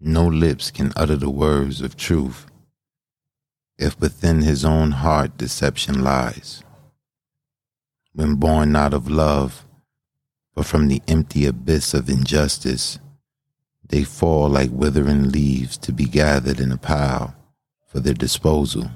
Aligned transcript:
No 0.00 0.26
lips 0.26 0.70
can 0.70 0.92
utter 0.94 1.16
the 1.16 1.30
words 1.30 1.80
of 1.80 1.96
truth 1.96 2.46
if 3.78 3.98
within 4.00 4.42
his 4.42 4.64
own 4.64 4.90
heart 4.90 5.36
deception 5.36 6.02
lies. 6.02 6.62
When 8.12 8.36
born 8.36 8.72
not 8.72 8.94
of 8.94 9.08
love, 9.10 9.66
but 10.54 10.66
from 10.66 10.88
the 10.88 11.02
empty 11.08 11.46
abyss 11.46 11.94
of 11.94 12.08
injustice, 12.08 12.98
they 13.86 14.04
fall 14.04 14.48
like 14.48 14.70
withering 14.70 15.30
leaves 15.30 15.76
to 15.78 15.92
be 15.92 16.04
gathered 16.04 16.60
in 16.60 16.72
a 16.72 16.78
pile 16.78 17.34
for 17.86 18.00
their 18.00 18.14
disposal, 18.14 18.90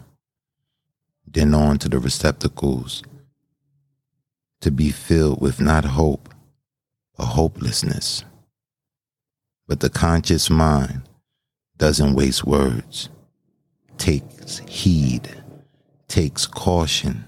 then 1.27 1.55
on 1.55 1.79
to 1.79 1.89
the 1.89 1.98
receptacles 1.98 3.03
to 4.61 4.71
be 4.71 4.91
filled 4.91 5.41
with 5.41 5.61
not 5.61 5.85
hope, 5.85 6.29
but 7.17 7.27
hopelessness. 7.27 8.25
But 9.71 9.79
the 9.79 9.89
conscious 9.89 10.50
mind 10.50 11.02
doesn't 11.78 12.16
waste 12.16 12.45
words, 12.45 13.09
takes 13.98 14.59
heed, 14.66 15.30
takes 16.09 16.45
caution, 16.45 17.24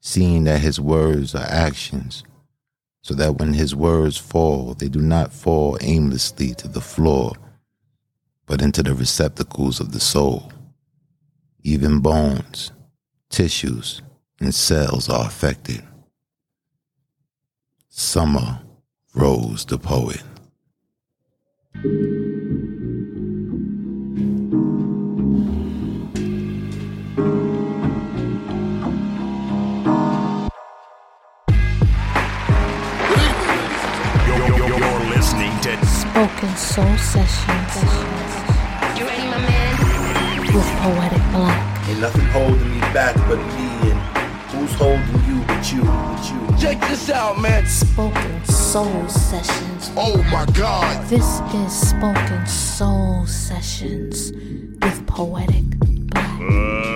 seeing 0.00 0.42
that 0.42 0.60
his 0.60 0.80
words 0.80 1.36
are 1.36 1.46
actions 1.48 2.24
so 3.02 3.14
that 3.14 3.38
when 3.38 3.54
his 3.54 3.76
words 3.76 4.18
fall, 4.18 4.74
they 4.74 4.88
do 4.88 5.00
not 5.00 5.32
fall 5.32 5.78
aimlessly 5.80 6.52
to 6.54 6.66
the 6.66 6.80
floor, 6.80 7.34
but 8.44 8.60
into 8.60 8.82
the 8.82 8.92
receptacles 8.92 9.78
of 9.78 9.92
the 9.92 10.00
soul. 10.00 10.50
Even 11.62 12.00
bones, 12.00 12.72
tissues, 13.30 14.02
and 14.40 14.52
cells 14.52 15.08
are 15.08 15.26
affected. 15.26 15.84
Summer 17.88 18.62
Rose 19.14 19.64
the 19.64 19.78
poet. 19.78 20.24
Spoken 36.12 36.56
Soul 36.56 36.96
Sessions. 36.98 37.74
You 38.98 39.06
ready, 39.06 39.26
my 39.28 39.38
man? 39.38 40.44
With 40.54 40.66
Poetic 40.80 41.22
Black. 41.32 41.88
Ain't 41.88 42.00
nothing 42.00 42.26
holding 42.26 42.70
me 42.70 42.80
back 42.92 43.16
but 43.28 43.38
me 43.38 43.90
and 43.90 44.11
who's 44.62 44.74
holding 44.74 45.24
you 45.24 45.44
but 45.46 45.72
you, 45.72 45.82
but 45.82 46.30
you. 46.30 46.58
Check 46.58 46.80
this 46.88 47.10
out, 47.10 47.40
man. 47.40 47.66
Spoken 47.66 48.44
Soul 48.44 49.08
Sessions. 49.08 49.90
Oh 49.96 50.22
my 50.30 50.46
God. 50.52 51.04
This 51.08 51.40
is 51.52 51.88
Spoken 51.90 52.46
Soul 52.46 53.26
Sessions 53.26 54.30
with 54.32 55.06
Poetic 55.06 55.64
Black. 56.10 56.40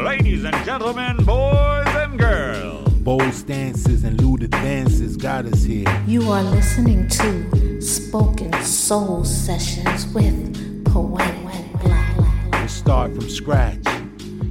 Ladies 0.04 0.44
and 0.44 0.56
gentlemen, 0.64 1.16
boys 1.24 1.88
and 1.88 2.16
girls. 2.18 2.88
Bold 3.00 3.34
stances 3.34 4.04
and 4.04 4.20
lewd 4.20 4.44
advances 4.44 5.16
got 5.16 5.44
us 5.46 5.64
here. 5.64 6.04
You 6.06 6.30
are 6.30 6.44
listening 6.44 7.08
to 7.08 7.80
Spoken 7.80 8.52
Soul 8.62 9.24
Sessions 9.24 10.06
with 10.14 10.84
Poetic 10.84 11.72
Black. 11.82 12.16
We'll 12.52 12.68
start 12.68 13.12
from 13.12 13.28
scratch, 13.28 13.84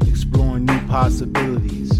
exploring 0.05 0.65
new 0.65 0.79
possibilities. 0.87 1.97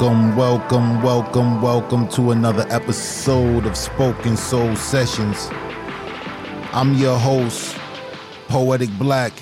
Welcome, 0.00 0.34
welcome, 0.34 1.02
welcome, 1.02 1.60
welcome 1.60 2.08
to 2.12 2.30
another 2.30 2.64
episode 2.70 3.66
of 3.66 3.76
Spoken 3.76 4.34
Soul 4.34 4.74
Sessions. 4.74 5.50
I'm 6.72 6.94
your 6.94 7.18
host, 7.18 7.76
Poetic 8.48 8.88
Black, 8.98 9.34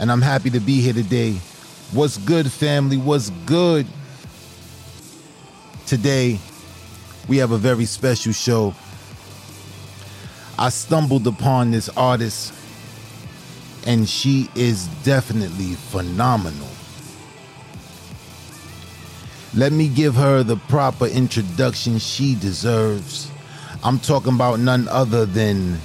and 0.00 0.10
I'm 0.10 0.20
happy 0.20 0.50
to 0.50 0.58
be 0.58 0.80
here 0.80 0.94
today. 0.94 1.34
What's 1.92 2.18
good, 2.18 2.50
family? 2.50 2.96
What's 2.96 3.30
good? 3.46 3.86
Today, 5.86 6.40
we 7.28 7.36
have 7.36 7.52
a 7.52 7.58
very 7.58 7.84
special 7.84 8.32
show. 8.32 8.74
I 10.58 10.70
stumbled 10.70 11.28
upon 11.28 11.70
this 11.70 11.88
artist, 11.90 12.52
and 13.86 14.08
she 14.08 14.48
is 14.56 14.88
definitely 15.04 15.74
phenomenal. 15.74 16.68
Let 19.54 19.72
me 19.72 19.88
give 19.88 20.14
her 20.14 20.42
the 20.42 20.56
proper 20.56 21.06
introduction 21.06 21.98
she 21.98 22.34
deserves. 22.34 23.30
I'm 23.82 23.98
talking 23.98 24.34
about 24.34 24.60
none 24.60 24.86
other 24.88 25.24
than 25.24 25.78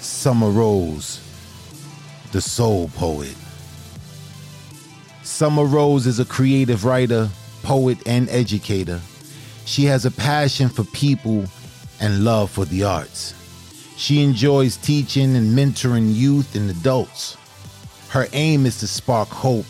Summer 0.00 0.50
Rose, 0.50 1.18
the 2.32 2.42
soul 2.42 2.88
poet. 2.94 3.34
Summer 5.22 5.64
Rose 5.64 6.06
is 6.06 6.20
a 6.20 6.26
creative 6.26 6.84
writer, 6.84 7.30
poet, 7.62 7.98
and 8.06 8.28
educator. 8.28 9.00
She 9.64 9.84
has 9.84 10.04
a 10.04 10.10
passion 10.10 10.68
for 10.68 10.84
people 10.84 11.46
and 12.00 12.22
love 12.22 12.50
for 12.50 12.66
the 12.66 12.84
arts. 12.84 13.34
She 13.96 14.22
enjoys 14.22 14.76
teaching 14.76 15.36
and 15.36 15.56
mentoring 15.56 16.14
youth 16.14 16.54
and 16.54 16.68
adults. 16.70 17.38
Her 18.10 18.26
aim 18.34 18.66
is 18.66 18.78
to 18.80 18.86
spark 18.86 19.28
hope 19.28 19.66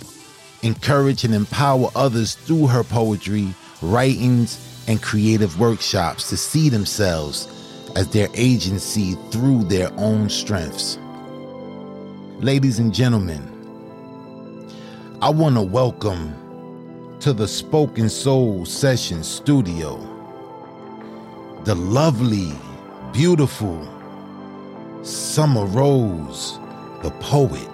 encourage 0.62 1.24
and 1.24 1.34
empower 1.34 1.90
others 1.94 2.34
through 2.34 2.66
her 2.66 2.84
poetry, 2.84 3.54
writings, 3.82 4.84
and 4.88 5.02
creative 5.02 5.58
workshops 5.58 6.28
to 6.28 6.36
see 6.36 6.68
themselves 6.68 7.48
as 7.96 8.08
their 8.08 8.28
agency 8.34 9.14
through 9.30 9.64
their 9.64 9.90
own 9.96 10.28
strengths. 10.28 10.98
Ladies 12.38 12.78
and 12.78 12.94
gentlemen, 12.94 13.46
I 15.22 15.30
want 15.30 15.56
to 15.56 15.62
welcome 15.62 16.34
to 17.20 17.32
the 17.32 17.46
Spoken 17.46 18.08
Soul 18.08 18.64
Session 18.64 19.22
Studio 19.22 20.06
the 21.64 21.74
lovely, 21.74 22.52
beautiful 23.12 23.86
Summer 25.02 25.66
Rose, 25.66 26.58
the 27.02 27.10
poet. 27.20 27.68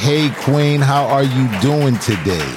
Hey, 0.00 0.30
Queen, 0.44 0.80
how 0.80 1.04
are 1.04 1.22
you 1.24 1.60
doing 1.60 1.98
today? 1.98 2.56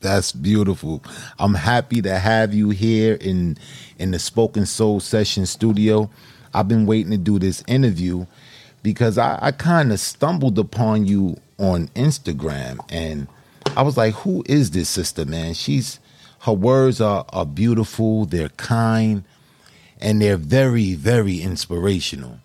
That's 0.00 0.32
beautiful. 0.32 1.04
I'm 1.38 1.52
happy 1.52 2.00
to 2.00 2.18
have 2.18 2.54
you 2.54 2.70
here 2.70 3.16
in 3.20 3.58
in 3.98 4.12
the 4.12 4.18
Spoken 4.18 4.64
Soul 4.64 5.00
Session 5.00 5.44
studio. 5.44 6.08
I've 6.54 6.66
been 6.66 6.86
waiting 6.86 7.10
to 7.10 7.18
do 7.18 7.38
this 7.38 7.62
interview 7.68 8.24
because 8.82 9.18
I, 9.18 9.38
I 9.42 9.52
kind 9.52 9.92
of 9.92 10.00
stumbled 10.00 10.58
upon 10.58 11.04
you 11.04 11.38
on 11.58 11.88
Instagram 11.88 12.78
and 12.88 13.28
I 13.76 13.82
was 13.82 13.98
like, 13.98 14.14
who 14.14 14.42
is 14.46 14.70
this 14.70 14.88
sister, 14.88 15.26
man? 15.26 15.52
She's 15.52 15.99
her 16.40 16.52
words 16.52 17.00
are, 17.00 17.24
are 17.30 17.46
beautiful, 17.46 18.24
they're 18.24 18.48
kind, 18.50 19.24
and 20.00 20.22
they're 20.22 20.38
very, 20.38 20.94
very 20.94 21.40
inspirational. 21.40 22.38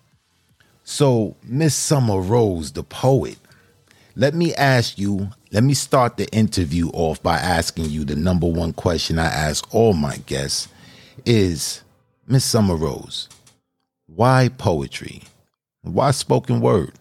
So, 0.84 1.34
Miss 1.42 1.74
Summer 1.74 2.20
Rose, 2.20 2.72
the 2.72 2.82
poet, 2.82 3.38
let 4.14 4.34
me 4.34 4.54
ask 4.54 4.98
you, 4.98 5.30
let 5.50 5.64
me 5.64 5.72
start 5.74 6.18
the 6.18 6.28
interview 6.28 6.90
off 6.90 7.22
by 7.22 7.36
asking 7.38 7.86
you 7.86 8.04
the 8.04 8.16
number 8.16 8.46
one 8.46 8.74
question 8.74 9.18
I 9.18 9.26
ask 9.26 9.74
all 9.74 9.94
my 9.94 10.18
guests 10.18 10.68
is 11.24 11.82
Miss 12.26 12.44
Summer 12.44 12.76
Rose, 12.76 13.28
why 14.06 14.50
poetry? 14.58 15.22
Why 15.82 16.10
spoken 16.10 16.60
word? 16.60 16.92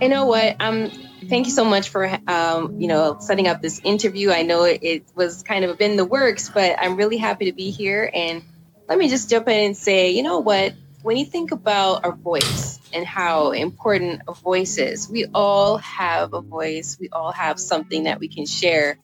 You 0.00 0.08
know 0.08 0.24
what? 0.24 0.56
I'm 0.60 0.90
thank 1.28 1.46
you 1.46 1.52
so 1.52 1.64
much 1.64 1.88
for 1.88 2.06
um, 2.26 2.80
you 2.80 2.88
know 2.88 3.18
setting 3.20 3.48
up 3.48 3.62
this 3.62 3.80
interview. 3.84 4.30
I 4.30 4.42
know 4.42 4.64
it, 4.64 5.04
was 5.14 5.42
kind 5.42 5.64
of 5.64 5.80
in 5.80 5.96
the 5.96 6.04
works, 6.04 6.48
but 6.48 6.76
I'm 6.78 6.96
really 6.96 7.16
happy 7.16 7.46
to 7.46 7.52
be 7.52 7.70
here. 7.70 8.10
And 8.12 8.42
let 8.88 8.98
me 8.98 9.08
just 9.08 9.30
jump 9.30 9.48
in 9.48 9.66
and 9.66 9.76
say, 9.76 10.10
you 10.10 10.22
know 10.22 10.40
what? 10.40 10.74
When 11.02 11.16
you 11.16 11.24
think 11.24 11.52
about 11.52 12.04
our 12.04 12.12
voice, 12.12 12.76
and 12.96 13.06
how 13.06 13.50
important 13.50 14.22
a 14.26 14.32
voice 14.32 14.78
is. 14.78 15.08
We 15.08 15.26
all 15.34 15.76
have 15.76 16.32
a 16.32 16.40
voice. 16.40 16.96
We 16.98 17.10
all 17.10 17.30
have 17.30 17.60
something 17.60 18.04
that 18.04 18.18
we 18.18 18.28
can 18.28 18.46
share. 18.46 18.98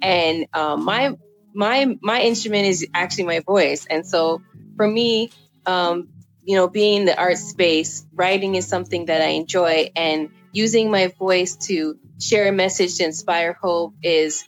And 0.00 0.46
um, 0.52 0.84
my 0.84 1.16
my 1.52 1.98
my 2.00 2.22
instrument 2.22 2.66
is 2.66 2.86
actually 2.94 3.24
my 3.24 3.40
voice. 3.40 3.84
And 3.90 4.06
so 4.06 4.42
for 4.76 4.86
me, 4.86 5.32
um, 5.66 6.08
you 6.44 6.56
know, 6.56 6.68
being 6.68 7.00
in 7.00 7.04
the 7.04 7.18
art 7.18 7.38
space, 7.38 8.06
writing 8.14 8.54
is 8.54 8.68
something 8.68 9.06
that 9.06 9.20
I 9.20 9.30
enjoy, 9.30 9.90
and 9.96 10.30
using 10.52 10.90
my 10.90 11.08
voice 11.18 11.56
to 11.56 11.98
share 12.20 12.48
a 12.48 12.52
message 12.52 12.96
to 12.96 13.04
inspire 13.04 13.54
hope 13.54 13.94
is 14.02 14.44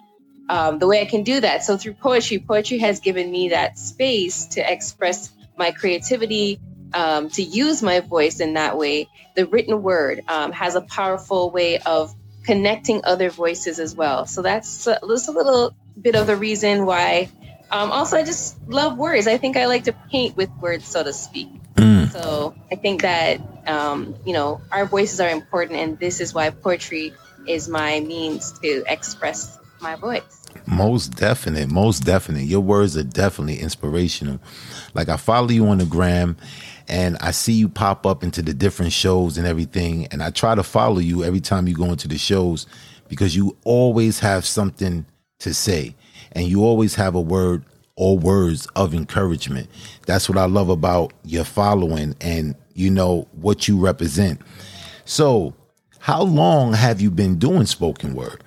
um, 0.49 0.79
the 0.79 0.87
way 0.87 1.01
I 1.01 1.07
can 1.07 1.23
do 1.23 1.41
that. 1.41 1.65
So 1.65 1.77
through 1.77 1.95
poetry, 1.95 2.39
poetry 2.39 2.79
has 2.79 3.01
given 3.01 3.31
me 3.31 3.49
that 3.49 3.79
space 3.79 4.47
to 4.49 4.73
express 4.73 5.33
my 5.57 5.71
creativity, 5.71 6.61
um, 6.93 7.31
to 7.31 7.43
use 7.43 7.83
my 7.83 8.01
voice 8.01 8.41
in 8.41 8.55
that 8.55 8.77
way. 8.77 9.09
The 9.35 9.47
written 9.47 9.83
word 9.83 10.23
um, 10.29 10.53
has 10.53 10.75
a 10.75 10.83
powerful 10.83 11.51
way 11.51 11.79
of 11.79 12.15
connecting 12.45 13.01
other 13.05 13.31
voices 13.31 13.81
as 13.81 13.95
well. 13.95 14.27
So 14.27 14.43
that's, 14.43 14.85
that's 14.85 15.29
a 15.29 15.33
little 15.33 15.75
bit 16.01 16.15
of 16.15 16.27
the 16.27 16.37
reason 16.37 16.85
why. 16.85 17.31
Um, 17.71 17.91
also, 17.91 18.19
I 18.19 18.25
just 18.25 18.61
love 18.69 18.99
words. 18.99 19.27
I 19.27 19.39
think 19.39 19.57
I 19.57 19.67
like 19.67 19.85
to 19.85 19.93
paint 20.11 20.37
with 20.37 20.51
words, 20.61 20.87
so 20.87 21.03
to 21.03 21.13
speak. 21.13 21.49
Mm. 21.77 21.94
So 22.15 22.55
I 22.71 22.77
think 22.77 23.03
that 23.03 23.41
um, 23.67 24.15
you 24.25 24.33
know 24.33 24.61
our 24.71 24.87
voices 24.87 25.19
are 25.21 25.29
important, 25.29 25.81
and 25.81 25.99
this 25.99 26.21
is 26.21 26.33
why 26.33 26.51
poetry 26.51 27.13
is 27.49 27.69
my 27.69 27.99
means 28.01 28.57
to 28.61 28.85
express 28.87 29.59
my 29.81 29.97
voice. 29.97 30.23
Most 30.67 31.17
definite, 31.17 31.69
most 31.69 32.05
definite. 32.05 32.45
Your 32.45 32.61
words 32.61 32.97
are 32.97 33.03
definitely 33.03 33.59
inspirational. 33.59 34.39
Like 34.95 35.09
I 35.09 35.17
follow 35.17 35.49
you 35.49 35.67
on 35.67 35.79
the 35.79 35.87
gram 35.87 36.37
and 36.87 37.17
I 37.21 37.33
see 37.33 37.53
you 37.53 37.69
pop 37.69 38.07
up 38.07 38.23
into 38.23 38.43
the 38.43 38.55
different 38.55 38.93
shows 38.93 39.37
and 39.37 39.47
everything. 39.47 40.07
And 40.07 40.23
I 40.23 40.31
try 40.31 40.55
to 40.55 40.63
follow 40.63 41.01
you 41.01 41.25
every 41.25 41.41
time 41.41 41.67
you 41.67 41.75
go 41.75 41.87
into 41.87 42.07
the 42.07 42.17
shows 42.17 42.67
because 43.09 43.35
you 43.35 43.57
always 43.65 44.21
have 44.21 44.47
something 44.47 45.05
to 45.41 45.53
say 45.53 45.97
and 46.33 46.47
you 46.47 46.65
always 46.65 46.95
have 46.95 47.17
a 47.17 47.21
word 47.21 47.65
or 47.97 48.19
words 48.19 48.67
of 48.77 48.95
encouragement. 48.95 49.69
That's 50.07 50.29
what 50.29 50.39
I 50.39 50.47
love 50.47 50.69
about 50.69 51.13
your 51.25 51.45
following 51.45 52.17
and 52.21 52.55
you 52.75 52.91
know 52.91 53.29
what 53.33 53.69
you 53.69 53.79
represent. 53.79 54.41
So, 55.05 55.55
how 56.01 56.23
long 56.23 56.73
have 56.73 57.01
you 57.01 57.11
been 57.11 57.39
doing 57.39 57.67
spoken 57.67 58.15
word? 58.15 58.43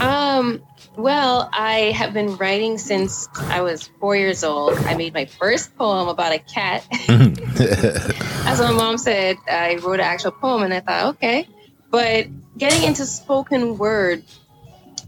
Um, 0.00 0.62
well, 0.96 1.50
I 1.52 1.92
have 1.96 2.12
been 2.12 2.36
writing 2.36 2.78
since 2.78 3.28
I 3.36 3.60
was 3.62 3.88
four 3.98 4.14
years 4.14 4.44
old. 4.44 4.78
I 4.78 4.94
made 4.94 5.14
my 5.14 5.24
first 5.24 5.76
poem 5.76 6.08
about 6.08 6.32
a 6.32 6.38
cat. 6.38 6.86
As 7.08 8.60
my 8.60 8.72
mom 8.72 8.98
said, 8.98 9.36
I 9.50 9.76
wrote 9.76 9.94
an 9.94 10.00
actual 10.00 10.32
poem, 10.32 10.62
and 10.62 10.72
I 10.72 10.80
thought, 10.80 11.14
okay. 11.14 11.48
But 11.90 12.28
getting 12.56 12.84
into 12.84 13.04
spoken 13.06 13.78
word, 13.78 14.22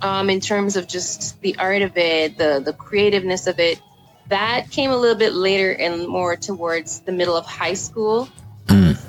um, 0.04 0.28
in 0.28 0.40
terms 0.40 0.76
of 0.76 0.86
just 0.86 1.40
the 1.40 1.56
art 1.58 1.80
of 1.80 1.96
it, 1.96 2.36
the 2.36 2.60
the 2.64 2.74
creativeness 2.74 3.46
of 3.46 3.58
it, 3.58 3.80
that 4.28 4.70
came 4.70 4.90
a 4.90 4.96
little 4.96 5.16
bit 5.18 5.32
later 5.32 5.72
and 5.72 6.06
more 6.06 6.36
towards 6.36 7.00
the 7.00 7.12
middle 7.12 7.36
of 7.36 7.46
high 7.46 7.74
school. 7.74 8.28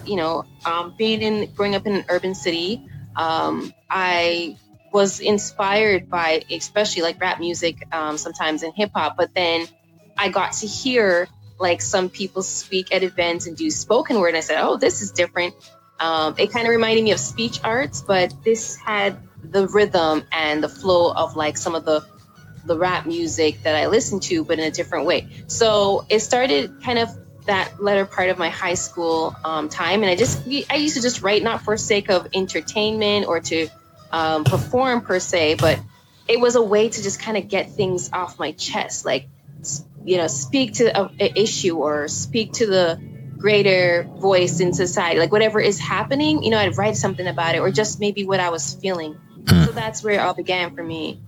You 0.06 0.18
know, 0.18 0.46
um, 0.66 0.94
being 0.96 1.22
in 1.22 1.52
growing 1.54 1.76
up 1.76 1.86
in 1.88 1.96
an 1.96 2.06
urban 2.10 2.36
city, 2.36 2.88
um, 3.16 3.74
I 3.90 4.56
was 4.94 5.20
inspired 5.20 6.10
by 6.10 6.42
especially 6.50 7.02
like 7.02 7.20
rap 7.20 7.40
music 7.40 7.86
um, 7.92 8.18
sometimes 8.18 8.64
in 8.64 8.72
hip 8.72 8.92
hop 8.94 9.18
but 9.18 9.34
then 9.36 9.68
i 10.18 10.30
got 10.30 10.54
to 10.54 10.66
hear 10.66 11.28
like 11.60 11.82
some 11.82 12.10
people 12.10 12.42
speak 12.42 12.96
at 12.96 13.04
events 13.04 13.46
and 13.46 13.58
do 13.58 13.70
spoken 13.70 14.18
word 14.22 14.30
and 14.30 14.38
i 14.38 14.40
said 14.40 14.58
oh 14.62 14.78
this 14.78 15.02
is 15.02 15.12
different 15.12 15.54
um, 16.00 16.36
it 16.38 16.50
kind 16.52 16.66
of 16.66 16.72
reminded 16.72 17.04
me 17.04 17.12
of 17.12 17.20
speech 17.20 17.60
arts 17.62 18.02
but 18.02 18.34
this 18.46 18.78
had 18.78 19.18
the 19.52 19.68
rhythm 19.68 20.24
and 20.32 20.64
the 20.64 20.70
flow 20.70 21.12
of 21.12 21.36
like 21.36 21.58
some 21.58 21.76
of 21.76 21.86
the 21.86 22.06
the 22.66 22.78
rap 22.78 23.06
music 23.06 23.62
that 23.64 23.76
i 23.76 23.88
listened 23.88 24.24
to 24.24 24.44
but 24.44 24.58
in 24.58 24.66
a 24.66 24.72
different 24.72 25.06
way 25.06 25.28
so 25.48 26.06
it 26.10 26.20
started 26.20 26.82
kind 26.84 27.00
of 27.00 27.10
that 27.46 27.72
latter 27.80 28.06
part 28.06 28.30
of 28.30 28.40
my 28.40 28.50
high 28.50 28.74
school 28.74 29.36
um, 29.44 29.70
time 29.70 30.02
and 30.02 30.10
i 30.10 30.16
just 30.16 30.48
i 30.70 30.76
used 30.76 30.96
to 30.96 31.02
just 31.02 31.22
write 31.22 31.44
not 31.44 31.62
for 31.62 31.78
sake 31.78 32.10
of 32.10 32.28
entertainment 32.34 33.28
or 33.28 33.40
to 33.40 33.70
um, 34.16 34.46
perform 34.46 35.02
per 35.02 35.20
se, 35.20 35.56
but 35.56 35.80
it 36.28 36.40
was 36.40 36.56
a 36.56 36.62
way 36.62 36.88
to 36.88 37.04
just 37.04 37.20
kind 37.20 37.38
of 37.38 37.48
get 37.48 37.72
things 37.72 38.10
off 38.14 38.40
my 38.40 38.54
chest, 38.54 39.06
like 39.06 39.28
you 40.06 40.18
know, 40.18 40.28
speak 40.28 40.74
to 40.76 41.00
a, 41.00 41.12
a 41.20 41.42
issue 41.42 41.78
or 41.78 42.08
speak 42.08 42.54
to 42.54 42.68
the 42.68 43.02
greater 43.38 44.04
voice 44.04 44.60
in 44.60 44.74
society, 44.74 45.20
like 45.20 45.32
whatever 45.32 45.60
is 45.60 45.80
happening. 45.80 46.44
You 46.44 46.52
know, 46.52 46.60
I'd 46.60 46.78
write 46.78 46.96
something 46.96 47.28
about 47.28 47.56
it, 47.56 47.60
or 47.60 47.72
just 47.72 48.00
maybe 48.00 48.26
what 48.26 48.40
I 48.40 48.50
was 48.50 48.74
feeling. 48.76 49.18
Mm. 49.46 49.66
so 49.66 49.72
that's 49.72 50.04
where 50.04 50.16
it 50.16 50.20
all 50.20 50.34
began 50.34 50.76
for 50.76 50.84
me. 50.84 51.20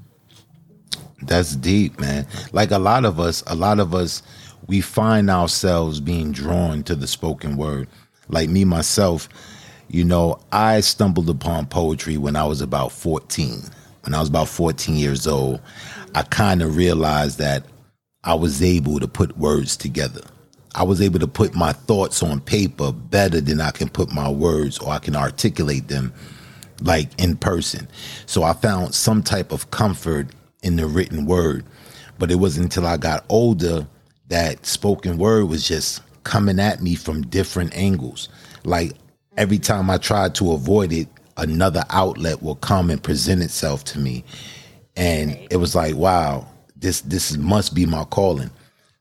That's 1.22 1.56
deep, 1.56 2.00
man. 2.00 2.28
Like 2.52 2.72
a 2.72 2.78
lot 2.78 3.06
of 3.06 3.20
us, 3.20 3.44
a 3.48 3.56
lot 3.56 3.80
of 3.80 3.94
us, 3.96 4.22
we 4.68 4.82
find 4.82 5.30
ourselves 5.30 6.00
being 6.00 6.32
drawn 6.32 6.84
to 6.84 6.96
the 6.96 7.08
spoken 7.08 7.58
word. 7.58 7.88
Like 8.30 8.50
me 8.50 8.66
myself, 8.66 9.30
you 9.90 10.04
know, 10.04 10.40
I 10.52 10.82
stumbled 10.82 11.30
upon 11.30 11.68
poetry 11.68 12.18
when 12.18 12.36
I 12.36 12.44
was 12.44 12.62
about 12.62 12.92
14. 12.92 13.62
When 14.04 14.14
I 14.14 14.20
was 14.20 14.30
about 14.30 14.50
14 14.50 14.96
years 14.96 15.28
old, 15.28 15.62
I 16.14 16.24
kind 16.24 16.62
of 16.62 16.76
realized 16.76 17.40
that 17.40 17.64
I 18.24 18.34
was 18.36 18.62
able 18.62 19.00
to 19.00 19.08
put 19.08 19.38
words 19.38 19.78
together. 19.78 20.22
I 20.76 20.84
was 20.84 21.02
able 21.02 21.20
to 21.20 21.28
put 21.28 21.56
my 21.56 21.72
thoughts 21.72 22.22
on 22.22 22.42
paper 22.42 22.92
better 22.92 23.42
than 23.42 23.60
I 23.62 23.72
can 23.72 23.90
put 23.90 24.12
my 24.12 24.30
words 24.30 24.78
or 24.78 24.92
I 24.92 25.00
can 25.00 25.16
articulate 25.16 25.88
them 25.88 26.14
like 26.82 27.10
in 27.22 27.36
person. 27.38 27.88
So 28.26 28.44
I 28.44 28.54
found 28.54 28.94
some 28.94 29.24
type 29.24 29.52
of 29.52 29.72
comfort 29.72 30.28
in 30.64 30.76
the 30.76 30.88
written 30.88 31.26
word. 31.26 31.66
But 32.20 32.32
it 32.32 32.36
wasn't 32.36 32.66
until 32.66 32.88
I 32.88 32.98
got 32.98 33.26
older 33.30 33.88
that 34.30 34.66
spoken 34.66 35.18
word 35.18 35.46
was 35.46 35.68
just 35.68 36.02
coming 36.24 36.60
at 36.60 36.82
me 36.82 36.96
from 36.96 37.22
different 37.24 37.76
angles. 37.76 38.30
Like 38.64 38.94
every 39.38 39.60
time 39.60 39.90
I 39.90 39.98
tried 39.98 40.36
to 40.36 40.52
avoid 40.52 40.92
it, 40.92 41.08
another 41.38 41.84
outlet 41.90 42.42
will 42.42 42.56
come 42.56 42.90
and 42.90 43.02
present 43.02 43.42
itself 43.42 43.84
to 43.86 44.00
me. 44.00 44.24
And 44.96 45.38
it 45.52 45.58
was 45.58 45.76
like, 45.76 45.96
wow, 45.96 46.48
this 46.76 47.02
this 47.02 47.38
must 47.38 47.76
be 47.76 47.86
my 47.86 48.04
calling. 48.06 48.50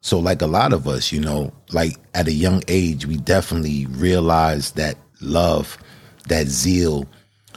So 0.03 0.21
like 0.21 0.43
a 0.43 0.47
lot 0.47 0.73
of 0.73 0.87
us, 0.87 1.11
you 1.11 1.21
know, 1.21 1.53
like 1.73 1.97
at 2.15 2.29
a 2.29 2.33
young 2.33 2.63
age, 2.69 3.07
we 3.07 3.17
definitely 3.17 3.87
realized 3.87 4.77
that 4.77 4.97
love, 5.21 5.79
that 6.29 6.47
zeal 6.47 7.07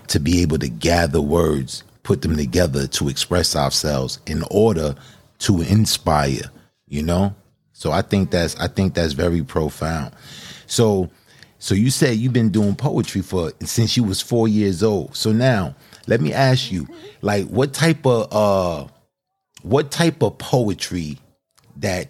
to 0.10 0.20
be 0.20 0.42
able 0.42 0.60
to 0.60 0.70
gather 0.70 1.22
words, 1.22 1.84
put 2.04 2.22
them 2.22 2.36
together 2.36 2.88
to 2.88 3.10
express 3.10 3.56
ourselves 3.56 4.20
in 4.26 4.44
order 4.52 4.96
to 5.40 5.62
inspire, 5.62 6.52
you 6.88 7.04
know? 7.04 7.34
So 7.74 7.92
I 7.92 8.02
think 8.02 8.32
that's 8.32 8.56
I 8.58 8.68
think 8.68 8.94
that's 8.94 9.14
very 9.14 9.42
profound. 9.42 10.14
So 10.66 11.10
so 11.60 11.76
you 11.76 11.90
said 11.90 12.18
you've 12.18 12.34
been 12.34 12.50
doing 12.50 12.76
poetry 12.76 13.22
for 13.22 13.52
since 13.64 13.96
you 13.96 14.04
was 14.04 14.22
four 14.22 14.48
years 14.48 14.84
old. 14.84 15.16
So 15.16 15.32
now 15.32 15.76
let 16.08 16.22
me 16.22 16.34
ask 16.34 16.72
you, 16.72 16.88
like, 17.22 17.46
what 17.48 17.74
type 17.74 18.06
of 18.06 18.28
uh, 18.32 18.88
what 19.62 19.92
type 19.92 20.24
of 20.24 20.38
poetry 20.40 21.20
that 21.78 22.10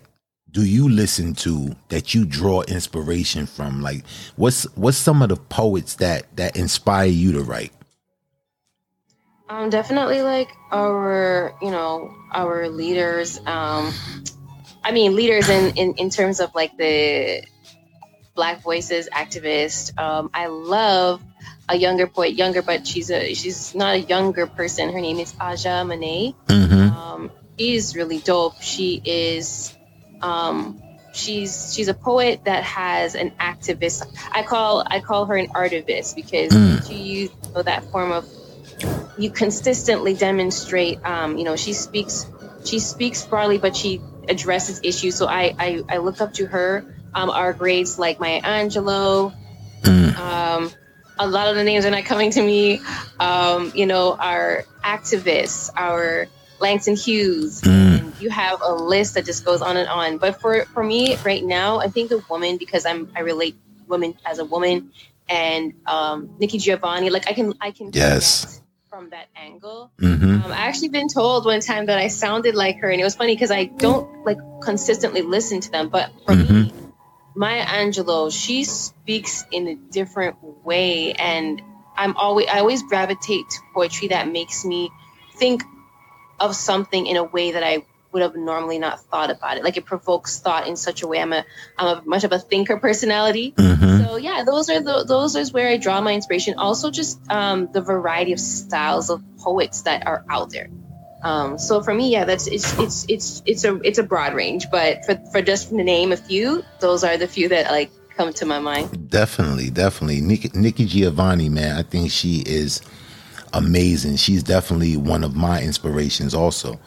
do 0.51 0.63
you 0.63 0.88
listen 0.88 1.34
to 1.36 1.75
that 1.89 2.13
you 2.13 2.25
draw 2.25 2.62
inspiration 2.62 3.46
from? 3.46 3.82
Like, 3.82 4.06
what's 4.38 4.63
what's 4.75 4.98
some 4.98 5.22
of 5.22 5.29
the 5.29 5.36
poets 5.36 5.96
that 5.96 6.36
that 6.38 6.56
inspire 6.56 7.08
you 7.08 7.34
to 7.34 7.44
write? 7.44 7.74
Um, 9.50 9.72
definitely 9.72 10.22
like 10.22 10.56
our, 10.72 11.56
you 11.60 11.72
know, 11.72 12.13
our 12.32 12.70
leaders. 12.70 13.39
Um, 13.48 13.91
I 14.84 14.91
mean, 14.91 15.15
leaders 15.15 15.50
in, 15.50 15.75
in, 15.75 15.94
in 15.96 16.10
terms 16.12 16.39
of 16.39 16.53
like 16.53 16.77
the 16.77 17.44
Black 18.36 18.62
Voices 18.62 19.10
activist. 19.12 20.00
Um, 20.00 20.29
I 20.36 20.48
love 20.48 21.22
a 21.68 21.75
younger 21.75 22.06
poet, 22.06 22.34
younger, 22.36 22.62
but 22.62 22.86
she's 22.88 23.10
a 23.10 23.34
she's 23.34 23.74
not 23.74 23.96
a 23.96 24.00
younger 24.00 24.46
person. 24.46 24.94
Her 24.94 25.01
name 25.01 25.18
is 25.18 25.34
Aja 25.39 25.84
Monet. 25.84 26.36
Mm-hmm. 26.48 26.96
Um, 26.96 27.32
she's 27.58 27.96
really 27.96 28.20
dope. 28.20 28.62
She 28.62 29.01
is, 29.03 29.75
um, 30.22 30.82
she's 31.12 31.74
she's 31.74 31.88
a 31.88 31.94
poet 31.96 32.41
that 32.46 32.63
has 32.63 33.15
an 33.15 33.32
activist. 33.39 34.06
I 34.32 34.44
call 34.44 34.84
I 34.86 35.00
call 35.00 35.25
her 35.25 35.36
an 35.36 35.48
artivist 35.48 36.15
because 36.15 36.53
Mm. 36.53 36.88
she 36.88 36.96
used 36.96 37.34
you 37.48 37.53
know, 37.56 37.63
that 37.63 37.84
form 37.91 38.12
of 38.12 38.25
you 39.17 39.29
consistently 39.29 40.13
demonstrate. 40.13 41.03
Um, 41.05 41.38
you 41.38 41.43
know, 41.43 41.55
she 41.55 41.74
speaks 41.74 42.25
she 42.65 42.79
speaks 42.79 43.25
broadly, 43.25 43.57
but 43.57 43.75
she 43.75 44.01
addresses 44.27 44.81
issues. 44.83 45.15
So 45.15 45.27
I 45.27 45.55
I, 45.57 45.83
I 45.89 45.98
look 45.98 46.21
up 46.21 46.33
to 46.36 46.45
her. 46.45 46.86
Um, 47.13 47.29
our 47.29 47.53
greats 47.53 47.98
like 47.98 48.19
Maya 48.19 48.41
Angelou. 48.41 49.36
Mm. 49.81 50.15
Um, 50.15 50.71
a 51.17 51.27
lot 51.27 51.48
of 51.48 51.55
the 51.55 51.63
names 51.63 51.86
are 51.86 51.91
not 51.91 52.05
coming 52.05 52.31
to 52.31 52.41
me. 52.41 52.81
Um, 53.19 53.71
you 53.75 53.86
know, 53.86 54.15
our 54.15 54.63
activists, 54.83 55.69
our 55.75 56.27
Langston 56.59 56.95
Hughes. 56.95 57.62
Mm. 57.62 58.21
You 58.21 58.29
have 58.29 58.62
a 58.62 58.74
list 58.74 59.15
that 59.15 59.25
just 59.25 59.43
goes 59.43 59.62
on 59.62 59.75
and 59.77 59.89
on. 59.89 60.17
But 60.17 60.39
for 60.39 60.65
for 60.65 60.83
me 60.83 61.17
right 61.25 61.43
now, 61.43 61.79
I 61.79 61.88
think 61.88 62.12
a 62.12 62.19
woman 62.29 62.57
because 62.57 62.86
I'm 62.86 63.12
I 63.15 63.21
relate 63.21 63.55
women 63.88 64.15
as 64.25 64.39
a 64.39 64.45
woman 64.45 64.91
and 65.27 65.74
um, 65.86 66.36
Nikki 66.39 66.57
Giovanni. 66.57 67.09
Like 67.09 67.27
I 67.27 67.33
can 67.33 67.53
I 67.59 67.71
can 67.71 67.91
Yes. 67.93 68.62
From 68.89 69.12
that 69.12 69.27
angle. 69.36 69.91
Mm-hmm. 70.00 70.46
Um, 70.46 70.51
I 70.51 70.67
actually 70.67 70.89
been 70.89 71.08
told 71.08 71.46
one 71.46 71.60
time 71.62 71.86
that 71.86 71.98
I 71.98 72.08
sounded 72.08 72.55
like 72.55 72.79
her, 72.79 72.89
and 72.89 73.00
it 73.00 73.03
was 73.03 73.15
funny 73.15 73.36
because 73.36 73.51
I 73.51 73.65
don't 73.65 74.25
like 74.25 74.38
consistently 74.62 75.22
listen 75.22 75.62
to 75.62 75.72
them. 75.72 75.89
But 75.89 76.12
for 76.25 76.36
me, 76.36 76.74
Maya 77.36 77.65
Angelou, 77.65 78.31
she 78.31 78.63
speaks 78.63 79.46
in 79.51 79.67
a 79.67 79.75
different 79.75 80.38
way, 80.65 81.13
and 81.13 81.62
I'm 81.96 82.17
always 82.17 82.48
I 82.48 82.60
always 82.60 82.84
gravitate 82.84 83.50
to 83.50 83.60
poetry 83.74 84.10
that 84.10 84.27
makes 84.27 84.65
me 84.65 84.89
think 85.36 85.63
of 86.39 86.55
something 86.55 87.05
in 87.05 87.17
a 87.17 87.24
way 87.24 87.51
that 87.51 87.63
I 87.63 87.86
would 88.12 88.22
have 88.22 88.36
normally 88.36 88.80
not 88.80 89.01
thought 89.01 89.30
about 89.30 89.58
it. 89.58 89.63
Like 89.63 89.78
it 89.78 89.86
provokes 89.86 90.39
thought 90.39 90.68
in 90.68 90.75
such 90.75 91.04
a 91.04 91.08
way. 91.08 91.22
I'm 91.22 91.34
a 91.34 91.46
I'm 91.78 91.98
a 91.98 92.01
much 92.06 92.24
of 92.24 92.32
a 92.32 92.39
thinker 92.39 92.78
personality. 92.78 93.51
Mm-hmm. 93.51 94.06
So 94.06 94.16
yeah, 94.18 94.44
those 94.46 94.70
are 94.70 94.82
the, 94.82 95.04
those 95.04 95.36
is 95.36 95.54
where 95.54 95.70
I 95.70 95.78
draw 95.78 96.01
my 96.01 96.13
inspiration. 96.13 96.56
Also, 96.58 96.89
just 96.92 97.20
um, 97.30 97.70
the 97.72 97.82
variety 97.82 98.34
of 98.34 98.39
styles 98.39 99.10
of 99.10 99.22
poets 99.38 99.84
that 99.84 100.08
are 100.08 100.25
out 100.30 100.50
there. 100.50 100.70
Um, 101.22 101.60
so 101.60 101.82
for 101.84 101.94
me, 101.94 102.12
yeah, 102.12 102.25
that's 102.25 102.48
it's 102.48 102.78
it's 102.80 103.06
it's 103.10 103.44
it's 103.46 103.63
a 103.66 103.75
it's 103.82 104.00
a 104.00 104.04
broad 104.04 104.34
range. 104.34 104.68
But 104.72 105.06
for 105.06 105.16
for 105.32 105.42
just 105.42 105.70
to 105.70 105.75
name 105.75 106.12
a 106.12 106.18
few, 106.18 106.63
those 106.80 107.04
are 107.04 107.18
the 107.18 107.28
few 107.28 107.50
that 107.50 107.72
like 107.72 107.92
come 108.16 108.34
to 108.34 108.46
my 108.46 108.60
mind. 108.60 109.10
Definitely, 109.10 109.70
definitely. 109.70 110.22
Nikki, 110.22 110.50
Nikki 110.54 110.86
Giovanni, 110.86 111.50
man, 111.50 111.78
I 111.78 111.84
think 111.84 112.12
she 112.12 112.44
is 112.46 112.82
amazing. 113.54 114.18
She's 114.18 114.44
definitely 114.44 114.98
one 114.98 115.24
of 115.24 115.36
my 115.36 115.62
inspirations, 115.62 116.34
also. 116.34 116.80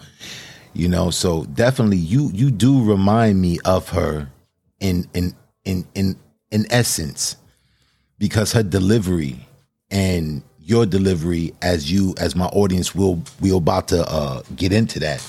You 0.75 0.89
know, 0.89 1.11
so 1.11 1.45
definitely, 1.45 1.99
you 1.99 2.31
you 2.33 2.51
do 2.51 2.83
remind 2.83 3.41
me 3.41 3.59
of 3.65 3.91
her 3.91 4.29
in 4.81 5.07
in 5.13 5.35
in 5.65 5.87
in 5.95 6.17
in 6.51 6.67
essence, 6.71 7.37
because 8.19 8.53
her 8.53 8.63
delivery 8.63 9.47
and 9.91 10.43
your 10.59 10.87
delivery, 10.87 11.53
as 11.61 11.93
you 11.93 12.15
as 12.19 12.35
my 12.35 12.47
audience 12.47 12.95
will 12.95 13.23
we're 13.41 13.57
about 13.57 13.89
to 13.89 14.09
uh, 14.09 14.43
get 14.57 14.73
into 14.73 14.99
that. 15.01 15.23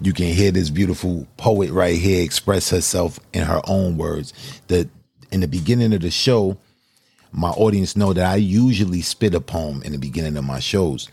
You 0.00 0.12
can 0.12 0.26
hear 0.26 0.52
this 0.52 0.70
beautiful 0.70 1.26
poet 1.36 1.70
right 1.72 1.96
here 1.96 2.22
express 2.22 2.70
herself 2.70 3.18
in 3.32 3.42
her 3.42 3.60
own 3.66 3.98
words. 3.98 4.32
That 4.68 4.88
in 5.32 5.40
the 5.40 5.48
beginning 5.48 5.92
of 5.92 6.00
the 6.00 6.10
show, 6.10 6.56
my 7.32 7.50
audience 7.50 7.96
know 7.96 8.12
that 8.12 8.24
I 8.24 8.36
usually 8.36 9.02
spit 9.02 9.34
a 9.34 9.40
poem 9.40 9.82
in 9.82 9.92
the 9.92 9.98
beginning 9.98 10.36
of 10.36 10.44
my 10.44 10.60
shows. 10.60 11.08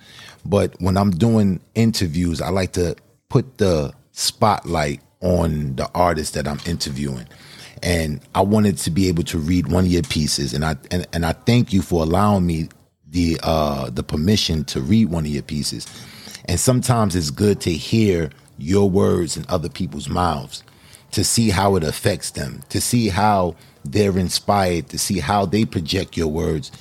But 0.45 0.79
when 0.79 0.95
I'm 0.97 1.11
doing 1.11 1.59
interviews, 1.73 2.39
I 2.39 2.49
like 2.49 2.73
to 2.73 2.95
put 3.29 3.57
the 3.57 3.93
spotlight 4.11 5.01
on 5.21 5.75
the 5.75 5.89
artist 5.93 6.33
that 6.33 6.47
I'm 6.47 6.59
interviewing. 6.65 7.27
And 7.83 8.21
I 8.33 8.41
wanted 8.41 8.77
to 8.79 8.91
be 8.91 9.07
able 9.07 9.23
to 9.23 9.37
read 9.37 9.71
one 9.71 9.85
of 9.85 9.91
your 9.91 10.03
pieces 10.03 10.53
and 10.53 10.63
I 10.63 10.75
and, 10.91 11.05
and 11.13 11.25
I 11.25 11.33
thank 11.33 11.73
you 11.73 11.81
for 11.81 12.03
allowing 12.03 12.45
me 12.45 12.69
the 13.07 13.39
uh 13.43 13.89
the 13.89 14.03
permission 14.03 14.63
to 14.65 14.81
read 14.81 15.09
one 15.09 15.25
of 15.25 15.31
your 15.31 15.43
pieces. 15.43 15.85
And 16.45 16.59
sometimes 16.59 17.15
it's 17.15 17.31
good 17.31 17.59
to 17.61 17.71
hear 17.71 18.29
your 18.57 18.89
words 18.89 19.35
in 19.35 19.45
other 19.49 19.69
people's 19.69 20.09
mouths 20.09 20.63
to 21.11 21.23
see 21.23 21.49
how 21.49 21.75
it 21.75 21.83
affects 21.83 22.31
them, 22.31 22.61
to 22.69 22.79
see 22.79 23.09
how 23.09 23.55
they're 23.83 24.17
inspired, 24.17 24.89
to 24.89 24.97
see 24.97 25.19
how 25.19 25.45
they 25.45 25.65
project 25.65 26.17
your 26.17 26.27
words 26.27 26.71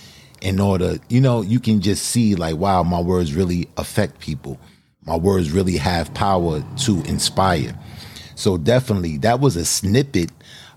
in 0.45 0.61
order, 0.61 0.99
you 1.09 1.21
know, 1.21 1.41
you 1.41 1.59
can 1.59 1.81
just 1.81 2.07
see 2.07 2.35
like, 2.35 2.57
wow, 2.57 2.83
my 2.83 3.01
words 3.01 3.35
really 3.35 3.69
affect 3.79 4.21
people. 4.21 4.59
My 5.07 5.17
words 5.17 5.51
really 5.51 5.77
have 5.77 6.13
power 6.15 6.65
to 6.79 7.03
inspire. 7.05 7.79
So 8.35 8.57
definitely 8.59 9.19
that 9.19 9.41
was 9.41 9.57
a 9.57 9.65
snippet 9.65 10.31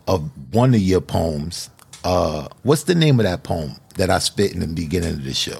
of 0.08 0.30
one 0.54 0.74
of 0.74 0.82
your 0.82 1.02
poems. 1.02 1.70
Uh 2.04 2.48
what's 2.64 2.84
the 2.84 2.96
name 2.96 3.20
of 3.20 3.26
that 3.26 3.44
poem 3.44 3.76
that 3.96 4.10
I 4.10 4.20
spit 4.20 4.54
in 4.54 4.60
the 4.60 4.68
beginning 4.68 5.14
of 5.14 5.24
the 5.24 5.34
show? 5.34 5.60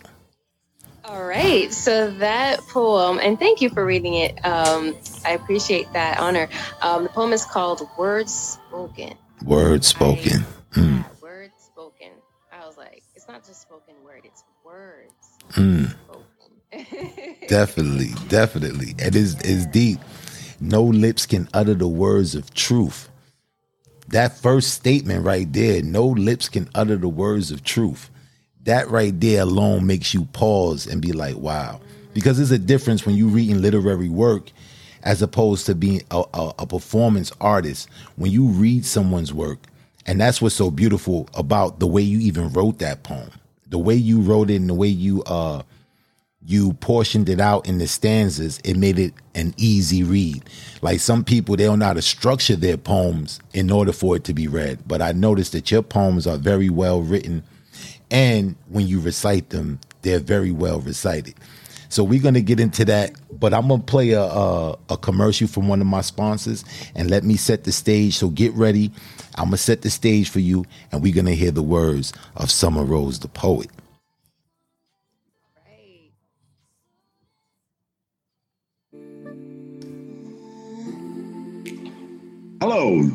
All 1.06 1.24
right, 1.26 1.72
so 1.74 2.12
that 2.12 2.60
poem, 2.68 3.20
and 3.24 3.40
thank 3.40 3.62
you 3.62 3.70
for 3.70 3.86
reading 3.86 4.16
it. 4.16 4.46
Um, 4.46 4.94
I 5.26 5.32
appreciate 5.32 5.92
that 5.94 6.20
honor. 6.20 6.50
Um, 6.82 7.04
the 7.04 7.10
poem 7.10 7.32
is 7.32 7.46
called 7.46 7.88
"Words 7.98 8.34
Spoken." 8.34 9.14
Words 9.44 9.88
spoken. 9.88 10.46
Mm, 10.74 10.98
Yeah, 10.98 11.04
words 11.22 11.54
spoken. 11.66 12.10
I 12.52 12.66
was 12.66 12.78
like, 12.78 13.04
it's 13.16 13.28
not 13.28 13.46
just 13.46 13.62
spoken 13.62 13.96
word; 14.04 14.22
it's 14.26 14.44
words 14.66 15.14
mm. 15.52 15.96
Definitely, 17.48 18.12
definitely. 18.30 18.96
It 19.00 19.16
is 19.16 19.40
is 19.42 19.66
deep. 19.68 20.00
No 20.62 20.84
lips 20.84 21.26
can 21.26 21.48
utter 21.54 21.76
the 21.76 21.88
words 21.88 22.36
of 22.36 22.54
truth. 22.54 23.10
That 24.10 24.38
first 24.38 24.74
statement 24.74 25.26
right 25.26 25.52
there, 25.52 25.84
no 25.84 26.08
lips 26.08 26.50
can 26.50 26.70
utter 26.76 26.96
the 26.98 27.10
words 27.10 27.52
of 27.52 27.64
truth. 27.64 28.10
That 28.64 28.90
right 28.90 29.20
there 29.20 29.42
alone 29.44 29.88
makes 29.88 30.14
you 30.14 30.26
pause 30.28 30.88
and 30.88 31.02
be 31.02 31.12
like, 31.14 31.38
wow. 31.38 31.82
Because 32.14 32.38
there's 32.38 32.52
a 32.52 32.60
difference 32.60 33.06
when 33.06 33.16
you're 33.16 33.30
reading 33.30 33.62
literary 33.62 34.10
work 34.10 34.52
as 35.04 35.22
opposed 35.22 35.66
to 35.68 35.76
being 35.76 36.04
a, 36.12 36.24
a, 36.34 36.54
a 36.60 36.68
performance 36.68 37.32
artist. 37.42 37.90
When 38.16 38.32
you 38.32 38.48
read 38.48 38.86
someone's 38.86 39.34
work, 39.34 39.60
and 40.08 40.22
that's 40.22 40.42
what's 40.42 40.56
so 40.56 40.72
beautiful 40.72 41.30
about 41.36 41.80
the 41.80 41.88
way 41.88 42.02
you 42.02 42.20
even 42.20 42.50
wrote 42.54 42.80
that 42.80 43.04
poem. 43.04 43.32
The 43.70 43.80
way 43.80 43.96
you 43.96 44.22
wrote 44.22 44.50
it 44.50 44.56
and 44.56 44.70
the 44.70 44.74
way 44.76 44.88
you 44.88 45.24
uh 45.26 45.64
you 46.48 46.72
portioned 46.76 47.28
it 47.28 47.42
out 47.42 47.68
in 47.68 47.78
the 47.78 47.88
stanzas, 47.88 48.62
it 48.64 48.78
made 48.78 48.98
it 48.98 49.14
an 49.36 49.54
easy 49.58 50.02
read. 50.02 50.50
Like 50.82 51.02
some 51.02 51.26
people, 51.26 51.58
they 51.58 51.66
don't 51.66 51.80
know 51.80 51.88
how 51.88 51.94
to 51.94 52.02
structure 52.02 52.56
their 52.56 52.78
poems 52.78 53.42
in 53.54 53.70
order 53.70 53.92
for 53.92 54.16
it 54.16 54.24
to 54.24 54.34
be 54.34 54.48
read. 54.48 54.80
But 54.88 55.02
I 55.02 55.12
noticed 55.12 55.52
that 55.52 55.70
your 55.72 55.82
poems 55.82 56.26
are 56.26 56.38
very 56.38 56.70
well 56.70 57.02
written. 57.02 57.44
And 58.10 58.56
when 58.70 58.88
you 58.88 59.02
recite 59.02 59.50
them, 59.50 59.82
they're 60.04 60.20
very 60.20 60.52
well 60.52 60.80
recited. 60.80 61.36
So 61.90 62.02
we're 62.02 62.22
gonna 62.22 62.42
get 62.42 62.62
into 62.62 62.86
that, 62.86 63.12
but 63.40 63.54
I'm 63.54 63.68
gonna 63.68 63.84
play 63.84 64.12
a, 64.12 64.24
a 64.24 64.78
a 64.90 64.98
commercial 64.98 65.48
from 65.48 65.68
one 65.68 65.82
of 65.82 65.88
my 65.88 66.02
sponsors, 66.02 66.64
and 66.96 67.10
let 67.10 67.24
me 67.24 67.36
set 67.38 67.64
the 67.64 67.72
stage. 67.72 68.16
So 68.16 68.30
get 68.30 68.54
ready. 68.54 68.92
I'm 69.36 69.46
gonna 69.46 69.58
set 69.58 69.82
the 69.82 69.90
stage 69.90 70.30
for 70.30 70.40
you, 70.40 70.66
and 70.92 71.02
we're 71.02 71.14
gonna 71.14 71.32
hear 71.32 71.52
the 71.52 71.64
words 71.64 72.14
of 72.36 72.52
Summer 72.52 72.84
Rose, 72.84 73.20
the 73.20 73.30
poet. 73.30 73.70
Hello, 82.60 83.12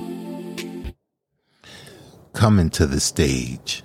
coming 2.34 2.70
to 2.70 2.86
the 2.88 3.00
stage, 3.02 3.84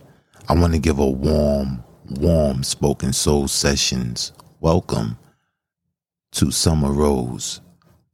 I 0.49 0.54
want 0.54 0.73
to 0.75 0.78
give 0.78 1.00
a 1.00 1.11
warm, 1.11 1.82
warm 2.08 2.62
spoken 2.62 3.12
soul 3.12 3.49
sessions 3.49 4.32
welcome 4.61 5.18
to 6.32 6.52
Summer 6.52 6.92
Rose, 6.92 7.61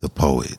the 0.01 0.09
poet. 0.09 0.57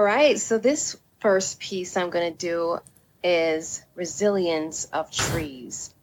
All 0.00 0.06
right. 0.06 0.40
So 0.40 0.56
this 0.56 0.96
first 1.18 1.60
piece 1.60 1.94
I'm 1.94 2.08
going 2.08 2.32
to 2.32 2.38
do 2.38 2.78
is 3.22 3.84
Resilience 3.94 4.86
of 4.86 5.10
Trees. 5.10 5.94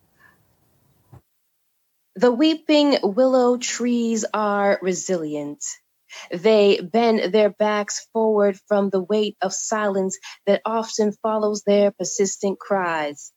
The 2.16 2.32
weeping 2.32 3.00
willow 3.02 3.58
trees 3.58 4.24
are 4.32 4.78
resilient. 4.84 5.66
They 6.30 6.80
bend 6.80 7.34
their 7.34 7.50
backs 7.50 8.08
forward 8.14 8.60
from 8.68 8.92
the 8.92 9.02
weight 9.02 9.36
of 9.42 9.52
silence 9.52 10.20
that 10.46 10.62
often 10.64 11.12
follows 11.24 11.64
their 11.66 11.90
persistent 11.90 12.60
cries. 12.60 13.34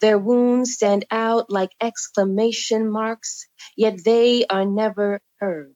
Their 0.00 0.18
wounds 0.18 0.72
stand 0.72 1.04
out 1.10 1.50
like 1.50 1.72
exclamation 1.78 2.90
marks, 2.90 3.48
yet 3.76 4.02
they 4.02 4.46
are 4.46 4.64
never 4.64 5.20
heard. 5.40 5.74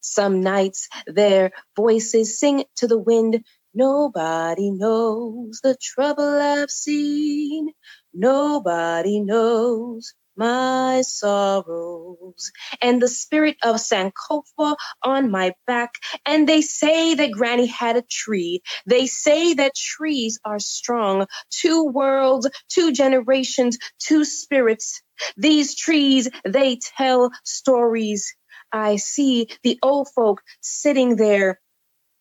Some 0.00 0.42
nights 0.42 0.88
their 1.06 1.52
voices 1.76 2.38
sing 2.40 2.64
to 2.76 2.86
the 2.88 2.98
wind. 2.98 3.44
Nobody 3.74 4.70
knows 4.70 5.60
the 5.62 5.76
trouble 5.80 6.24
I've 6.40 6.70
seen. 6.70 7.70
Nobody 8.14 9.20
knows 9.20 10.14
my 10.36 11.02
sorrows 11.02 12.52
and 12.80 13.02
the 13.02 13.08
spirit 13.08 13.56
of 13.62 13.76
Sankofa 13.76 14.76
on 15.02 15.30
my 15.30 15.52
back. 15.66 15.94
And 16.26 16.48
they 16.48 16.62
say 16.62 17.14
that 17.16 17.32
Granny 17.32 17.66
had 17.66 17.96
a 17.96 18.02
tree. 18.02 18.62
They 18.86 19.06
say 19.06 19.54
that 19.54 19.74
trees 19.76 20.40
are 20.44 20.60
strong. 20.60 21.26
Two 21.50 21.86
worlds, 21.86 22.48
two 22.68 22.92
generations, 22.92 23.78
two 24.00 24.24
spirits. 24.24 25.02
These 25.36 25.76
trees, 25.76 26.28
they 26.44 26.78
tell 26.98 27.30
stories. 27.44 28.34
I 28.72 28.96
see 28.96 29.48
the 29.62 29.78
old 29.82 30.08
folk 30.14 30.42
sitting 30.60 31.16
there 31.16 31.60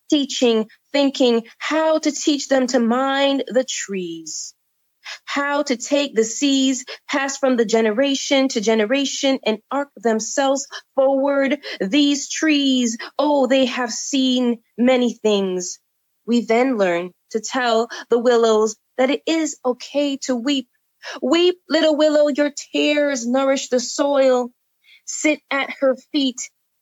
teaching, 0.10 0.70
thinking 0.94 1.44
how 1.58 2.00
to 2.00 2.12
teach 2.12 2.50
them 2.50 2.68
to 2.68 2.80
mind 2.80 3.46
the 3.48 3.66
trees 3.66 4.48
how 5.26 5.64
to 5.64 5.78
take 5.78 6.16
the 6.16 6.24
seas, 6.24 6.86
pass 7.10 7.38
from 7.38 7.58
the 7.58 7.66
generation 7.66 8.48
to 8.50 8.62
generation 8.62 9.40
and 9.46 9.60
arc 9.72 9.90
themselves 9.96 10.68
forward. 10.96 11.60
These 11.80 12.30
trees, 12.30 12.98
oh, 13.18 13.48
they 13.48 13.66
have 13.66 13.92
seen 13.92 14.60
many 14.78 15.14
things. 15.14 15.80
We 16.26 16.46
then 16.46 16.78
learn 16.78 17.12
to 17.32 17.40
tell 17.42 17.90
the 18.10 18.20
willows 18.20 18.76
that 18.98 19.10
it 19.10 19.22
is 19.26 19.58
okay 19.66 20.18
to 20.24 20.36
weep. 20.36 20.68
Weep, 21.22 21.58
little 21.70 21.98
willow, 21.98 22.28
your 22.28 22.52
tears 22.74 23.28
nourish 23.28 23.70
the 23.70 23.80
soil. 23.80 24.50
Sit 25.08 25.42
at 25.52 25.72
her 25.82 25.98
feet 26.14 26.38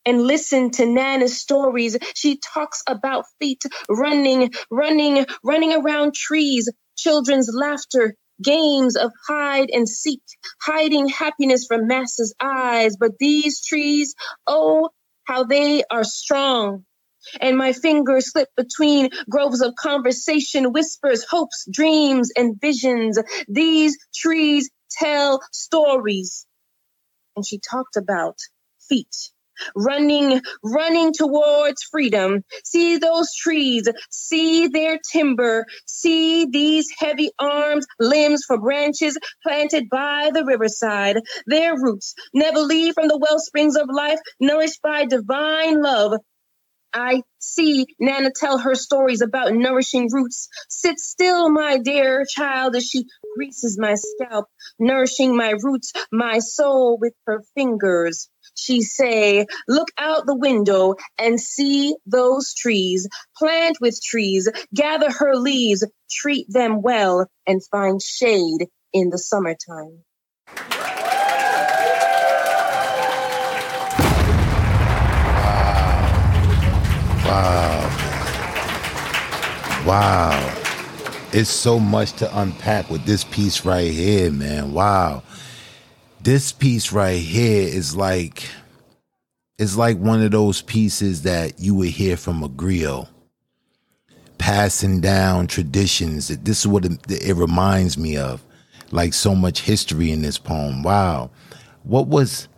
and 0.06 0.22
listen 0.22 0.70
to 0.72 0.86
Nana's 0.86 1.40
stories. 1.40 1.98
She 2.16 2.38
talks 2.54 2.82
about 2.88 3.26
feet 3.40 3.62
running, 3.90 4.52
running, 4.70 5.26
running 5.44 5.74
around 5.74 6.14
trees, 6.14 6.70
children's 6.98 7.50
laughter, 7.54 8.14
games 8.44 8.96
of 8.96 9.12
hide 9.28 9.70
and 9.72 9.88
seek, 9.88 10.22
hiding 10.62 11.08
happiness 11.08 11.66
from 11.68 11.88
masses' 11.88 12.34
eyes. 12.42 12.96
But 12.98 13.12
these 13.20 13.64
trees, 13.64 14.14
oh, 14.46 14.90
how 15.24 15.44
they 15.44 15.84
are 15.90 16.04
strong. 16.04 16.84
And 17.40 17.58
my 17.58 17.72
fingers 17.74 18.32
slip 18.32 18.48
between 18.56 19.10
groves 19.30 19.62
of 19.62 19.74
conversation, 19.76 20.72
whispers, 20.72 21.24
hopes, 21.30 21.66
dreams, 21.72 22.30
and 22.36 22.56
visions. 22.60 23.18
These 23.48 23.98
trees 24.14 24.70
tell 24.92 25.40
stories. 25.52 26.45
And 27.36 27.46
she 27.46 27.58
talked 27.60 27.96
about 27.96 28.38
feet 28.88 29.14
running, 29.76 30.40
running 30.64 31.12
towards 31.12 31.82
freedom. 31.84 32.44
See 32.64 32.98
those 32.98 33.34
trees, 33.34 33.88
see 34.10 34.68
their 34.68 34.98
timber, 35.12 35.66
see 35.86 36.46
these 36.46 36.88
heavy 36.98 37.30
arms, 37.38 37.86
limbs 38.00 38.44
for 38.46 38.58
branches 38.60 39.18
planted 39.42 39.88
by 39.90 40.30
the 40.34 40.44
riverside. 40.44 41.18
Their 41.46 41.74
roots 41.74 42.14
never 42.34 42.60
leave 42.60 42.94
from 42.94 43.08
the 43.08 43.18
well 43.18 43.38
springs 43.38 43.76
of 43.76 43.88
life, 43.92 44.20
nourished 44.40 44.82
by 44.82 45.06
divine 45.06 45.82
love. 45.82 46.14
I 46.96 47.22
see 47.38 47.86
Nana 48.00 48.30
tell 48.34 48.58
her 48.58 48.74
stories 48.74 49.20
about 49.20 49.52
nourishing 49.52 50.08
roots. 50.10 50.48
Sit 50.70 50.98
still, 50.98 51.50
my 51.50 51.78
dear 51.78 52.24
child, 52.24 52.74
as 52.74 52.86
she 52.86 53.04
greases 53.36 53.78
my 53.78 53.96
scalp, 53.96 54.46
nourishing 54.78 55.36
my 55.36 55.54
roots, 55.62 55.92
my 56.10 56.38
soul 56.38 56.98
with 56.98 57.12
her 57.26 57.42
fingers 57.54 58.30
she 58.56 58.82
say, 58.82 59.46
look 59.68 59.88
out 59.98 60.26
the 60.26 60.36
window 60.36 60.94
and 61.18 61.40
see 61.40 61.94
those 62.06 62.54
trees, 62.54 63.08
plant 63.36 63.78
with 63.80 64.00
trees, 64.02 64.48
gather 64.74 65.10
her 65.10 65.36
leaves, 65.36 65.84
treat 66.10 66.46
them 66.48 66.82
well, 66.82 67.26
and 67.46 67.62
find 67.70 68.00
shade 68.02 68.68
in 68.92 69.10
the 69.10 69.18
summertime. 69.18 70.02
Wow. 77.26 77.82
Wow. 79.86 80.52
It's 81.32 81.50
so 81.50 81.78
much 81.78 82.12
to 82.14 82.40
unpack 82.40 82.88
with 82.90 83.04
this 83.04 83.24
piece 83.24 83.64
right 83.64 83.90
here, 83.90 84.30
man. 84.30 84.72
Wow 84.72 85.22
this 86.26 86.50
piece 86.50 86.90
right 86.90 87.20
here 87.20 87.68
is 87.68 87.94
like 87.94 88.48
it's 89.60 89.76
like 89.76 89.96
one 89.96 90.20
of 90.20 90.32
those 90.32 90.60
pieces 90.60 91.22
that 91.22 91.60
you 91.60 91.72
would 91.72 91.90
hear 91.90 92.16
from 92.16 92.42
a 92.42 92.48
griot 92.48 93.06
passing 94.36 95.00
down 95.00 95.46
traditions 95.46 96.26
that 96.26 96.44
this 96.44 96.58
is 96.58 96.66
what 96.66 96.84
it, 96.84 96.98
it 97.08 97.36
reminds 97.36 97.96
me 97.96 98.16
of 98.16 98.42
like 98.90 99.14
so 99.14 99.36
much 99.36 99.60
history 99.60 100.10
in 100.10 100.20
this 100.20 100.36
poem 100.36 100.82
wow 100.82 101.30
what 101.84 102.08
was 102.08 102.48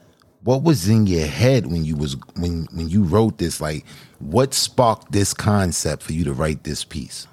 what 0.49 0.63
was 0.63 0.89
in 0.89 1.07
your 1.07 1.27
head 1.27 1.67
when 1.67 1.85
you 1.85 1.95
was 1.95 2.17
when 2.37 2.67
when 2.73 2.89
you 2.89 3.03
wrote 3.03 3.37
this? 3.37 3.61
Like 3.61 3.85
what 4.19 4.55
sparked 4.55 5.13
this 5.13 5.35
concept 5.35 6.03
for 6.03 6.15
you 6.15 6.25
to 6.25 6.33
write 6.33 6.65
this 6.65 6.85
piece? 6.85 7.27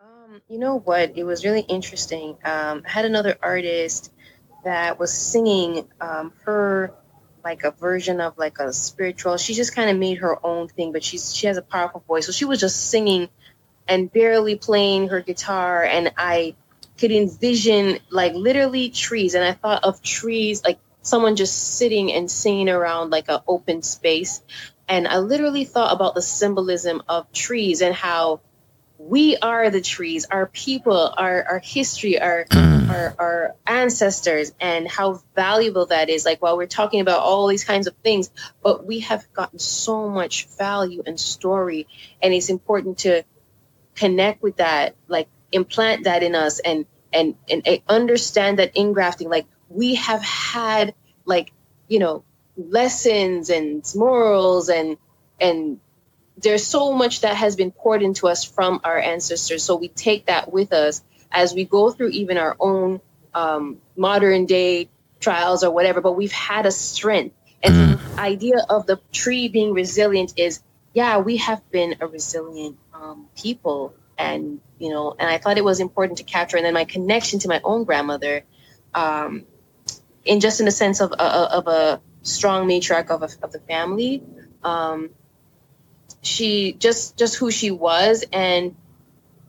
Um, 0.00 0.40
you 0.46 0.58
know 0.60 0.78
what? 0.78 1.18
It 1.18 1.24
was 1.24 1.44
really 1.44 1.62
interesting. 1.62 2.36
Um, 2.44 2.84
i 2.86 2.88
had 2.88 3.06
another 3.06 3.36
artist 3.42 4.12
that 4.62 5.00
was 5.00 5.12
singing 5.12 5.88
um, 6.00 6.32
her 6.44 6.94
like 7.42 7.64
a 7.64 7.72
version 7.72 8.20
of 8.20 8.38
like 8.38 8.60
a 8.60 8.72
spiritual. 8.72 9.36
She 9.36 9.52
just 9.52 9.74
kind 9.74 9.90
of 9.90 9.96
made 9.96 10.18
her 10.18 10.38
own 10.46 10.68
thing, 10.68 10.92
but 10.92 11.02
she's 11.02 11.34
she 11.34 11.48
has 11.48 11.56
a 11.56 11.62
powerful 11.62 12.04
voice. 12.06 12.26
So 12.26 12.30
she 12.30 12.44
was 12.44 12.60
just 12.60 12.88
singing 12.88 13.28
and 13.88 14.12
barely 14.12 14.54
playing 14.54 15.08
her 15.08 15.22
guitar, 15.22 15.82
and 15.82 16.12
I 16.16 16.54
could 16.98 17.10
envision 17.10 17.98
like 18.10 18.34
literally 18.34 18.90
trees, 18.90 19.34
and 19.34 19.42
I 19.42 19.54
thought 19.54 19.82
of 19.82 20.00
trees 20.02 20.62
like 20.62 20.78
someone 21.04 21.36
just 21.36 21.76
sitting 21.76 22.12
and 22.12 22.28
singing 22.28 22.68
around 22.68 23.10
like 23.10 23.28
an 23.28 23.38
open 23.46 23.82
space, 23.82 24.42
and 24.88 25.06
I 25.06 25.18
literally 25.18 25.64
thought 25.64 25.92
about 25.92 26.14
the 26.14 26.22
symbolism 26.22 27.02
of 27.08 27.30
trees 27.32 27.80
and 27.80 27.94
how 27.94 28.40
we 28.98 29.36
are 29.36 29.70
the 29.70 29.80
trees, 29.80 30.24
our 30.30 30.46
people, 30.46 31.12
our, 31.16 31.42
our 31.44 31.58
history, 31.58 32.20
our, 32.20 32.44
mm. 32.44 32.88
our, 32.88 33.14
our 33.18 33.56
ancestors, 33.66 34.52
and 34.60 34.88
how 34.88 35.20
valuable 35.34 35.86
that 35.86 36.08
is. 36.08 36.24
Like 36.24 36.40
while 36.40 36.56
we're 36.56 36.66
talking 36.66 37.00
about 37.00 37.20
all 37.20 37.46
these 37.48 37.64
kinds 37.64 37.86
of 37.86 37.94
things, 37.96 38.30
but 38.62 38.86
we 38.86 39.00
have 39.00 39.30
gotten 39.32 39.58
so 39.58 40.08
much 40.08 40.46
value 40.56 41.02
and 41.06 41.18
story, 41.18 41.86
and 42.22 42.32
it's 42.32 42.50
important 42.50 42.98
to 42.98 43.24
connect 43.94 44.42
with 44.42 44.56
that, 44.56 44.94
like 45.08 45.28
implant 45.52 46.04
that 46.04 46.22
in 46.22 46.34
us, 46.34 46.60
and 46.60 46.86
and 47.12 47.36
and 47.48 47.66
understand 47.88 48.58
that 48.58 48.74
ingrafting. 48.74 49.28
Like 49.28 49.46
we 49.68 49.96
have 49.96 50.22
had, 50.22 50.94
like 51.24 51.52
you 51.88 51.98
know, 51.98 52.24
lessons 52.56 53.50
and 53.50 53.84
morals 53.94 54.68
and 54.68 54.96
and 55.40 55.80
there's 56.36 56.66
so 56.66 56.92
much 56.92 57.20
that 57.20 57.36
has 57.36 57.56
been 57.56 57.70
poured 57.70 58.02
into 58.02 58.26
us 58.28 58.44
from 58.44 58.80
our 58.84 58.98
ancestors. 58.98 59.62
So 59.62 59.76
we 59.76 59.88
take 59.88 60.26
that 60.26 60.52
with 60.52 60.72
us 60.72 61.02
as 61.30 61.54
we 61.54 61.64
go 61.64 61.90
through 61.90 62.08
even 62.10 62.38
our 62.38 62.56
own 62.58 63.00
um, 63.34 63.78
modern 63.96 64.46
day 64.46 64.88
trials 65.20 65.64
or 65.64 65.70
whatever. 65.70 66.00
But 66.00 66.12
we've 66.12 66.32
had 66.32 66.66
a 66.66 66.70
strength. 66.70 67.36
And 67.62 67.74
mm. 67.74 68.14
the 68.16 68.20
idea 68.20 68.56
of 68.68 68.86
the 68.86 69.00
tree 69.12 69.48
being 69.48 69.72
resilient 69.72 70.34
is, 70.36 70.60
yeah, 70.92 71.18
we 71.18 71.38
have 71.38 71.68
been 71.70 71.96
a 72.00 72.06
resilient 72.06 72.78
um, 72.92 73.28
people. 73.36 73.94
And, 74.18 74.60
you 74.78 74.90
know, 74.90 75.14
and 75.18 75.28
I 75.28 75.38
thought 75.38 75.56
it 75.56 75.64
was 75.64 75.80
important 75.80 76.18
to 76.18 76.24
capture. 76.24 76.56
And 76.56 76.66
then 76.66 76.74
my 76.74 76.84
connection 76.84 77.38
to 77.40 77.48
my 77.48 77.60
own 77.64 77.84
grandmother, 77.84 78.44
um, 78.92 79.44
in 80.24 80.40
just 80.40 80.60
in 80.60 80.66
the 80.66 80.72
sense 80.72 81.00
of, 81.00 81.12
uh, 81.12 81.48
of 81.52 81.66
a 81.66 82.00
strong 82.22 82.66
matriarch 82.68 83.10
of, 83.10 83.22
a, 83.22 83.28
of 83.42 83.52
the 83.52 83.60
family. 83.60 84.22
Um, 84.62 85.10
she 86.22 86.72
just 86.72 87.16
just 87.16 87.36
who 87.36 87.50
she 87.50 87.70
was 87.70 88.24
and 88.32 88.74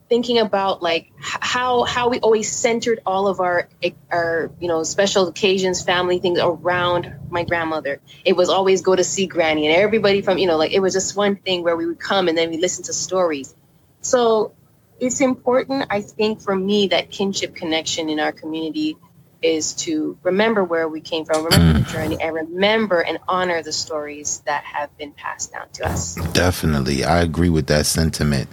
thinking 0.08 0.38
about 0.38 0.84
like 0.84 1.12
how 1.20 1.84
how 1.84 2.10
we 2.10 2.20
always 2.20 2.52
centered 2.52 3.00
all 3.06 3.28
of 3.28 3.40
our 3.40 3.68
our 4.12 4.52
you 4.60 4.68
know 4.68 4.84
special 4.84 5.28
occasions 5.28 5.82
family 5.82 6.20
things 6.20 6.40
around 6.40 7.12
my 7.30 7.44
grandmother 7.44 8.00
it 8.24 8.36
was 8.36 8.50
always 8.50 8.82
go 8.82 8.96
to 8.96 9.04
see 9.04 9.26
granny 9.26 9.66
and 9.68 9.76
everybody 9.76 10.22
from 10.22 10.38
you 10.38 10.48
know 10.48 10.58
like 10.58 10.72
it 10.72 10.80
was 10.80 10.94
just 10.94 11.16
one 11.16 11.36
thing 11.36 11.64
where 11.64 11.76
we 11.76 11.86
would 11.86 12.00
come 12.00 12.28
and 12.28 12.38
then 12.38 12.50
we 12.50 12.58
listen 12.58 12.84
to 12.84 12.94
stories 12.94 13.56
so 14.02 14.54
it's 15.00 15.22
important 15.22 15.86
i 15.90 16.02
think 16.02 16.40
for 16.42 16.56
me 16.56 16.88
that 16.88 17.10
kinship 17.10 17.56
connection 17.56 18.10
in 18.10 18.20
our 18.20 18.32
community 18.32 18.98
is 19.42 19.74
to 19.74 20.18
remember 20.24 20.64
where 20.64 20.88
we 20.88 21.00
came 21.00 21.26
from 21.26 21.46
remember 21.46 21.80
the 21.80 21.86
mm. 21.86 21.92
journey 21.92 22.18
and 22.22 22.34
remember 22.34 23.02
and 23.02 23.18
honor 23.28 23.62
the 23.62 23.72
stories 23.72 24.42
that 24.46 24.64
have 24.64 24.96
been 24.98 25.12
passed 25.12 25.52
down 25.52 25.68
to 25.74 25.86
us 25.86 26.16
Definitely. 26.34 27.04
I 27.04 27.22
agree 27.22 27.50
with 27.50 27.68
that 27.68 27.86
sentiment. 27.86 28.50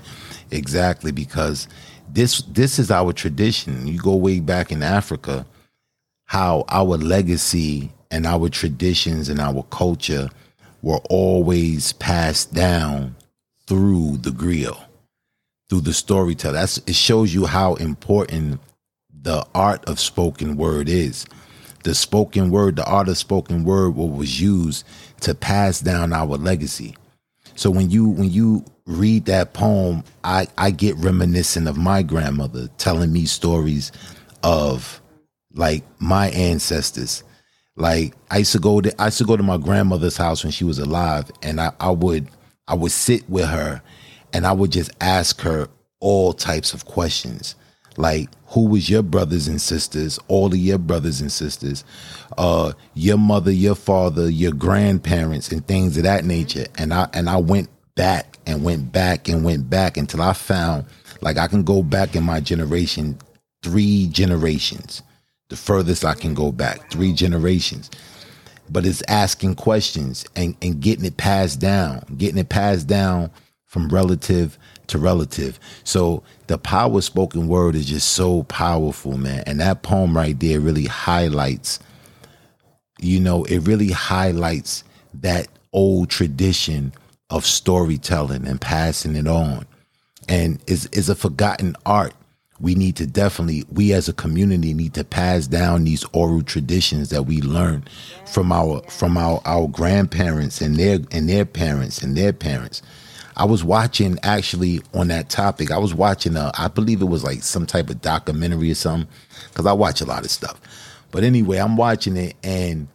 Exactly 0.50 1.12
because 1.12 1.68
this 2.08 2.42
this 2.42 2.78
is 2.78 2.90
our 2.90 3.12
tradition. 3.12 3.86
You 3.86 3.98
go 3.98 4.14
way 4.14 4.40
back 4.40 4.70
in 4.70 4.82
Africa, 4.82 5.46
how 6.26 6.64
our 6.68 6.96
legacy 6.96 7.90
and 8.10 8.26
our 8.26 8.48
traditions 8.48 9.28
and 9.28 9.40
our 9.40 9.62
culture 9.64 10.28
were 10.82 11.00
always 11.10 11.92
passed 11.94 12.52
down 12.52 13.16
through 13.66 14.18
the 14.18 14.30
griot, 14.30 14.78
through 15.68 15.80
the 15.80 15.94
storyteller. 15.94 16.54
That's 16.54 16.78
it 16.78 16.94
shows 16.94 17.34
you 17.34 17.46
how 17.46 17.74
important 17.74 18.60
the 19.22 19.46
art 19.54 19.84
of 19.86 20.00
spoken 20.00 20.56
word 20.56 20.88
is. 20.88 21.26
The 21.84 21.94
spoken 21.94 22.50
word, 22.50 22.76
the 22.76 22.84
art 22.86 23.08
of 23.08 23.18
spoken 23.18 23.64
word, 23.64 23.96
what 23.96 24.10
was 24.10 24.40
used 24.40 24.86
to 25.22 25.34
pass 25.34 25.80
down 25.80 26.12
our 26.12 26.36
legacy. 26.38 26.96
So 27.56 27.70
when 27.70 27.90
you 27.90 28.08
when 28.08 28.30
you 28.30 28.64
read 28.86 29.26
that 29.26 29.54
poem, 29.54 30.04
I 30.24 30.48
I 30.58 30.70
get 30.70 30.96
reminiscent 30.96 31.68
of 31.68 31.76
my 31.76 32.02
grandmother 32.02 32.68
telling 32.78 33.12
me 33.12 33.26
stories 33.26 33.92
of 34.42 35.00
like 35.54 35.84
my 36.00 36.30
ancestors. 36.30 37.24
Like 37.76 38.14
I 38.30 38.38
used 38.38 38.52
to 38.52 38.58
go 38.60 38.80
to 38.80 39.02
I 39.02 39.06
used 39.06 39.18
to 39.18 39.24
go 39.24 39.36
to 39.36 39.42
my 39.42 39.58
grandmother's 39.58 40.16
house 40.16 40.44
when 40.44 40.52
she 40.52 40.64
was 40.64 40.78
alive, 40.78 41.30
and 41.42 41.60
I, 41.60 41.72
I 41.80 41.90
would 41.90 42.28
I 42.68 42.74
would 42.74 42.92
sit 42.92 43.28
with 43.28 43.46
her, 43.46 43.82
and 44.32 44.46
I 44.46 44.52
would 44.52 44.72
just 44.72 44.90
ask 45.00 45.40
her 45.42 45.68
all 46.00 46.32
types 46.32 46.74
of 46.74 46.84
questions, 46.86 47.56
like 47.96 48.28
who 48.46 48.68
was 48.68 48.88
your 48.88 49.02
brothers 49.02 49.48
and 49.48 49.60
sisters, 49.60 50.18
all 50.28 50.46
of 50.46 50.56
your 50.56 50.78
brothers 50.78 51.20
and 51.20 51.32
sisters, 51.32 51.84
uh, 52.38 52.72
your 52.94 53.18
mother, 53.18 53.50
your 53.50 53.74
father, 53.74 54.30
your 54.30 54.52
grandparents, 54.52 55.50
and 55.52 55.66
things 55.66 55.96
of 55.96 56.04
that 56.04 56.24
nature. 56.24 56.66
And 56.76 56.92
I 56.92 57.08
and 57.12 57.28
I 57.28 57.36
went 57.36 57.68
back 57.94 58.38
and 58.46 58.64
went 58.64 58.92
back 58.92 59.28
and 59.28 59.44
went 59.44 59.68
back 59.68 59.96
until 59.96 60.22
I 60.22 60.32
found 60.32 60.86
like 61.20 61.38
I 61.38 61.46
can 61.46 61.62
go 61.62 61.82
back 61.82 62.16
in 62.16 62.24
my 62.24 62.40
generation 62.40 63.18
three 63.62 64.08
generations 64.08 65.02
the 65.52 65.56
furthest 65.58 66.02
I 66.02 66.14
can 66.14 66.32
go 66.32 66.50
back, 66.50 66.90
three 66.90 67.12
generations. 67.12 67.90
But 68.70 68.86
it's 68.86 69.02
asking 69.06 69.56
questions 69.56 70.24
and, 70.34 70.56
and 70.62 70.80
getting 70.80 71.04
it 71.04 71.18
passed 71.18 71.60
down, 71.60 72.02
getting 72.16 72.38
it 72.38 72.48
passed 72.48 72.86
down 72.86 73.30
from 73.66 73.90
relative 73.90 74.58
to 74.88 74.98
relative. 74.98 75.58
So 75.84 76.22
the 76.46 76.58
power 76.58 77.00
spoken 77.00 77.48
word 77.48 77.74
is 77.74 77.86
just 77.86 78.10
so 78.10 78.42
powerful, 78.44 79.16
man. 79.16 79.44
And 79.46 79.60
that 79.60 79.82
poem 79.82 80.16
right 80.16 80.38
there 80.38 80.60
really 80.60 80.86
highlights, 80.86 81.78
you 83.00 83.20
know, 83.20 83.44
it 83.44 83.60
really 83.60 83.90
highlights 83.90 84.84
that 85.14 85.48
old 85.72 86.10
tradition 86.10 86.92
of 87.30 87.46
storytelling 87.46 88.46
and 88.46 88.60
passing 88.60 89.16
it 89.16 89.26
on. 89.26 89.66
And 90.28 90.60
is 90.66 90.86
is 90.92 91.08
a 91.08 91.14
forgotten 91.14 91.76
art 91.84 92.14
we 92.62 92.76
need 92.76 92.94
to 92.96 93.06
definitely 93.06 93.64
we 93.70 93.92
as 93.92 94.08
a 94.08 94.12
community 94.12 94.72
need 94.72 94.94
to 94.94 95.04
pass 95.04 95.48
down 95.48 95.84
these 95.84 96.04
oral 96.12 96.42
traditions 96.42 97.10
that 97.10 97.24
we 97.24 97.42
learned 97.42 97.90
from 98.24 98.52
our 98.52 98.80
from 98.82 99.18
our 99.18 99.42
our 99.44 99.66
grandparents 99.66 100.60
and 100.60 100.76
their 100.76 101.00
and 101.10 101.28
their 101.28 101.44
parents 101.44 102.02
and 102.02 102.16
their 102.16 102.32
parents 102.32 102.80
i 103.36 103.44
was 103.44 103.64
watching 103.64 104.18
actually 104.22 104.80
on 104.94 105.08
that 105.08 105.28
topic. 105.28 105.70
I 105.70 105.78
was 105.78 105.94
watching 105.94 106.36
a 106.36 106.50
i 106.58 106.68
believe 106.68 107.02
it 107.02 107.06
was 107.06 107.24
like 107.24 107.42
some 107.42 107.66
type 107.66 107.90
of 107.90 108.00
documentary 108.00 108.70
or 108.70 108.74
something 108.74 109.08
because 109.48 109.66
i 109.66 109.72
watch 109.72 110.00
a 110.00 110.06
lot 110.06 110.24
of 110.24 110.30
stuff. 110.30 110.60
But 111.10 111.24
anyway 111.24 111.58
i'm 111.58 111.76
watching 111.76 112.16
it 112.16 112.34
and 112.42 112.88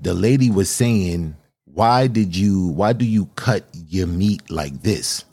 the 0.00 0.14
lady 0.14 0.50
was 0.50 0.70
saying 0.70 1.36
why 1.74 2.06
did 2.06 2.36
you 2.36 2.68
why 2.68 2.92
do 2.92 3.04
you 3.04 3.26
cut 3.36 3.64
your 3.88 4.06
meat 4.06 4.50
like 4.50 4.82
this? 4.82 5.24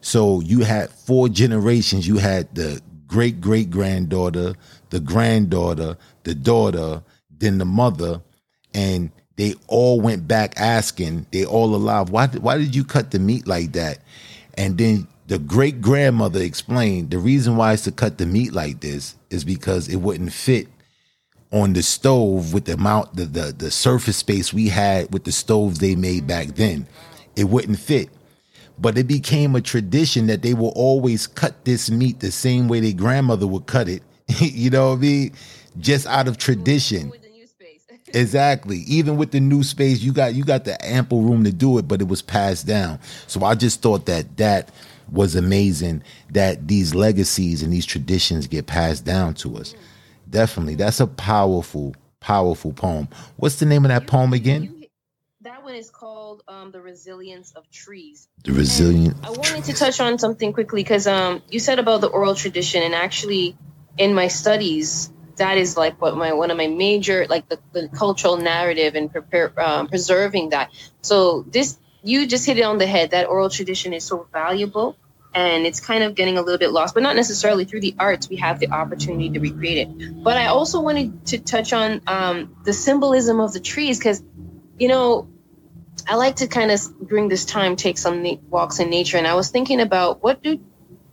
So 0.00 0.40
you 0.40 0.60
had 0.60 0.90
four 0.90 1.28
generations. 1.28 2.06
You 2.06 2.18
had 2.18 2.54
the 2.54 2.80
great 3.06 3.40
great 3.40 3.70
granddaughter, 3.70 4.54
the 4.90 5.00
granddaughter, 5.00 5.96
the 6.24 6.34
daughter, 6.34 7.02
then 7.30 7.58
the 7.58 7.64
mother, 7.64 8.20
and 8.74 9.10
they 9.36 9.54
all 9.66 10.00
went 10.00 10.28
back 10.28 10.54
asking. 10.56 11.26
They 11.32 11.44
all 11.44 11.74
alive. 11.74 12.10
Why? 12.10 12.28
Why 12.28 12.58
did 12.58 12.74
you 12.74 12.84
cut 12.84 13.10
the 13.10 13.18
meat 13.18 13.46
like 13.46 13.72
that? 13.72 13.98
And 14.56 14.78
then 14.78 15.08
the 15.26 15.38
great 15.38 15.80
grandmother 15.80 16.40
explained 16.40 17.10
the 17.10 17.18
reason 17.18 17.56
why 17.56 17.72
it's 17.72 17.84
to 17.84 17.92
cut 17.92 18.18
the 18.18 18.26
meat 18.26 18.52
like 18.52 18.80
this 18.80 19.16
is 19.30 19.44
because 19.44 19.88
it 19.88 19.96
wouldn't 19.96 20.32
fit 20.32 20.68
on 21.50 21.72
the 21.72 21.82
stove 21.82 22.52
with 22.52 22.64
the 22.66 22.74
amount 22.74 23.14
the, 23.16 23.24
the 23.24 23.54
the 23.56 23.70
surface 23.70 24.16
space 24.18 24.52
we 24.52 24.68
had 24.68 25.12
with 25.12 25.24
the 25.24 25.32
stoves 25.32 25.78
they 25.78 25.94
made 25.96 26.26
back 26.26 26.48
then. 26.48 26.86
It 27.36 27.44
wouldn't 27.44 27.78
fit 27.78 28.10
but 28.78 28.98
it 28.98 29.06
became 29.06 29.54
a 29.54 29.60
tradition 29.60 30.26
that 30.26 30.42
they 30.42 30.54
will 30.54 30.72
always 30.74 31.26
cut 31.26 31.64
this 31.64 31.90
meat 31.90 32.20
the 32.20 32.30
same 32.30 32.68
way 32.68 32.80
their 32.80 32.92
grandmother 32.92 33.46
would 33.46 33.66
cut 33.66 33.88
it. 33.88 34.02
you 34.40 34.70
know 34.70 34.90
what 34.90 34.98
I 34.98 35.00
mean? 35.00 35.32
Just 35.78 36.06
out 36.06 36.28
of 36.28 36.38
tradition. 36.38 37.12
Exactly. 38.14 38.78
Even 38.86 39.16
with 39.16 39.32
the 39.32 39.40
new 39.40 39.62
space, 39.62 40.00
you 40.00 40.12
got 40.12 40.34
you 40.34 40.44
got 40.44 40.64
the 40.64 40.82
ample 40.84 41.22
room 41.22 41.44
to 41.44 41.52
do 41.52 41.78
it, 41.78 41.88
but 41.88 42.00
it 42.00 42.08
was 42.08 42.22
passed 42.22 42.66
down. 42.66 42.98
So 43.26 43.44
I 43.44 43.54
just 43.54 43.82
thought 43.82 44.06
that 44.06 44.36
that 44.36 44.70
was 45.10 45.36
amazing 45.36 46.02
that 46.30 46.66
these 46.66 46.94
legacies 46.94 47.62
and 47.62 47.72
these 47.72 47.86
traditions 47.86 48.46
get 48.46 48.66
passed 48.66 49.04
down 49.04 49.34
to 49.34 49.56
us. 49.56 49.74
Definitely. 50.28 50.76
That's 50.76 51.00
a 51.00 51.06
powerful, 51.06 51.94
powerful 52.20 52.72
poem. 52.72 53.08
What's 53.36 53.56
the 53.56 53.66
name 53.66 53.84
of 53.84 53.90
that 53.90 54.06
poem 54.06 54.32
again? 54.32 54.84
that 55.44 55.62
one 55.62 55.74
is 55.74 55.90
called 55.90 56.42
um, 56.48 56.70
the 56.70 56.80
resilience 56.80 57.52
of 57.52 57.70
trees 57.70 58.28
The 58.44 58.52
resilient. 58.52 59.16
I 59.22 59.30
wanted 59.30 59.64
to 59.64 59.74
touch 59.74 60.00
on 60.00 60.18
something 60.18 60.54
quickly 60.54 60.82
because 60.82 61.06
um, 61.06 61.42
you 61.50 61.60
said 61.60 61.78
about 61.78 62.00
the 62.00 62.06
oral 62.06 62.34
tradition, 62.34 62.82
and 62.82 62.94
actually, 62.94 63.54
in 63.98 64.14
my 64.14 64.28
studies, 64.28 65.10
that 65.36 65.58
is 65.58 65.76
like 65.76 66.00
what 66.00 66.16
my 66.16 66.32
one 66.32 66.50
of 66.50 66.56
my 66.56 66.66
major 66.66 67.26
like 67.28 67.48
the, 67.48 67.58
the 67.72 67.88
cultural 67.88 68.36
narrative 68.36 68.94
and 68.94 69.10
prepare 69.10 69.52
um, 69.60 69.88
preserving 69.88 70.50
that. 70.50 70.70
So 71.02 71.42
this 71.42 71.78
you 72.02 72.26
just 72.26 72.46
hit 72.46 72.58
it 72.58 72.62
on 72.62 72.78
the 72.78 72.86
head. 72.86 73.12
That 73.12 73.26
oral 73.26 73.48
tradition 73.48 73.94
is 73.94 74.04
so 74.04 74.28
valuable, 74.32 74.96
and 75.34 75.66
it's 75.66 75.80
kind 75.80 76.04
of 76.04 76.14
getting 76.14 76.36
a 76.36 76.42
little 76.42 76.58
bit 76.58 76.70
lost, 76.70 76.94
but 76.94 77.02
not 77.02 77.16
necessarily 77.16 77.64
through 77.64 77.80
the 77.80 77.94
arts. 77.98 78.28
We 78.28 78.36
have 78.36 78.60
the 78.60 78.70
opportunity 78.70 79.30
to 79.30 79.40
recreate 79.40 79.88
it. 79.88 80.22
But 80.22 80.36
I 80.36 80.46
also 80.46 80.80
wanted 80.80 81.26
to 81.28 81.38
touch 81.38 81.72
on 81.72 82.02
um, 82.06 82.56
the 82.64 82.74
symbolism 82.74 83.40
of 83.40 83.52
the 83.54 83.60
trees 83.60 83.98
because, 83.98 84.22
you 84.78 84.88
know, 84.88 85.28
I 86.06 86.16
like 86.16 86.36
to 86.36 86.46
kind 86.46 86.70
of 86.70 86.80
during 87.08 87.28
this 87.28 87.46
time 87.46 87.76
take 87.76 87.96
some 87.96 88.22
na- 88.22 88.36
walks 88.50 88.78
in 88.80 88.90
nature, 88.90 89.16
and 89.16 89.26
I 89.26 89.34
was 89.34 89.50
thinking 89.50 89.80
about 89.80 90.22
what 90.22 90.42
do, 90.42 90.60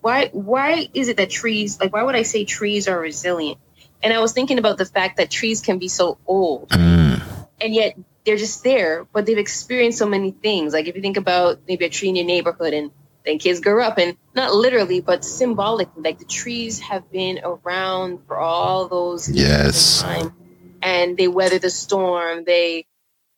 why, 0.01 0.29
why 0.33 0.89
is 0.93 1.07
it 1.07 1.17
that 1.17 1.29
trees, 1.29 1.79
like, 1.79 1.93
why 1.93 2.03
would 2.03 2.15
I 2.15 2.23
say 2.23 2.43
trees 2.43 2.89
are 2.89 2.99
resilient? 2.99 3.59
And 4.03 4.13
I 4.13 4.19
was 4.19 4.33
thinking 4.33 4.57
about 4.57 4.77
the 4.77 4.85
fact 4.85 5.17
that 5.17 5.29
trees 5.29 5.61
can 5.61 5.77
be 5.77 5.87
so 5.87 6.17
old, 6.25 6.69
Mm, 6.69 7.21
and 7.59 7.73
yet 7.73 7.95
they're 8.25 8.37
just 8.37 8.63
there, 8.63 9.05
but 9.13 9.25
they've 9.25 9.37
experienced 9.37 9.97
so 9.99 10.07
many 10.07 10.31
things. 10.31 10.73
Like 10.73 10.87
if 10.87 10.95
you 10.95 11.01
think 11.01 11.17
about 11.17 11.59
maybe 11.67 11.85
a 11.85 11.89
tree 11.89 12.09
in 12.09 12.15
your 12.15 12.25
neighborhood, 12.25 12.73
and 12.73 12.91
then 13.25 13.37
kids 13.37 13.59
grow 13.59 13.83
up, 13.83 13.97
and 13.97 14.17
not 14.33 14.53
literally, 14.53 15.01
but 15.01 15.23
symbolically, 15.23 16.01
like 16.01 16.19
the 16.19 16.25
trees 16.25 16.79
have 16.79 17.11
been 17.11 17.39
around 17.43 18.19
for 18.27 18.37
all 18.39 18.87
those 18.87 19.29
years 19.29 19.47
Yes. 19.47 20.01
time, 20.01 20.33
and 20.81 21.17
they 21.17 21.27
weather 21.27 21.59
the 21.59 21.69
storm. 21.69 22.43
They 22.43 22.85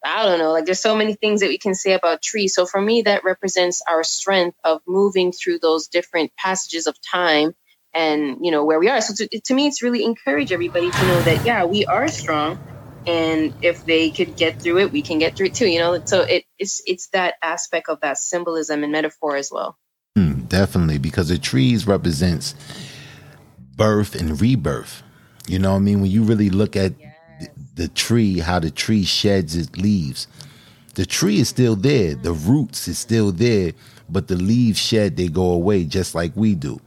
I 0.05 0.25
don't 0.25 0.39
know, 0.39 0.51
like 0.51 0.65
there's 0.65 0.81
so 0.81 0.95
many 0.97 1.13
things 1.13 1.39
that 1.41 1.47
we 1.47 1.57
can 1.57 1.75
say 1.75 1.93
about 1.93 2.21
trees. 2.21 2.53
So 2.53 2.65
for 2.65 2.81
me, 2.81 3.03
that 3.03 3.23
represents 3.23 3.81
our 3.87 4.03
strength 4.03 4.57
of 4.63 4.81
moving 4.85 5.31
through 5.31 5.59
those 5.59 5.87
different 5.87 6.31
passages 6.37 6.87
of 6.87 6.95
time 7.01 7.55
and, 7.93 8.37
you 8.41 8.51
know, 8.51 8.65
where 8.65 8.79
we 8.79 8.89
are. 8.89 9.01
So 9.01 9.13
to, 9.15 9.39
to 9.39 9.53
me, 9.53 9.67
it's 9.67 9.83
really 9.83 10.03
encourage 10.03 10.51
everybody 10.51 10.89
to 10.89 11.05
know 11.05 11.21
that, 11.21 11.45
yeah, 11.45 11.65
we 11.65 11.85
are 11.85 12.07
strong. 12.07 12.59
And 13.05 13.53
if 13.61 13.85
they 13.85 14.11
could 14.11 14.35
get 14.37 14.61
through 14.61 14.79
it, 14.79 14.91
we 14.91 15.01
can 15.01 15.19
get 15.19 15.35
through 15.35 15.47
it 15.47 15.55
too, 15.55 15.67
you 15.67 15.79
know? 15.79 16.01
So 16.05 16.21
it, 16.21 16.45
it's, 16.57 16.81
it's 16.85 17.07
that 17.09 17.35
aspect 17.41 17.89
of 17.89 17.99
that 18.01 18.17
symbolism 18.17 18.83
and 18.83 18.91
metaphor 18.91 19.35
as 19.35 19.51
well. 19.51 19.77
mm, 20.17 20.47
definitely, 20.47 20.97
because 20.97 21.29
the 21.29 21.37
trees 21.37 21.85
represents 21.85 22.55
birth 23.75 24.15
and 24.15 24.39
rebirth. 24.39 25.03
You 25.47 25.59
know 25.59 25.71
what 25.71 25.77
I 25.77 25.81
mean? 25.81 26.01
When 26.01 26.11
you 26.11 26.23
really 26.23 26.49
look 26.49 26.75
at 26.75 26.93
th- 27.39 27.51
the 27.75 27.87
tree, 27.89 28.39
how 28.39 28.59
the 28.59 28.71
tree 28.71 29.03
sheds 29.03 29.55
its 29.55 29.75
leaves, 29.75 30.27
the 30.95 31.05
tree 31.05 31.39
is 31.39 31.49
still 31.49 31.75
there, 31.75 32.15
the 32.15 32.33
roots 32.33 32.87
is 32.87 32.99
still 32.99 33.31
there, 33.31 33.73
but 34.09 34.27
the 34.27 34.35
leaves 34.35 34.79
shed, 34.79 35.17
they 35.17 35.27
go 35.27 35.51
away 35.51 35.83
just 35.83 36.15
like 36.15 36.31
we 36.35 36.55
do. 36.55 36.79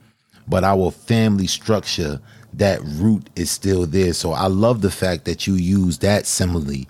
But 0.48 0.64
our 0.64 0.90
family 0.90 1.46
structure, 1.46 2.20
that 2.54 2.80
root 2.82 3.28
is 3.36 3.50
still 3.50 3.86
there. 3.86 4.12
So 4.12 4.32
I 4.32 4.46
love 4.46 4.80
the 4.80 4.90
fact 4.90 5.24
that 5.26 5.46
you 5.46 5.54
use 5.54 5.98
that 5.98 6.26
simile 6.26 6.86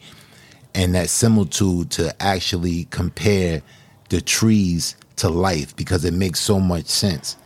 and 0.75 0.95
that 0.95 1.09
similitude 1.09 1.91
to 1.93 2.15
actually 2.23 2.85
compare 2.91 3.63
the 4.09 4.21
trees 4.21 4.97
to 5.17 5.29
life 5.29 5.75
because 5.77 6.05
it 6.05 6.15
makes 6.15 6.41
so 6.41 6.61
much 6.61 6.87
sense. 6.87 7.37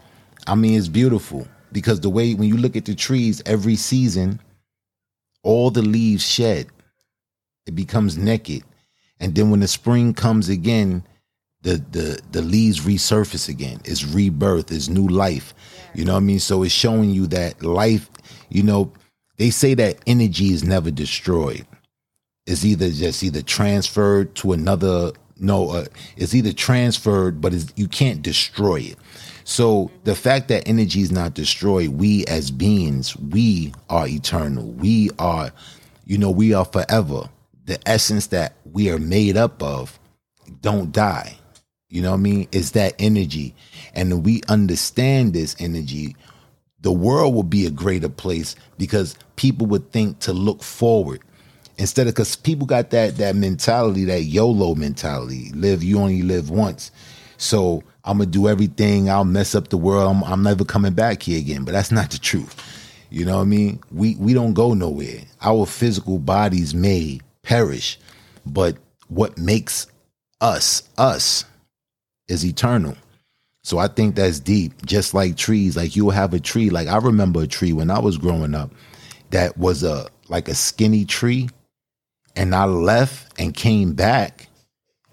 I 0.47 0.55
mean, 0.55 0.77
it's 0.77 0.89
beautiful 0.89 1.47
because 1.73 2.01
the 2.01 2.11
way 2.11 2.35
when 2.35 2.49
you 2.49 2.57
look 2.57 2.77
at 2.77 2.85
the 2.85 2.95
trees 2.95 3.43
every 3.47 3.77
season, 3.77 4.41
all 5.43 5.71
the 5.71 5.83
leaves 5.83 6.27
shed, 6.27 6.67
it 7.67 7.75
becomes 7.75 8.19
naked, 8.19 8.65
and 9.21 9.35
then 9.35 9.51
when 9.51 9.61
the 9.61 9.69
spring 9.69 10.13
comes 10.13 10.49
again, 10.49 11.05
the 11.63 11.77
the 11.91 12.21
the 12.33 12.43
leaves 12.43 12.81
resurface 12.81 13.49
again. 13.49 13.81
It's 13.85 14.05
rebirth. 14.05 14.73
It's 14.73 14.89
new 14.89 15.09
life. 15.09 15.55
You 15.95 16.05
know 16.05 16.13
what 16.13 16.19
I 16.19 16.25
mean? 16.25 16.41
So 16.41 16.63
it's 16.63 16.73
showing 16.73 17.11
you 17.11 17.27
that 17.29 17.63
life. 17.63 18.09
You 18.49 18.63
know, 18.63 18.93
they 19.37 19.51
say 19.51 19.75
that 19.75 19.99
energy 20.07 20.53
is 20.53 20.65
never 20.65 20.91
destroyed. 20.91 21.67
It's 22.47 22.65
either 22.65 22.91
just 22.91 23.23
either 23.23 23.43
transferred 23.43 24.35
to 24.37 24.53
another. 24.53 25.13
No, 25.39 25.71
uh, 25.71 25.87
it's 26.17 26.35
either 26.35 26.53
transferred, 26.53 27.41
but 27.41 27.55
it's, 27.55 27.73
you 27.75 27.89
can't 27.89 28.21
destroy 28.21 28.81
it. 28.81 28.99
So 29.45 29.91
the 30.05 30.15
fact 30.15 30.49
that 30.49 30.69
energy 30.69 31.01
is 31.01 31.11
not 31.11 31.35
destroyed, 31.35 31.89
we 31.89 32.27
as 32.27 32.51
beings, 32.51 33.17
we 33.17 33.73
are 33.89 34.07
eternal. 34.07 34.67
We 34.73 35.11
are, 35.19 35.51
you 36.05 36.19
know, 36.19 36.31
we 36.31 36.53
are 36.53 36.67
forever. 36.67 37.29
The 37.65 37.79
essence 37.89 38.29
that 38.29 38.55
we 38.71 38.91
are 38.91 38.99
made 38.99 39.37
up 39.37 39.63
of 39.63 39.99
don't 40.61 40.93
die. 40.93 41.40
You 41.91 42.03
know 42.03 42.13
what 42.13 42.19
I 42.19 42.21
mean? 42.21 42.49
It's 42.53 42.71
that 42.71 42.95
energy. 42.99 43.55
And 43.95 44.25
we 44.25 44.43
understand 44.49 45.35
this 45.35 45.57
energy, 45.59 46.17
the 46.81 46.93
world 46.93 47.35
will 47.35 47.43
be 47.43 47.67
a 47.67 47.71
greater 47.71 48.09
place 48.09 48.55
because 48.79 49.17
people 49.37 49.67
would 49.67 49.91
think 49.91 50.21
to 50.21 50.33
look 50.33 50.63
forward 50.63 51.21
instead 51.77 52.07
of 52.07 52.15
because 52.15 52.37
people 52.37 52.67
got 52.67 52.91
that 52.91 53.17
that 53.17 53.35
mentality, 53.35 54.05
that 54.05 54.23
YOLO 54.23 54.75
mentality. 54.77 55.51
Live, 55.53 55.83
you 55.83 55.99
only 55.99 56.23
live 56.23 56.49
once. 56.49 56.93
So 57.39 57.83
I'm 58.05 58.19
gonna 58.19 58.31
do 58.31 58.49
everything. 58.49 59.11
I'll 59.11 59.25
mess 59.25 59.55
up 59.55 59.69
the 59.69 59.77
world. 59.77 60.15
I'm, 60.17 60.25
I'm 60.25 60.43
never 60.43 60.65
coming 60.65 60.93
back 60.93 61.23
here 61.23 61.39
again. 61.41 61.65
But 61.65 61.73
that's 61.73 61.91
not 61.93 62.11
the 62.11 62.19
truth. 62.19 62.55
You 63.11 63.25
know 63.25 63.37
what 63.37 63.43
I 63.43 63.47
mean? 63.47 63.81
We 63.91 64.15
we 64.15 64.33
don't 64.33 64.55
go 64.55 64.75
nowhere. 64.75 65.23
Our 65.43 65.67
physical 65.67 66.19
bodies 66.19 66.73
may 66.73 67.21
perish, 67.43 67.99
but 68.47 68.77
what 69.09 69.37
makes 69.39 69.89
us 70.41 70.89
us 70.97 71.45
is 72.31 72.45
eternal. 72.45 72.97
So 73.63 73.79
I 73.79 73.89
think 73.89 74.15
that's 74.15 74.41
deep. 74.41 74.87
Just 74.87 75.13
like 75.13 75.37
trees, 75.37 75.77
like 75.77 75.95
you'll 75.95 76.11
have 76.11 76.33
a 76.33 76.41
tree. 76.41 76.71
Like 76.71 76.89
I 76.89 76.97
remember 76.97 77.43
a 77.43 77.47
tree 77.47 77.73
when 77.73 77.91
I 77.91 77.99
was 77.99 78.17
growing 78.17 78.55
up 78.55 78.71
that 79.31 79.59
was 79.59 79.83
a 79.83 80.09
like 80.29 80.49
a 80.49 80.55
skinny 80.55 81.05
tree, 81.05 81.51
and 82.37 82.55
I 82.55 82.65
left 82.65 83.39
and 83.39 83.55
came 83.55 83.93
back, 83.93 84.49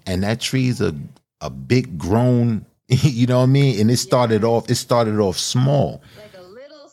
and 0.06 0.22
that 0.22 0.40
tree's 0.40 0.80
a 0.80 0.94
a 1.40 1.50
big 1.50 1.98
grown. 1.98 2.64
You 2.90 3.26
know 3.26 3.40
what 3.40 3.42
I 3.42 3.46
mean? 3.48 3.80
And 3.82 3.90
it 3.90 3.98
started 3.98 4.44
off. 4.44 4.70
It 4.70 4.76
started 4.76 5.20
off 5.20 5.36
small. 5.36 6.00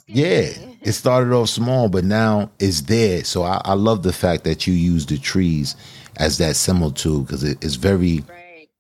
Yeah, 0.08 0.52
it 0.82 0.92
started 0.92 1.34
off 1.34 1.50
small, 1.50 1.88
but 1.88 2.04
now 2.04 2.52
it's 2.60 2.82
there. 2.82 3.24
So 3.24 3.44
I, 3.44 3.62
I 3.64 3.74
love 3.74 4.04
the 4.04 4.14
fact 4.14 4.44
that 4.44 4.68
you 4.68 4.74
use 4.74 5.06
the 5.06 5.18
trees 5.18 5.76
as 6.18 6.38
that 6.38 6.56
similitude 6.58 7.26
because 7.26 7.44
it, 7.44 7.64
it's 7.64 7.76
very, 7.76 8.24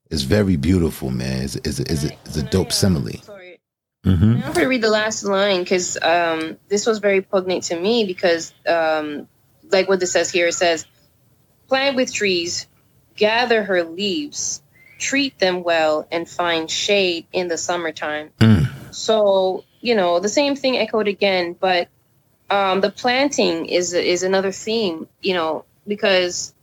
it's 0.09 0.23
very 0.23 0.55
beautiful, 0.55 1.09
man. 1.09 1.43
It's, 1.43 1.55
it's, 1.57 1.79
it's, 1.79 2.03
it's 2.03 2.37
a 2.37 2.43
dope 2.43 2.71
simile. 2.71 3.21
Mm-hmm. 4.05 4.33
I'm 4.35 4.41
going 4.41 4.53
to 4.53 4.67
read 4.67 4.83
the 4.83 4.89
last 4.89 5.23
line 5.23 5.61
because 5.61 5.97
um, 6.01 6.57
this 6.69 6.85
was 6.85 6.99
very 6.99 7.21
poignant 7.21 7.63
to 7.65 7.79
me 7.79 8.05
because, 8.05 8.53
um, 8.67 9.27
like 9.71 9.89
what 9.89 9.99
this 9.99 10.11
says 10.11 10.29
here, 10.29 10.47
it 10.47 10.53
says, 10.53 10.85
plant 11.67 11.95
with 11.95 12.13
trees, 12.13 12.67
gather 13.15 13.63
her 13.63 13.83
leaves, 13.83 14.61
treat 14.99 15.39
them 15.39 15.63
well, 15.63 16.07
and 16.11 16.29
find 16.29 16.69
shade 16.69 17.25
in 17.33 17.47
the 17.47 17.57
summertime. 17.57 18.29
So, 18.95 19.65
you 19.81 19.93
know, 19.93 20.19
the 20.19 20.29
same 20.29 20.55
thing 20.55 20.77
echoed 20.77 21.09
again, 21.09 21.55
but 21.59 21.89
um, 22.49 22.79
the 22.79 22.89
planting 22.89 23.65
is 23.65 23.93
is 23.93 24.23
another 24.23 24.51
theme, 24.51 25.07
you 25.21 25.33
know, 25.33 25.65
because 25.85 26.54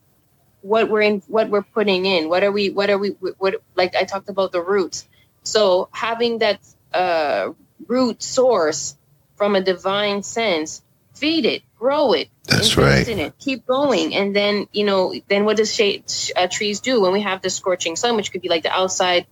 what 0.63 0.89
we're 0.89 1.03
in, 1.03 1.23
what 1.27 1.51
we're 1.51 1.63
putting 1.63 2.07
in, 2.07 2.29
what 2.29 2.43
are 2.43 2.53
we, 2.53 2.71
what 2.71 2.91
are 2.91 2.99
we, 2.99 3.11
what 3.11 3.57
like 3.77 3.95
I 3.95 4.05
talked 4.05 4.29
about 4.29 4.53
the 4.53 4.63
roots. 4.63 5.07
So 5.43 5.89
having 5.93 6.39
that 6.39 6.61
uh, 6.93 7.53
root 7.87 8.23
source 8.23 8.97
from 9.37 9.57
a 9.57 9.61
divine 9.61 10.23
sense, 10.23 10.83
feed 11.15 11.45
it, 11.45 11.63
grow 11.79 12.13
it, 12.13 12.29
That's 12.45 12.77
right. 12.77 13.07
it, 13.07 13.39
keep 13.39 13.67
going, 13.67 14.15
and 14.15 14.35
then 14.35 14.69
you 14.73 14.85
know, 14.85 15.15
then 15.29 15.45
what 15.45 15.57
does 15.57 15.75
shade, 15.75 16.05
uh, 16.37 16.47
trees 16.47 16.81
do 16.81 17.01
when 17.01 17.13
we 17.13 17.23
have 17.23 17.43
the 17.43 17.51
scorching 17.51 17.97
sun, 17.97 18.17
which 18.17 18.33
could 18.33 18.43
be 18.43 18.49
like 18.49 18.63
the 18.63 18.73
outside 18.73 19.27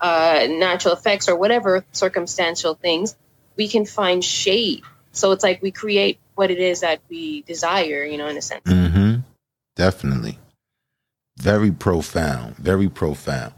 uh, 0.00 0.46
natural 0.48 0.94
effects 0.94 1.28
or 1.28 1.36
whatever 1.36 1.84
circumstantial 1.92 2.74
things, 2.74 3.16
we 3.56 3.68
can 3.68 3.84
find 3.84 4.24
shade. 4.24 4.82
So 5.12 5.32
it's 5.32 5.42
like 5.42 5.60
we 5.62 5.70
create 5.70 6.18
what 6.34 6.50
it 6.50 6.58
is 6.58 6.80
that 6.80 7.00
we 7.10 7.42
desire, 7.42 8.04
you 8.04 8.16
know, 8.16 8.28
in 8.28 8.36
a 8.36 8.42
sense. 8.42 8.64
Mm-hmm. 8.64 9.20
Definitely. 9.76 10.38
Very 11.40 11.72
profound. 11.72 12.54
Very 12.56 12.90
profound. 12.90 13.54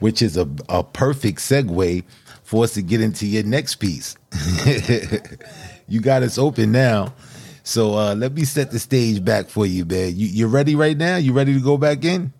Which 0.00 0.20
is 0.20 0.36
a, 0.36 0.46
a 0.68 0.84
perfect 0.84 1.38
segue 1.38 2.04
for 2.42 2.64
us 2.64 2.74
to 2.74 2.82
get 2.82 3.00
into 3.00 3.26
your 3.26 3.42
next 3.44 3.76
piece. 3.76 4.16
you 5.88 6.00
got 6.00 6.22
us 6.22 6.36
open 6.36 6.72
now. 6.72 7.14
So 7.62 7.94
uh 7.96 8.14
let 8.14 8.34
me 8.34 8.44
set 8.44 8.70
the 8.70 8.78
stage 8.78 9.24
back 9.24 9.48
for 9.48 9.64
you, 9.64 9.86
man. 9.86 10.14
You 10.14 10.26
you 10.26 10.46
ready 10.46 10.74
right 10.74 10.96
now? 10.96 11.16
You 11.16 11.32
ready 11.32 11.54
to 11.54 11.60
go 11.60 11.78
back 11.78 12.04
in? 12.04 12.34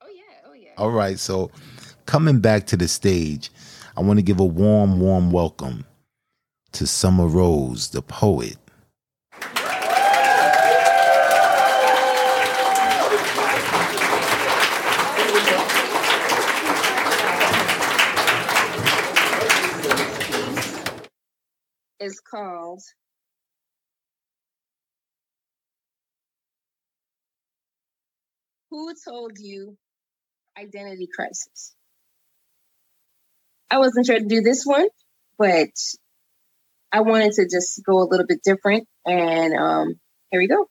Oh 0.00 0.06
yeah, 0.08 0.22
oh 0.46 0.52
yeah. 0.52 0.70
All 0.78 0.90
right, 0.92 1.18
so 1.18 1.50
coming 2.06 2.38
back 2.38 2.66
to 2.66 2.76
the 2.76 2.86
stage, 2.86 3.50
I 3.96 4.02
want 4.02 4.20
to 4.20 4.22
give 4.22 4.38
a 4.38 4.44
warm, 4.44 5.00
warm 5.00 5.32
welcome 5.32 5.86
to 6.72 6.86
Summer 6.86 7.26
Rose, 7.26 7.88
the 7.88 8.02
poet. 8.02 8.58
Is 22.00 22.18
called 22.18 22.80
Who 28.70 28.94
Told 29.04 29.32
You 29.38 29.76
Identity 30.58 31.08
Crisis? 31.14 31.74
I 33.70 33.78
wasn't 33.78 34.06
sure 34.06 34.18
to 34.18 34.24
do 34.24 34.40
this 34.40 34.64
one, 34.64 34.88
but 35.38 35.68
I 36.90 37.02
wanted 37.02 37.32
to 37.32 37.44
just 37.44 37.82
go 37.84 37.98
a 37.98 38.08
little 38.08 38.26
bit 38.26 38.42
different. 38.42 38.88
And 39.04 39.54
um, 39.54 40.00
here 40.30 40.40
we 40.40 40.48
go. 40.48 40.68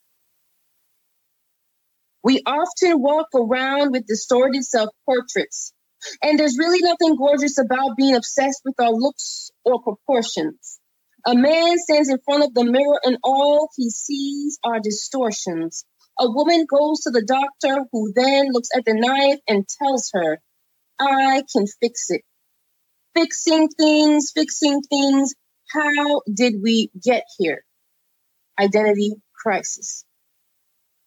We 2.24 2.42
often 2.44 3.02
walk 3.02 3.28
around 3.36 3.92
with 3.92 4.08
distorted 4.08 4.64
self 4.64 4.90
portraits, 5.06 5.74
and 6.24 6.40
there's 6.40 6.58
really 6.58 6.80
nothing 6.82 7.16
gorgeous 7.16 7.60
about 7.60 7.98
being 7.98 8.16
obsessed 8.16 8.62
with 8.66 8.80
our 8.80 8.92
looks 8.92 9.52
or 9.64 9.82
proportions. 9.84 10.80
A 11.26 11.36
man 11.36 11.78
stands 11.78 12.10
in 12.10 12.18
front 12.24 12.44
of 12.44 12.54
the 12.54 12.64
mirror, 12.64 13.00
and 13.04 13.18
all 13.24 13.70
he 13.76 13.90
sees 13.90 14.58
are 14.64 14.80
distortions. 14.80 15.86
A 16.20 16.30
woman 16.30 16.66
goes 16.66 17.02
to 17.02 17.12
the 17.12 17.24
doctor, 17.24 17.86
who 17.92 18.14
then 18.16 18.48
looks 18.52 18.70
at 18.76 18.86
the 18.86 18.94
knife 18.94 19.40
and 19.48 19.66
tells 19.68 20.10
her, 20.14 20.40
I 21.00 21.44
can 21.52 21.66
fix 21.82 22.10
it. 22.10 22.22
Fixing 23.16 23.70
things, 23.70 24.32
fixing 24.34 24.82
things. 24.82 25.34
How 25.72 26.22
did 26.34 26.56
we 26.62 26.90
get 27.02 27.24
here? 27.38 27.64
Identity 28.60 29.14
crisis. 29.34 30.06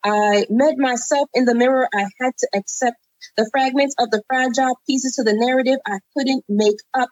I 0.04 0.46
met 0.50 0.76
myself 0.78 1.28
in 1.34 1.44
the 1.44 1.54
mirror. 1.54 1.88
I 1.94 2.06
had 2.20 2.32
to 2.38 2.48
accept 2.54 2.96
the 3.36 3.48
fragments 3.52 3.94
of 3.98 4.10
the 4.10 4.22
fragile 4.28 4.78
pieces 4.86 5.14
to 5.16 5.22
the 5.22 5.34
narrative 5.34 5.78
I 5.86 5.98
couldn't 6.16 6.44
make 6.48 6.78
up. 6.94 7.08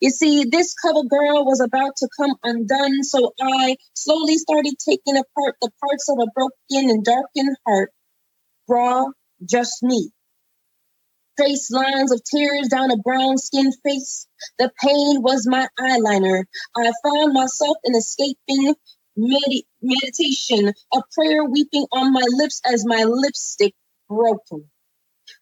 You 0.00 0.10
see, 0.10 0.44
this 0.44 0.74
cover 0.74 1.02
girl 1.04 1.44
was 1.44 1.60
about 1.60 1.96
to 1.96 2.08
come 2.20 2.36
undone, 2.44 3.02
so 3.02 3.32
I 3.40 3.76
slowly 3.94 4.36
started 4.36 4.76
taking 4.88 5.16
apart 5.16 5.56
the 5.60 5.70
parts 5.80 6.08
of 6.08 6.18
a 6.20 6.30
broken 6.34 6.90
and 6.90 7.04
darkened 7.04 7.56
heart. 7.66 7.92
Raw, 8.68 9.06
just 9.44 9.82
me. 9.82 10.10
Trace 11.38 11.70
lines 11.70 12.12
of 12.12 12.22
tears 12.24 12.68
down 12.68 12.90
a 12.92 12.96
brown 12.96 13.38
skinned 13.38 13.74
face. 13.84 14.26
The 14.58 14.70
pain 14.82 15.22
was 15.22 15.46
my 15.48 15.68
eyeliner. 15.80 16.44
I 16.76 16.92
found 17.04 17.32
myself 17.32 17.76
in 17.84 17.96
escaping 17.96 18.74
medi- 19.16 19.66
meditation, 19.82 20.72
a 20.94 21.02
prayer 21.12 21.44
weeping 21.44 21.86
on 21.92 22.12
my 22.12 22.24
lips 22.28 22.60
as 22.64 22.84
my 22.86 23.04
lipstick 23.04 23.74
broken. 24.08 24.70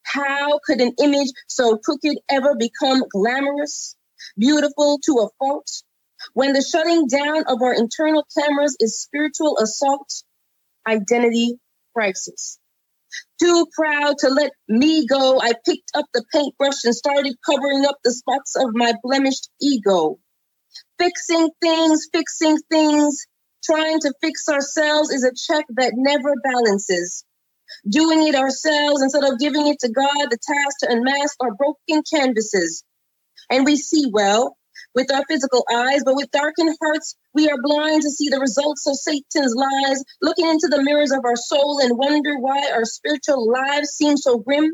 How 0.05 0.61
could 0.65 0.81
an 0.81 0.95
image 1.03 1.29
so 1.49 1.79
crooked 1.79 2.19
ever 2.31 2.57
become 2.57 3.05
glamorous, 3.11 3.97
beautiful 4.39 4.99
to 5.05 5.13
a 5.13 5.29
fault? 5.39 5.71
When 6.35 6.53
the 6.53 6.63
shutting 6.63 7.09
down 7.09 7.45
of 7.47 7.63
our 7.63 7.75
internal 7.75 8.27
cameras 8.37 8.77
is 8.81 9.01
spiritual 9.01 9.59
assault, 9.59 10.09
identity 10.87 11.59
crisis. 11.95 12.59
Too 13.41 13.67
proud 13.75 14.17
to 14.19 14.29
let 14.29 14.53
me 14.69 15.07
go, 15.07 15.41
I 15.41 15.53
picked 15.65 15.91
up 15.95 16.07
the 16.13 16.25
paintbrush 16.33 16.85
and 16.85 16.95
started 16.95 17.37
covering 17.45 17.85
up 17.85 17.97
the 18.03 18.13
spots 18.13 18.57
of 18.57 18.71
my 18.75 18.95
blemished 19.03 19.51
ego. 19.61 20.19
Fixing 20.99 21.51
things, 21.61 22.09
fixing 22.13 22.59
things, 22.71 23.27
trying 23.65 24.01
to 24.01 24.15
fix 24.23 24.49
ourselves 24.49 25.11
is 25.11 25.25
a 25.25 25.33
check 25.35 25.65
that 25.77 25.93
never 25.97 26.35
balances. 26.43 27.25
Doing 27.89 28.27
it 28.27 28.35
ourselves 28.35 29.03
instead 29.03 29.25
of 29.25 29.39
giving 29.39 29.67
it 29.67 29.79
to 29.81 29.91
God, 29.91 30.31
the 30.31 30.39
task 30.43 30.79
to 30.81 30.91
unmask 30.91 31.37
our 31.41 31.55
broken 31.55 32.03
canvases. 32.11 32.85
And 33.51 33.65
we 33.65 33.77
see 33.77 34.07
well 34.11 34.57
with 34.95 35.13
our 35.13 35.25
physical 35.29 35.65
eyes, 35.73 36.03
but 36.05 36.17
with 36.17 36.31
darkened 36.31 36.77
hearts, 36.83 37.17
we 37.35 37.49
are 37.49 37.59
blind 37.61 38.03
to 38.03 38.11
see 38.11 38.29
the 38.29 38.41
results 38.41 38.87
of 38.87 38.97
Satan's 38.97 39.55
lies, 39.55 40.03
looking 40.23 40.49
into 40.49 40.69
the 40.69 40.83
mirrors 40.83 41.13
of 41.13 41.25
our 41.25 41.37
soul 41.37 41.81
and 41.83 41.99
wonder 41.99 42.39
why 42.39 42.71
our 42.73 42.85
spiritual 42.85 43.51
lives 43.51 43.91
seem 43.91 44.17
so 44.17 44.39
grim. 44.39 44.73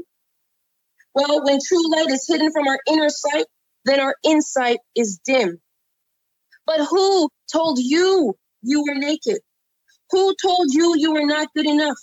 Well, 1.14 1.44
when 1.44 1.58
true 1.66 1.90
light 1.90 2.10
is 2.10 2.26
hidden 2.26 2.52
from 2.52 2.68
our 2.68 2.78
inner 2.88 3.08
sight, 3.08 3.46
then 3.84 4.00
our 4.00 4.14
insight 4.24 4.78
is 4.96 5.20
dim. 5.24 5.60
But 6.66 6.86
who 6.86 7.28
told 7.52 7.78
you 7.80 8.34
you 8.62 8.84
were 8.84 8.94
naked? 8.94 9.38
Who 10.10 10.34
told 10.40 10.68
you 10.72 10.94
you 10.96 11.12
were 11.12 11.26
not 11.26 11.48
good 11.54 11.66
enough? 11.66 11.98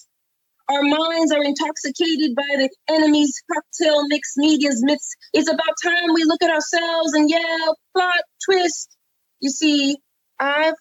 Our 0.70 0.84
minds 0.84 1.32
are 1.32 1.44
intoxicated 1.44 2.36
by 2.36 2.44
the 2.58 2.70
enemy's 2.90 3.42
cocktail 3.52 4.08
mixed 4.08 4.38
media's 4.38 4.84
myths. 4.84 5.16
It's 5.34 5.50
about 5.50 5.76
time 5.84 6.14
we 6.14 6.24
look 6.26 6.44
at 6.44 6.52
ourselves 6.52 7.14
and 7.14 7.28
yell, 7.28 7.76
plot, 7.96 8.22
twist. 8.46 8.96
You 9.40 9.50
see, 9.50 9.98
I've 10.40 10.76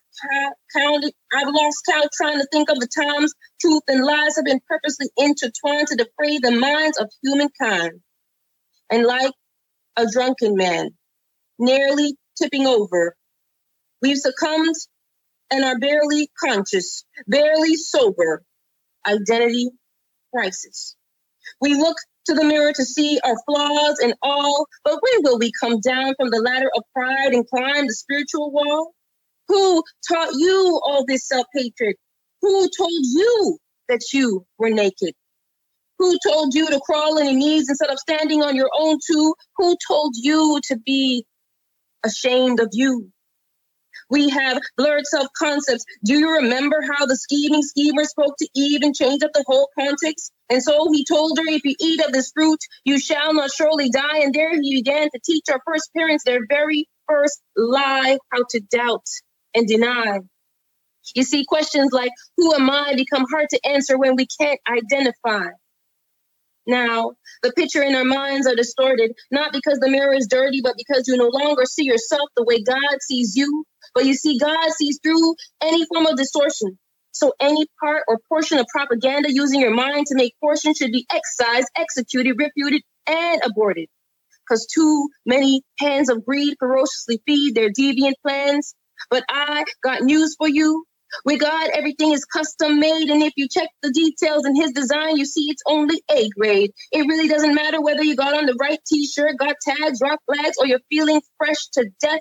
counted, 0.77 1.12
I've 1.33 1.48
lost 1.48 1.79
count 1.88 2.11
trying 2.14 2.38
to 2.38 2.46
think 2.53 2.70
of 2.70 2.79
the 2.79 2.88
times 2.88 3.33
truth 3.61 3.83
and 3.88 4.05
lies 4.05 4.37
have 4.37 4.44
been 4.44 4.61
purposely 4.68 5.09
intertwined 5.16 5.88
to 5.88 5.96
defray 5.96 6.38
the 6.38 6.53
minds 6.53 6.98
of 6.98 7.11
humankind. 7.22 8.01
And 8.90 9.05
like 9.07 9.33
a 9.96 10.07
drunken 10.12 10.55
man, 10.55 10.90
nearly 11.59 12.14
tipping 12.40 12.66
over, 12.66 13.16
we've 14.03 14.18
succumbed 14.18 14.74
and 15.51 15.64
are 15.64 15.79
barely 15.79 16.29
conscious, 16.44 17.05
barely 17.27 17.74
sober. 17.74 18.42
Identity 19.09 19.71
crisis. 20.35 20.97
We 21.61 21.75
look 21.75 21.97
to 22.27 22.35
the 22.35 22.44
mirror 22.44 22.73
to 22.75 22.85
see 22.85 23.21
our 23.25 23.37
flaws 23.47 23.99
and 24.03 24.14
all, 24.23 24.66
but 24.85 25.01
when 25.03 25.23
will 25.25 25.38
we 25.38 25.53
come 25.61 25.81
down 25.81 26.14
from 26.16 26.31
the 26.31 26.40
ladder 26.40 26.71
of 26.77 26.85
pride 26.94 27.33
and 27.33 27.49
climb 27.49 27.87
the 27.87 27.94
spiritual 27.94 28.53
wall? 28.53 28.92
Who 29.49 29.83
taught 30.09 30.31
you 30.35 30.81
all 30.85 31.05
this 31.07 31.27
self 31.27 31.47
hatred? 31.55 31.97
Who 32.42 32.68
told 32.77 32.92
you 32.92 33.59
that 33.88 34.03
you 34.12 34.47
were 34.59 34.71
naked? 34.71 35.14
Who 35.99 36.18
told 36.27 36.55
you 36.55 36.71
to 36.71 36.81
crawl 36.81 37.18
on 37.18 37.27
your 37.27 37.35
knees 37.35 37.68
instead 37.68 37.90
of 37.90 37.99
standing 37.99 38.42
on 38.42 38.57
your 38.57 38.71
own 38.79 38.99
two? 39.07 39.35
Who 39.57 39.77
told 39.88 40.14
you 40.16 40.61
to 40.68 40.79
be 40.79 41.25
ashamed 42.05 42.61
of 42.61 42.68
you? 42.73 43.11
We 44.11 44.31
have 44.31 44.61
blurred 44.77 45.07
self 45.07 45.29
concepts. 45.37 45.85
Do 46.05 46.14
you 46.14 46.37
remember 46.37 46.81
how 46.83 47.07
the 47.07 47.16
scheming 47.16 47.62
schemer 47.62 48.05
spoke 48.05 48.37
to 48.38 48.49
Eve 48.55 48.81
and 48.83 48.94
changed 48.94 49.25
up 49.25 49.33
the 49.35 49.44
whole 49.47 49.68
context? 49.79 50.33
And 50.51 50.62
so 50.62 50.90
he 50.92 51.05
told 51.05 51.38
her, 51.38 51.44
If 51.47 51.64
you 51.64 51.75
eat 51.81 52.05
of 52.05 52.12
this 52.12 52.33
fruit, 52.33 52.61
you 52.85 52.99
shall 52.99 53.35
not 53.35 53.51
surely 53.51 53.90
die. 53.90 54.18
And 54.18 54.35
there 54.35 54.53
he 54.53 54.77
began 54.77 55.11
to 55.11 55.21
teach 55.25 55.44
our 55.51 55.61
first 55.66 55.90
parents 55.97 56.25
their 56.25 56.40
very 56.49 56.88
first 57.09 57.40
lie 57.57 58.18
how 58.33 58.44
to 58.51 58.61
doubt 58.61 59.07
and 59.55 59.66
deny. 59.66 60.21
You 61.14 61.25
see, 61.25 61.44
questions 61.47 61.92
like, 61.92 62.12
Who 62.37 62.55
am 62.55 62.71
I? 62.71 62.94
become 62.97 63.27
hard 63.31 63.49
to 63.51 63.61
answer 63.66 63.99
when 63.99 64.16
we 64.16 64.27
can't 64.40 64.61
identify. 64.68 65.49
Now, 66.68 67.12
the 67.42 67.52
picture 67.54 67.83
in 67.83 67.96
our 67.96 68.04
minds 68.04 68.48
are 68.48 68.57
distorted, 68.57 69.12
not 69.33 69.52
because 69.54 69.81
the 69.81 69.90
mirror 69.90 70.14
is 70.14 70.28
dirty, 70.28 70.62
but 70.62 70.76
because 70.78 71.09
you 71.09 71.18
no 71.18 71.28
longer 71.28 71.64
see 71.66 71.85
yourself 71.85 72.31
the 72.37 72.44
way 72.44 72.62
God 72.62 73.02
sees 73.02 73.37
you. 73.37 73.64
But 73.94 74.07
you 74.07 74.14
see, 74.14 74.38
God 74.40 74.70
sees 74.72 75.00
through 75.04 75.37
any 75.62 75.87
form 75.87 76.07
of 76.07 76.18
distortion. 76.18 76.78
So 77.12 77.35
any 77.40 77.66
part 77.83 78.04
or 78.09 78.20
portion 78.31 78.59
of 78.59 78.66
propaganda 78.68 79.33
using 79.33 79.61
your 79.61 79.74
mind 79.74 80.09
to 80.09 80.16
make 80.16 80.35
portion 80.40 80.74
should 80.74 80.92
be 80.92 81.07
excised, 81.12 81.68
executed, 81.76 82.37
refuted, 82.38 82.83
and 83.09 83.42
aborted. 83.44 83.88
Because 84.48 84.66
too 84.66 85.09
many 85.26 85.62
hands 85.78 86.11
of 86.11 86.24
greed 86.26 86.57
ferociously 86.59 87.22
feed 87.26 87.54
their 87.54 87.70
deviant 87.70 88.14
plans. 88.22 88.74
But 89.11 89.24
I 89.31 89.64
got 89.85 90.02
news 90.02 90.37
for 90.38 90.48
you. 90.48 90.85
With 91.25 91.40
God, 91.40 91.71
everything 91.75 92.12
is 92.12 92.25
custom 92.25 92.81
made, 92.81 93.11
and 93.11 93.23
if 93.23 93.35
you 93.37 93.49
check 93.49 93.68
the 93.83 93.90
details 93.92 94.47
in 94.47 94.57
His 94.57 94.73
design, 94.73 95.16
you 95.16 95.27
see 95.27 95.47
it's 95.51 95.62
only 95.66 96.03
A 96.11 96.29
grade. 96.31 96.73
It 96.92 97.03
really 97.09 97.29
doesn't 97.29 97.55
matter 97.55 97.81
whether 97.83 98.05
you 98.05 98.16
got 98.16 98.35
on 98.37 98.47
the 98.47 98.57
right 98.61 98.81
t 98.87 99.07
shirt, 99.07 99.37
got 99.38 99.57
tags, 99.62 100.01
rock 100.03 100.21
flags, 100.27 100.57
or 100.59 100.66
you're 100.66 100.81
feeling 100.90 101.23
fresh 101.38 101.68
to 101.75 101.90
death 102.03 102.21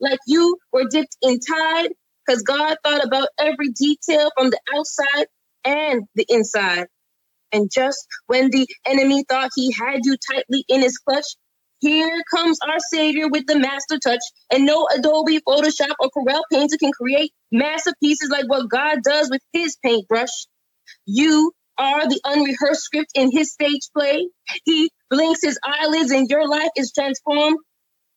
like 0.00 0.20
you 0.26 0.58
were 0.72 0.86
dipped 0.90 1.16
in 1.22 1.40
tide 1.40 1.90
because 2.26 2.42
God 2.42 2.76
thought 2.84 3.04
about 3.04 3.28
every 3.38 3.70
detail 3.70 4.30
from 4.38 4.50
the 4.50 4.60
outside 4.76 5.26
and 5.64 6.02
the 6.14 6.26
inside. 6.28 6.86
And 7.52 7.70
just 7.72 8.06
when 8.26 8.50
the 8.50 8.66
enemy 8.86 9.24
thought 9.28 9.50
he 9.56 9.72
had 9.72 10.00
you 10.04 10.16
tightly 10.32 10.64
in 10.68 10.82
his 10.82 10.98
clutch, 10.98 11.26
here 11.80 12.22
comes 12.34 12.58
our 12.66 12.78
Savior 12.92 13.28
with 13.28 13.46
the 13.46 13.58
master 13.58 13.98
touch. 13.98 14.20
And 14.52 14.66
no 14.66 14.86
Adobe, 14.94 15.40
Photoshop, 15.40 15.94
or 16.00 16.10
Corel 16.16 16.42
Painter 16.52 16.76
can 16.78 16.92
create 16.92 17.32
masterpieces 17.52 18.30
like 18.30 18.48
what 18.48 18.70
God 18.70 18.98
does 19.02 19.30
with 19.30 19.42
his 19.52 19.76
paintbrush. 19.84 20.46
You 21.06 21.52
are 21.78 22.08
the 22.08 22.20
unrehearsed 22.24 22.82
script 22.82 23.12
in 23.14 23.30
his 23.32 23.52
stage 23.52 23.88
play. 23.96 24.28
He 24.64 24.90
blinks 25.10 25.42
his 25.42 25.58
eyelids 25.64 26.10
and 26.12 26.30
your 26.30 26.48
life 26.48 26.70
is 26.76 26.92
transformed. 26.92 27.58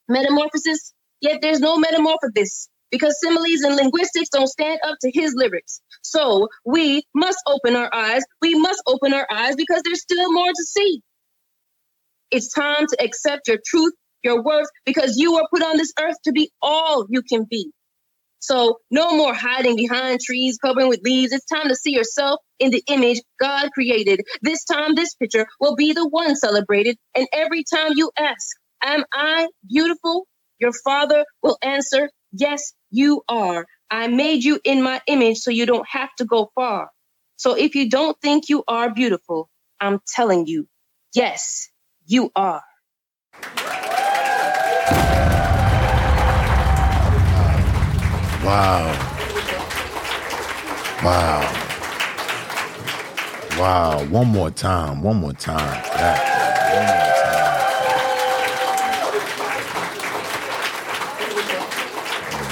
Metamorphosis 0.09 0.93
Yet 1.21 1.39
there's 1.41 1.61
no 1.61 1.77
metamorphosis 1.77 2.67
because 2.91 3.17
similes 3.23 3.61
and 3.61 3.77
linguistics 3.77 4.29
don't 4.29 4.47
stand 4.47 4.79
up 4.85 4.97
to 5.01 5.11
his 5.13 5.33
lyrics. 5.35 5.81
So 6.03 6.49
we 6.65 7.03
must 7.15 7.39
open 7.47 7.77
our 7.77 7.89
eyes. 7.93 8.23
We 8.41 8.55
must 8.55 8.83
open 8.85 9.13
our 9.13 9.25
eyes 9.31 9.55
because 9.55 9.81
there's 9.83 10.01
still 10.01 10.31
more 10.33 10.49
to 10.49 10.63
see. 10.65 11.01
It's 12.33 12.53
time 12.53 12.87
to 12.87 12.97
accept 13.03 13.47
your 13.49 13.59
truth, 13.65 13.93
your 14.23 14.43
worth, 14.43 14.69
because 14.85 15.17
you 15.17 15.35
were 15.35 15.47
put 15.53 15.63
on 15.63 15.77
this 15.77 15.93
earth 16.01 16.17
to 16.25 16.33
be 16.33 16.51
all 16.61 17.07
you 17.09 17.23
can 17.23 17.45
be. 17.49 17.71
So 18.41 18.79
no 18.91 19.17
more 19.17 19.33
hiding 19.35 19.77
behind 19.77 20.21
trees 20.21 20.59
covering 20.63 20.89
with 20.89 21.01
leaves. 21.03 21.33
It's 21.33 21.45
time 21.45 21.69
to 21.69 21.75
see 21.75 21.93
yourself 21.93 22.41
in 22.59 22.71
the 22.71 22.83
image 22.87 23.21
God 23.41 23.71
created. 23.73 24.21
This 24.43 24.65
time, 24.65 24.95
this 24.95 25.15
picture 25.15 25.47
will 25.59 25.75
be 25.75 25.93
the 25.93 26.07
one 26.07 26.35
celebrated. 26.37 26.97
And 27.15 27.27
every 27.33 27.65
time 27.65 27.93
you 27.95 28.11
ask, 28.19 28.57
Am 28.83 29.05
I 29.13 29.49
beautiful? 29.69 30.27
Your 30.59 30.73
father 30.85 31.25
will 31.43 31.57
answer, 31.63 32.09
Yes, 32.33 32.73
you 32.91 33.23
are. 33.29 33.65
I 33.91 34.07
made 34.07 34.45
you 34.45 34.59
in 34.63 34.83
my 34.83 35.01
image 35.07 35.39
so 35.39 35.51
you 35.51 35.65
don't 35.65 35.87
have 35.89 36.09
to 36.19 36.25
go 36.25 36.51
far. 36.55 36.89
So 37.37 37.55
if 37.55 37.75
you 37.75 37.89
don't 37.89 38.17
think 38.21 38.49
you 38.49 38.63
are 38.67 38.93
beautiful, 38.93 39.49
I'm 39.81 39.99
telling 40.15 40.47
you, 40.47 40.67
yes, 41.15 41.69
you 42.05 42.31
are. 42.35 42.63
Wow. 48.43 48.93
Wow. 51.03 51.41
Wow. 53.57 54.05
One 54.05 54.27
more 54.27 54.51
time. 54.51 55.01
One 55.01 55.17
more 55.17 55.33
time. 55.33 55.81
That, 55.95 56.19
one 56.73 56.85
more 56.97 57.13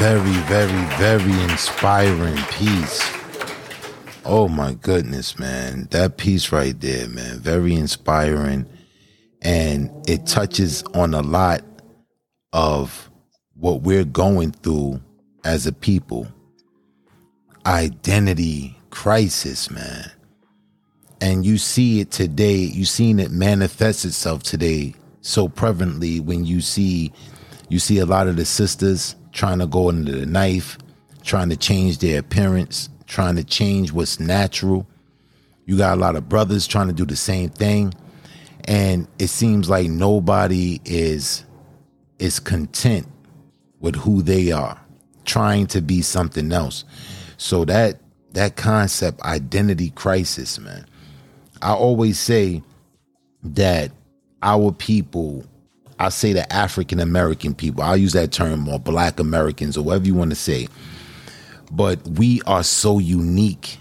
very, 0.02 0.32
very, 0.48 0.86
very 0.98 1.44
inspiring 1.44 2.42
piece. 2.50 3.08
Oh 4.26 4.48
my 4.48 4.74
goodness, 4.74 5.38
man. 5.38 5.90
That 5.92 6.18
piece 6.18 6.52
right 6.52 6.80
there, 6.80 7.08
man. 7.08 7.40
Very 7.40 7.76
inspiring. 7.76 8.66
And 9.42 9.92
it 10.08 10.26
touches 10.28 10.84
on 10.94 11.14
a 11.14 11.22
lot 11.22 11.64
of 12.54 13.10
what 13.56 13.82
we're 13.82 14.06
going 14.06 14.52
through 14.52 15.02
as 15.44 15.66
a 15.66 15.72
people. 15.72 16.28
Identity 17.66 18.78
crisis, 18.90 19.72
man. 19.72 20.12
And 21.22 21.46
you 21.46 21.58
see 21.58 22.00
it 22.00 22.12
today, 22.12 22.56
you 22.56 22.86
seen 22.86 23.20
it 23.20 23.32
manifest 23.32 24.06
itself 24.06 24.44
today 24.44 24.96
so 25.22 25.48
prevalently 25.48 26.20
when 26.20 26.46
you 26.46 26.62
see 26.62 27.14
you 27.70 27.80
see 27.80 28.00
a 28.00 28.06
lot 28.06 28.28
of 28.28 28.36
the 28.36 28.44
sisters 28.44 29.16
trying 29.32 29.60
to 29.60 29.68
go 29.68 29.88
into 29.90 30.12
the 30.12 30.26
knife, 30.26 30.78
trying 31.24 31.50
to 31.50 31.56
change 31.56 32.00
their 32.00 32.20
appearance, 32.20 32.90
trying 33.06 33.36
to 33.38 33.46
change 33.46 33.94
what's 33.94 34.20
natural. 34.20 34.86
You 35.66 35.78
got 35.78 35.98
a 35.98 36.02
lot 36.02 36.18
of 36.18 36.28
brothers 36.28 36.68
trying 36.68 36.88
to 36.88 36.94
do 36.94 37.06
the 37.06 37.16
same 37.16 37.50
thing. 37.50 37.94
And 38.66 39.08
it 39.20 39.28
seems 39.28 39.70
like 39.70 39.90
nobody 39.90 40.80
is 40.86 41.46
is 42.20 42.40
content 42.40 43.08
with 43.80 43.96
who 43.96 44.22
they 44.22 44.52
are. 44.52 44.80
trying 45.26 45.68
to 45.68 45.82
be 45.82 46.02
something 46.02 46.52
else. 46.52 46.84
So 47.38 47.66
that 47.66 48.00
that 48.34 48.56
concept 48.56 49.22
identity 49.22 49.92
crisis, 49.92 50.60
man. 50.60 50.86
I 51.62 51.74
always 51.74 52.20
say 52.20 52.64
that 53.44 53.92
our 54.42 54.72
people, 54.72 55.44
I 56.00 56.10
say 56.10 56.34
the 56.34 56.52
African 56.54 57.00
American 57.00 57.54
people, 57.54 57.84
I'll 57.84 57.98
use 57.98 58.14
that 58.14 58.32
term 58.32 58.68
or 58.68 58.80
black 58.80 59.20
Americans 59.20 59.78
or 59.78 59.84
whatever 59.84 60.06
you 60.08 60.16
want 60.16 60.32
to 60.32 60.36
say. 60.36 60.68
But 61.72 62.02
we 62.08 62.42
are 62.48 62.64
so 62.64 63.00
unique 63.00 63.78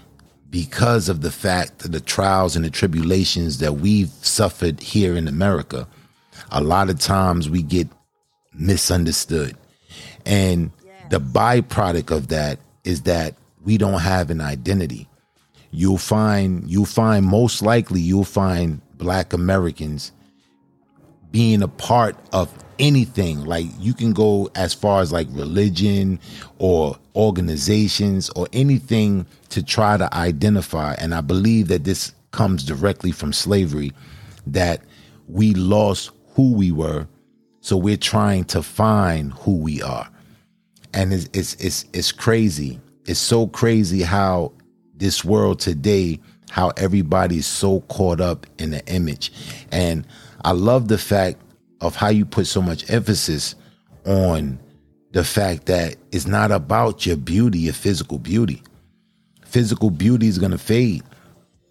because 0.51 1.07
of 1.07 1.21
the 1.21 1.31
fact 1.31 1.79
that 1.79 1.93
the 1.93 2.01
trials 2.01 2.55
and 2.55 2.65
the 2.65 2.69
tribulations 2.69 3.59
that 3.59 3.75
we've 3.75 4.09
suffered 4.21 4.81
here 4.81 5.15
in 5.15 5.27
America. 5.27 5.87
A 6.51 6.61
lot 6.61 6.89
of 6.89 6.99
times 6.99 7.49
we 7.49 7.63
get 7.63 7.87
misunderstood. 8.53 9.55
And 10.25 10.71
the 11.09 11.21
byproduct 11.21 12.15
of 12.15 12.27
that 12.27 12.59
is 12.83 13.03
that 13.03 13.35
we 13.63 13.77
don't 13.77 14.01
have 14.01 14.29
an 14.29 14.41
identity. 14.41 15.07
You'll 15.71 15.97
find 15.97 16.69
you'll 16.69 16.85
find 16.85 17.25
most 17.25 17.61
likely 17.61 18.01
you'll 18.01 18.25
find 18.25 18.81
black 18.95 19.31
Americans 19.31 20.11
being 21.31 21.63
a 21.63 21.67
part 21.69 22.17
of 22.33 22.53
anything. 22.77 23.45
Like 23.45 23.67
you 23.79 23.93
can 23.93 24.11
go 24.11 24.49
as 24.55 24.73
far 24.73 25.01
as 25.01 25.13
like 25.13 25.27
religion 25.31 26.19
or 26.57 26.97
organizations 27.15 28.29
or 28.31 28.47
anything 28.53 29.25
to 29.49 29.63
try 29.63 29.97
to 29.97 30.13
identify. 30.13 30.93
And 30.93 31.13
I 31.13 31.21
believe 31.21 31.67
that 31.67 31.83
this 31.83 32.13
comes 32.31 32.63
directly 32.63 33.11
from 33.11 33.33
slavery, 33.33 33.91
that 34.47 34.81
we 35.27 35.53
lost 35.53 36.11
who 36.35 36.53
we 36.53 36.71
were. 36.71 37.07
So 37.61 37.77
we're 37.77 37.97
trying 37.97 38.45
to 38.45 38.63
find 38.63 39.33
who 39.33 39.57
we 39.57 39.81
are. 39.81 40.09
And 40.93 41.13
it's 41.13 41.29
it's 41.33 41.53
it's, 41.55 41.85
it's 41.93 42.11
crazy. 42.11 42.79
It's 43.05 43.19
so 43.19 43.47
crazy 43.47 44.01
how 44.01 44.53
this 44.95 45.23
world 45.23 45.59
today, 45.59 46.19
how 46.49 46.69
everybody's 46.77 47.47
so 47.47 47.81
caught 47.81 48.21
up 48.21 48.45
in 48.57 48.71
the 48.71 48.85
image. 48.87 49.31
And 49.71 50.05
I 50.43 50.51
love 50.51 50.87
the 50.87 50.97
fact 50.97 51.39
of 51.81 51.95
how 51.95 52.09
you 52.09 52.25
put 52.25 52.47
so 52.47 52.61
much 52.61 52.89
emphasis 52.89 53.55
on 54.05 54.59
the 55.11 55.23
fact 55.23 55.65
that 55.65 55.95
it's 56.11 56.27
not 56.27 56.51
about 56.51 57.05
your 57.05 57.17
beauty, 57.17 57.59
your 57.59 57.73
physical 57.73 58.17
beauty. 58.17 58.63
Physical 59.45 59.89
beauty 59.89 60.27
is 60.27 60.37
going 60.37 60.51
to 60.51 60.57
fade. 60.57 61.03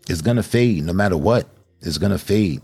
It's 0.09 0.21
going 0.21 0.37
to 0.37 0.43
fade 0.43 0.85
no 0.85 0.93
matter 0.93 1.17
what. 1.17 1.49
It's 1.81 1.99
going 1.99 2.13
to 2.13 2.19
fade. 2.19 2.61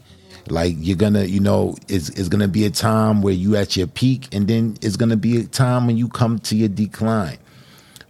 Like 0.48 0.74
you're 0.78 0.96
going 0.96 1.14
to, 1.14 1.28
you 1.28 1.40
know, 1.40 1.76
it's, 1.88 2.10
it's 2.10 2.28
going 2.28 2.42
to 2.42 2.48
be 2.48 2.66
a 2.66 2.70
time 2.70 3.22
where 3.22 3.34
you 3.34 3.56
at 3.56 3.76
your 3.76 3.86
peak 3.86 4.32
and 4.34 4.46
then 4.46 4.76
it's 4.82 4.96
going 4.96 5.08
to 5.08 5.16
be 5.16 5.40
a 5.40 5.44
time 5.44 5.86
when 5.86 5.96
you 5.96 6.08
come 6.08 6.38
to 6.40 6.56
your 6.56 6.68
decline. 6.68 7.38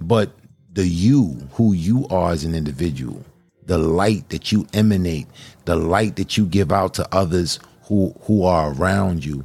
But 0.01 0.33
the 0.73 0.87
you, 0.87 1.49
who 1.53 1.73
you 1.73 2.07
are 2.09 2.33
as 2.33 2.45
an 2.45 2.55
individual, 2.55 3.25
the 3.65 3.79
light 3.79 4.29
that 4.31 4.53
you 4.53 4.67
emanate, 4.75 5.27
the 5.65 5.77
light 5.77 6.17
that 6.17 6.37
you 6.37 6.47
give 6.47 6.73
out 6.73 6.95
to 6.95 7.15
others 7.15 7.59
who 7.85 8.15
who 8.23 8.45
are 8.45 8.73
around 8.73 9.25
you 9.25 9.45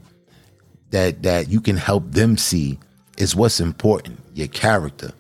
that 0.90 1.24
that 1.24 1.50
you 1.50 1.62
can 1.62 1.78
help 1.78 2.04
them 2.12 2.38
see 2.38 2.78
is 3.22 3.36
what's 3.36 3.60
important 3.60 4.20
your 4.34 4.48
character. 4.48 5.12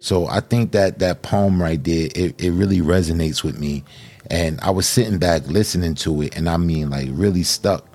So 0.00 0.26
i 0.26 0.40
think 0.40 0.72
that 0.72 0.98
that 0.98 1.22
poem 1.22 1.60
right 1.62 1.82
there 1.82 2.08
it, 2.14 2.40
it 2.42 2.50
really 2.52 2.80
resonates 2.80 3.42
with 3.42 3.58
me. 3.58 3.84
And 4.30 4.60
i 4.60 4.70
was 4.70 4.88
sitting 4.88 5.18
back 5.18 5.46
listening 5.46 5.94
to 5.96 6.22
it 6.22 6.36
and 6.36 6.48
i 6.48 6.56
mean 6.56 6.90
like 6.90 7.08
really 7.12 7.42
stuck 7.42 7.86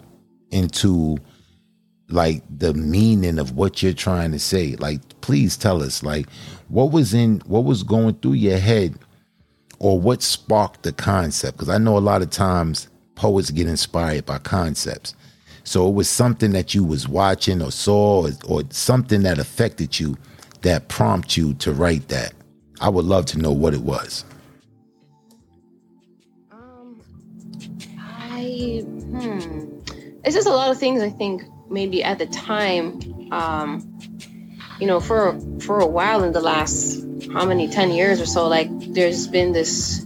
into 0.51 1.17
like 2.09 2.41
the 2.49 2.73
meaning 2.73 3.37
of 3.37 3.51
what 3.51 3.83
you're 3.83 3.91
trying 3.91 4.31
to 4.31 4.39
say. 4.39 4.75
Like 4.77 5.01
please 5.21 5.57
tell 5.57 5.83
us 5.83 6.03
like 6.03 6.27
what 6.69 6.91
was 6.91 7.13
in 7.13 7.41
what 7.45 7.65
was 7.65 7.83
going 7.83 8.15
through 8.15 8.33
your 8.33 8.57
head 8.57 8.97
or 9.79 9.99
what 9.99 10.23
sparked 10.23 10.83
the 10.83 10.93
concept? 10.93 11.57
Because 11.57 11.69
i 11.69 11.77
know 11.77 11.97
a 11.97 11.99
lot 11.99 12.21
of 12.21 12.29
times 12.29 12.87
poets 13.15 13.51
get 13.51 13.67
inspired 13.67 14.25
by 14.25 14.37
concepts. 14.39 15.13
So 15.67 15.85
it 15.89 15.95
was 15.95 16.09
something 16.09 16.53
that 16.53 16.73
you 16.73 16.81
was 16.85 17.09
watching 17.09 17.61
or 17.61 17.73
saw 17.73 18.27
or, 18.27 18.31
or 18.47 18.63
something 18.69 19.23
that 19.23 19.37
affected 19.37 19.99
you 19.99 20.15
that 20.61 20.87
prompted 20.87 21.35
you 21.35 21.53
to 21.55 21.73
write 21.73 22.07
that. 22.07 22.31
I 22.79 22.87
would 22.87 23.03
love 23.03 23.25
to 23.27 23.37
know 23.37 23.51
what 23.51 23.73
it 23.73 23.81
was. 23.81 24.23
Um, 26.53 27.01
I 27.99 28.81
hmm. 28.85 29.79
It's 30.23 30.35
just 30.35 30.47
a 30.47 30.51
lot 30.53 30.71
of 30.71 30.79
things. 30.79 31.01
I 31.01 31.09
think 31.09 31.43
maybe 31.69 32.01
at 32.01 32.17
the 32.17 32.27
time, 32.27 33.33
um, 33.33 33.99
you 34.79 34.87
know, 34.87 35.01
for 35.01 35.37
for 35.59 35.81
a 35.81 35.85
while 35.85 36.23
in 36.23 36.31
the 36.31 36.39
last 36.39 37.03
how 37.33 37.45
many 37.45 37.67
ten 37.67 37.91
years 37.91 38.21
or 38.21 38.25
so, 38.25 38.47
like 38.47 38.69
there's 38.93 39.27
been 39.27 39.51
this 39.51 40.05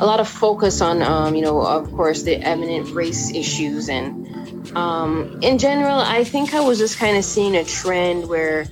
a 0.00 0.04
lot 0.04 0.20
of 0.20 0.28
focus 0.28 0.82
on, 0.82 1.00
um, 1.00 1.34
you 1.34 1.40
know, 1.40 1.62
of 1.62 1.90
course, 1.92 2.24
the 2.24 2.36
eminent 2.36 2.90
race 2.90 3.30
issues. 3.30 3.88
And 3.88 4.31
um, 4.74 5.38
in 5.42 5.58
general, 5.58 5.98
I 5.98 6.24
think 6.24 6.54
I 6.54 6.60
was 6.60 6.78
just 6.78 6.98
kind 6.98 7.16
of 7.16 7.24
seeing 7.24 7.56
a 7.56 7.64
trend 7.64 8.28
where 8.28 8.66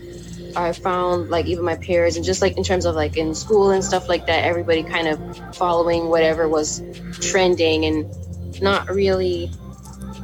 I 0.56 0.72
found, 0.72 1.30
like, 1.30 1.46
even 1.46 1.64
my 1.64 1.76
peers, 1.76 2.16
and 2.16 2.24
just 2.24 2.42
like 2.42 2.56
in 2.56 2.64
terms 2.64 2.84
of 2.84 2.94
like 2.94 3.16
in 3.16 3.34
school 3.34 3.70
and 3.70 3.84
stuff 3.84 4.08
like 4.08 4.26
that, 4.26 4.44
everybody 4.44 4.82
kind 4.82 5.08
of 5.08 5.56
following 5.56 6.08
whatever 6.08 6.48
was 6.48 6.82
trending 7.20 7.84
and 7.84 8.60
not 8.62 8.88
really 8.88 9.50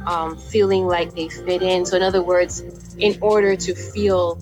um, 0.05 0.37
feeling 0.37 0.85
like 0.87 1.13
they 1.13 1.29
fit 1.29 1.61
in. 1.61 1.85
So, 1.85 1.95
in 1.97 2.03
other 2.03 2.21
words, 2.23 2.61
in 2.97 3.17
order 3.21 3.55
to 3.55 3.75
feel 3.75 4.41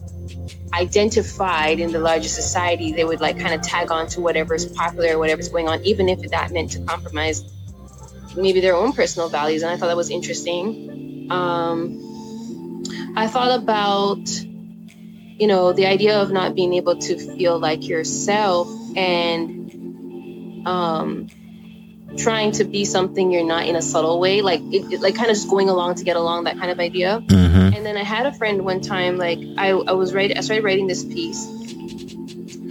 identified 0.74 1.80
in 1.80 1.92
the 1.92 2.00
larger 2.00 2.30
society, 2.30 2.92
they 2.92 3.04
would 3.04 3.22
like 3.22 3.40
kind 3.40 3.54
of 3.54 3.62
tag 3.62 3.92
on 3.92 4.08
to 4.08 4.22
whatever's 4.22 4.66
popular, 4.66 5.18
whatever's 5.18 5.50
going 5.50 5.68
on, 5.68 5.84
even 5.84 6.10
if 6.10 6.22
that 6.32 6.52
meant 6.52 6.72
to 6.72 6.82
compromise 6.82 7.44
maybe 8.36 8.60
their 8.60 8.76
own 8.76 8.92
personal 8.92 9.30
values. 9.30 9.64
And 9.64 9.72
I 9.72 9.78
thought 9.78 9.88
that 9.88 9.98
was 9.98 10.10
interesting. 10.10 11.05
Um, 11.30 12.84
I 13.16 13.28
thought 13.28 13.60
about, 13.60 14.30
you 14.30 15.48
know, 15.48 15.74
the 15.74 15.86
idea 15.86 16.22
of 16.22 16.32
not 16.32 16.56
being 16.56 16.74
able 16.74 16.98
to 16.98 17.18
feel 17.18 17.60
like 17.60 17.88
yourself 17.88 18.68
and 18.96 20.68
um, 20.68 21.28
trying 22.18 22.52
to 22.54 22.64
be 22.64 22.86
something 22.86 23.32
you're 23.32 23.46
not 23.46 23.66
in 23.66 23.76
a 23.76 23.82
subtle 23.82 24.20
way, 24.20 24.42
like 24.42 24.62
it, 24.62 24.94
it, 24.94 25.02
like 25.02 25.16
kind 25.16 25.30
of 25.30 25.36
just 25.36 25.50
going 25.50 25.70
along 25.70 25.96
to 25.96 26.04
get 26.04 26.16
along, 26.16 26.46
that 26.46 26.58
kind 26.58 26.72
of 26.72 26.80
idea. 26.80 27.22
Mm-hmm. 27.26 27.76
And 27.76 27.86
then 27.86 27.98
I 27.98 28.04
had 28.04 28.26
a 28.26 28.34
friend 28.34 28.64
one 28.64 28.82
time, 28.82 29.18
like 29.18 29.40
I, 29.58 29.70
I 29.70 29.94
was 29.94 30.14
writing, 30.14 30.38
I 30.38 30.42
started 30.42 30.64
writing 30.64 30.88
this 30.88 31.04
piece, 31.04 31.46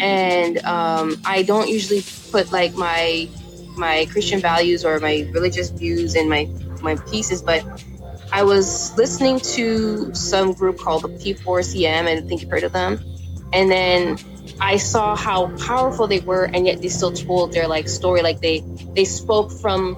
and 0.01 0.59
um, 0.65 1.17
I 1.25 1.43
don't 1.43 1.69
usually 1.69 2.03
put 2.31 2.53
like 2.53 2.75
my 2.75 3.29
my 3.77 4.07
Christian 4.11 4.41
values 4.41 4.85
or 4.85 5.01
my 5.01 5.29
religious 5.33 5.71
views 5.71 6.15
in 6.15 6.29
my 6.29 6.49
my 6.83 6.97
pieces, 6.97 7.43
but 7.43 7.65
I 8.35 8.43
was 8.43 8.97
listening 8.99 9.39
to 9.55 10.13
some 10.13 10.55
group 10.55 10.79
called 10.79 11.03
the 11.03 11.09
P4CM, 11.09 12.09
I 12.09 12.21
think 12.21 12.43
you've 12.43 12.51
heard 12.51 12.65
of 12.65 12.73
them, 12.73 12.99
and 13.53 13.71
then 13.71 14.19
I 14.61 14.79
saw 14.79 15.15
how 15.15 15.57
powerful 15.57 16.09
they 16.09 16.19
were, 16.19 16.43
and 16.43 16.67
yet 16.67 16.83
they 16.83 16.89
still 16.89 17.13
told 17.13 17.53
their 17.53 17.69
like 17.69 17.89
story. 17.89 18.23
Like 18.23 18.41
they 18.41 18.59
they 18.95 19.05
spoke 19.05 19.53
from 19.53 19.97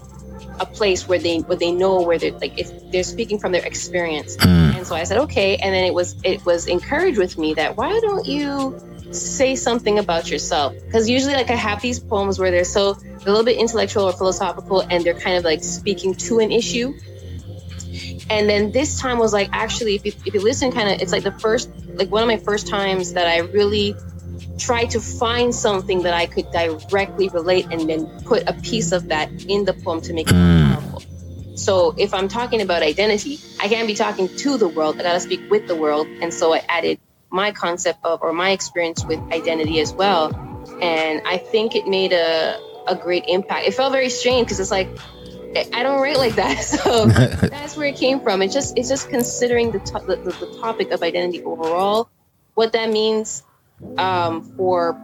a 0.61 0.66
place 0.66 1.09
where 1.09 1.18
they 1.18 1.39
where 1.39 1.57
they 1.57 1.72
know 1.72 2.03
where 2.03 2.18
they're 2.18 2.32
like 2.32 2.59
if 2.59 2.91
they're 2.93 3.05
speaking 3.05 3.39
from 3.39 3.53
their 3.53 3.64
experience. 3.64 4.37
Mm. 4.37 4.76
And 4.76 4.87
so 4.87 4.95
I 4.95 5.05
said 5.05 5.16
okay, 5.26 5.57
and 5.57 5.74
then 5.74 5.84
it 5.84 5.95
was 5.95 6.14
it 6.22 6.45
was 6.45 6.66
encouraged 6.66 7.16
with 7.16 7.39
me 7.39 7.55
that 7.55 7.78
why 7.78 7.99
don't 8.01 8.26
you 8.26 8.78
say 9.12 9.57
something 9.57 9.99
about 9.99 10.30
yourself? 10.30 10.74
Because 10.84 11.09
usually 11.09 11.32
like 11.32 11.49
I 11.49 11.57
have 11.57 11.80
these 11.80 11.99
poems 11.99 12.39
where 12.39 12.51
they're 12.51 12.64
so 12.64 12.91
a 12.91 13.24
little 13.24 13.45
bit 13.45 13.57
intellectual 13.57 14.05
or 14.05 14.12
philosophical, 14.12 14.80
and 14.80 15.03
they're 15.03 15.18
kind 15.18 15.39
of 15.39 15.45
like 15.45 15.64
speaking 15.64 16.14
to 16.28 16.41
an 16.41 16.53
issue. 16.53 16.93
And 18.29 18.49
then 18.49 18.72
this 18.72 19.01
time 19.01 19.18
was 19.18 19.33
like 19.33 19.49
actually 19.53 19.95
if 19.95 20.05
you, 20.05 20.12
if 20.24 20.35
you 20.35 20.41
listen 20.41 20.72
kind 20.72 20.89
of 20.89 21.01
it's 21.01 21.12
like 21.12 21.22
the 21.22 21.33
first 21.33 21.70
like 21.95 22.11
one 22.11 22.22
of 22.22 22.29
my 22.29 22.39
first 22.39 22.66
times 22.66 23.12
that 23.14 23.27
I 23.27 23.39
really 23.39 23.95
tried 24.59 24.91
to 24.91 25.01
find 25.01 25.55
something 25.55 26.03
that 26.03 26.14
I 26.14 26.27
could 26.27 26.51
directly 26.51 27.29
relate 27.29 27.66
and 27.70 27.89
then 27.89 28.07
put 28.24 28.49
a 28.49 28.53
piece 28.53 28.93
of 28.93 29.09
that 29.09 29.31
in 29.45 29.64
the 29.64 29.72
poem 29.72 30.01
to 30.03 30.12
make 30.12 30.29
it 30.29 30.35
mm. 30.35 30.74
powerful. 30.74 31.03
So 31.57 31.95
if 31.97 32.12
I'm 32.12 32.29
talking 32.29 32.61
about 32.61 32.83
identity, 32.83 33.39
I 33.61 33.68
can't 33.68 33.87
be 33.87 33.95
talking 33.95 34.29
to 34.29 34.59
the 34.59 34.68
world. 34.68 34.99
I 34.99 35.03
gotta 35.03 35.20
speak 35.20 35.51
with 35.51 35.66
the 35.66 35.74
world. 35.74 36.07
And 36.07 36.33
so 36.33 36.53
I 36.53 36.62
added 36.68 36.99
my 37.31 37.53
concept 37.53 38.05
of 38.05 38.22
or 38.22 38.33
my 38.33 38.51
experience 38.51 39.05
with 39.05 39.20
identity 39.33 39.81
as 39.81 39.93
well. 39.93 40.35
And 40.81 41.22
I 41.27 41.39
think 41.39 41.74
it 41.74 41.87
made 41.87 42.12
a, 42.12 42.59
a 42.87 42.95
great 42.95 43.24
impact. 43.29 43.66
It 43.66 43.74
felt 43.74 43.93
very 43.93 44.11
strange 44.11 44.47
because 44.47 44.61
it's 44.61 44.70
like 44.70 44.89
I 45.72 45.82
don't 45.82 46.00
write 46.00 46.18
like 46.18 46.36
that. 46.36 46.57
So 46.62 47.07
that's 47.48 47.76
where 47.76 47.88
it 47.88 47.96
came 47.96 48.20
from. 48.20 48.42
It's 48.42 48.54
just 48.54 48.76
it's 48.76 48.88
just 48.88 49.09
considering 49.09 49.72
the, 49.72 49.78
to- 49.78 50.04
the, 50.07 50.16
the 50.16 50.59
topic 50.61 50.90
of 50.90 51.02
identity 51.02 51.42
overall, 51.42 52.09
what 52.54 52.72
that 52.72 52.90
means 52.90 53.42
um, 53.98 54.42
for 54.57 55.00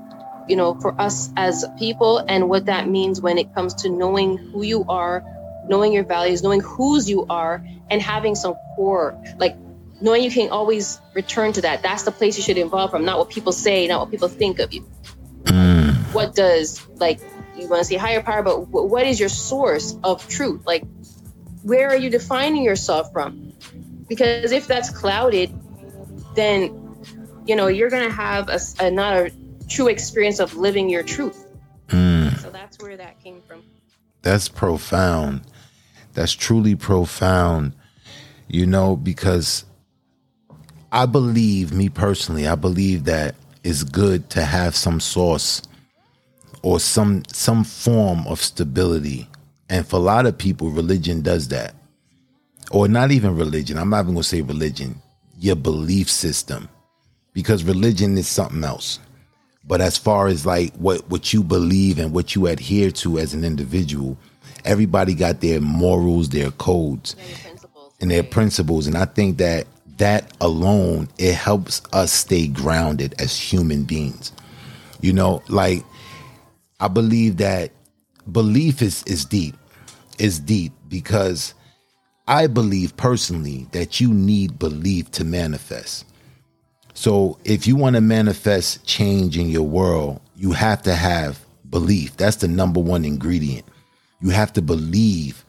you 0.49 0.57
know 0.57 0.75
for 0.81 1.01
us 1.01 1.31
as 1.37 1.65
people 1.79 2.19
and 2.19 2.49
what 2.49 2.67
that 2.67 2.89
means 2.89 3.21
when 3.21 3.39
it 3.39 3.55
comes 3.55 3.75
to 3.83 3.89
knowing 3.89 4.39
who 4.39 4.63
you 4.63 4.85
are 4.89 5.23
knowing 5.69 5.93
your 5.93 6.03
values 6.03 6.43
knowing 6.43 6.61
whose 6.61 7.09
you 7.09 7.25
are 7.31 7.65
and 7.91 8.03
having 8.03 8.35
some 8.35 8.55
core 8.75 9.17
like 9.39 9.57
knowing 10.03 10.25
you 10.25 10.31
can 10.31 10.51
always 10.51 11.01
return 11.15 11.53
to 11.53 11.63
that. 11.63 11.83
That's 11.83 12.03
the 12.03 12.11
place 12.11 12.37
you 12.37 12.43
should 12.43 12.59
evolve 12.59 12.91
from, 12.91 13.05
not 13.05 13.19
what 13.19 13.31
people 13.31 13.53
say, 13.53 13.87
not 13.87 14.01
what 14.01 14.11
people 14.11 14.29
think 14.29 14.59
of 14.59 14.73
you. 14.73 14.85
Mm. 15.45 15.95
What 16.13 16.35
does 16.35 16.87
like 16.97 17.21
you 17.63 17.69
want 17.69 17.81
to 17.81 17.85
say 17.85 17.97
higher 17.97 18.23
power, 18.23 18.43
but 18.43 18.69
what 18.69 19.07
is 19.07 19.19
your 19.19 19.29
source 19.29 19.97
of 20.05 20.27
truth? 20.29 20.67
Like, 20.67 20.85
where 21.63 21.89
are 21.89 21.97
you 21.97 22.11
defining 22.11 22.63
yourself 22.63 23.13
from? 23.13 23.53
Because 24.09 24.53
if 24.53 24.67
that's 24.67 24.91
clouded, 24.91 25.53
then 26.35 26.79
you 27.47 27.57
know 27.57 27.69
you're 27.69 27.91
gonna 27.91 28.11
have 28.11 28.49
a, 28.49 28.59
a 28.81 28.91
not 28.91 29.17
a 29.17 29.33
true 29.69 29.89
experience 29.89 30.39
of 30.39 30.57
living 30.57 30.91
your 30.91 31.03
truth. 31.03 31.47
Mm. 31.89 32.39
So 32.41 32.51
that's 32.51 32.79
where 32.83 32.97
that 32.97 33.23
came 33.23 33.41
from. 33.43 33.63
That's 34.23 34.49
profound. 34.49 35.43
That's 36.15 36.33
truly 36.33 36.75
profound. 36.75 37.73
You 38.49 38.67
know, 38.67 38.97
because 38.97 39.65
I 40.91 41.07
believe, 41.07 41.73
me 41.73 41.89
personally, 41.89 42.47
I 42.47 42.55
believe 42.55 43.05
that 43.05 43.35
it's 43.65 43.83
good 43.83 44.29
to 44.31 44.45
have 44.45 44.77
some 44.77 45.01
source 45.01 45.63
or 46.63 46.81
some 46.81 47.25
some 47.29 47.65
form 47.65 48.27
of 48.27 48.41
stability. 48.41 49.29
And 49.69 49.87
for 49.87 49.97
a 49.97 50.01
lot 50.01 50.27
of 50.27 50.39
people, 50.39 50.71
religion 50.71 51.23
does 51.23 51.49
that. 51.49 51.75
Or 52.71 52.89
not 52.89 53.11
even 53.11 53.37
religion. 53.37 53.79
I'm 53.79 53.91
not 53.91 54.03
even 54.05 54.15
gonna 54.15 54.25
say 54.25 54.43
religion, 54.43 55.01
your 55.39 55.57
belief 55.57 56.11
system. 56.11 56.69
Because 57.33 57.65
religion 57.65 58.19
is 58.19 58.29
something 58.29 58.63
else. 58.63 58.99
But 59.65 59.81
as 59.81 59.97
far 59.97 60.27
as 60.27 60.45
like 60.45 60.75
what, 60.75 61.09
what 61.09 61.33
you 61.33 61.43
believe 61.43 61.99
and 61.99 62.13
what 62.13 62.35
you 62.35 62.47
adhere 62.47 62.91
to 62.91 63.19
as 63.19 63.33
an 63.33 63.45
individual, 63.45 64.19
everybody 64.65 65.15
got 65.15 65.41
their 65.41 65.61
morals, 65.61 66.29
their 66.29 66.51
codes, 66.53 67.17
and 68.01 68.11
their 68.11 68.23
principles. 68.23 68.87
And 68.87 68.97
I 68.97 69.07
think 69.07 69.39
that 69.39 69.67
that 69.99 70.33
alone, 70.41 71.09
it 71.19 71.35
helps 71.35 71.81
us 71.93 72.13
stay 72.13 72.49
grounded 72.49 73.15
as 73.19 73.39
human 73.39 73.85
beings. 73.85 74.33
You 75.01 75.13
know, 75.13 75.43
like 75.49 75.85
I 76.83 76.89
believe 76.89 77.37
that 77.37 77.71
belief 78.33 78.83
is, 78.83 79.05
is 79.05 79.25
deep. 79.25 79.55
Is 80.19 80.41
deep 80.41 80.73
because 80.89 81.55
I 82.27 82.49
believe 82.49 82.97
personally 82.97 83.69
that 83.71 84.01
you 84.01 84.13
need 84.13 84.59
belief 84.59 85.09
to 85.13 85.25
manifest. 85.25 86.07
So 86.93 87.39
if 87.45 87.69
you 87.69 87.77
want 87.77 87.95
to 87.95 88.01
manifest 88.01 88.85
change 88.85 89.39
in 89.39 89.49
your 89.49 89.63
world, 89.63 90.21
you 90.35 90.51
have 90.53 90.83
to 90.83 90.95
have 90.95 91.39
belief. 91.71 92.17
That's 92.17 92.37
the 92.37 92.49
number 92.49 92.81
one 92.81 93.05
ingredient. 93.05 93.65
You 94.21 94.31
have 94.31 94.53
to 94.55 94.63
believe 94.63 95.45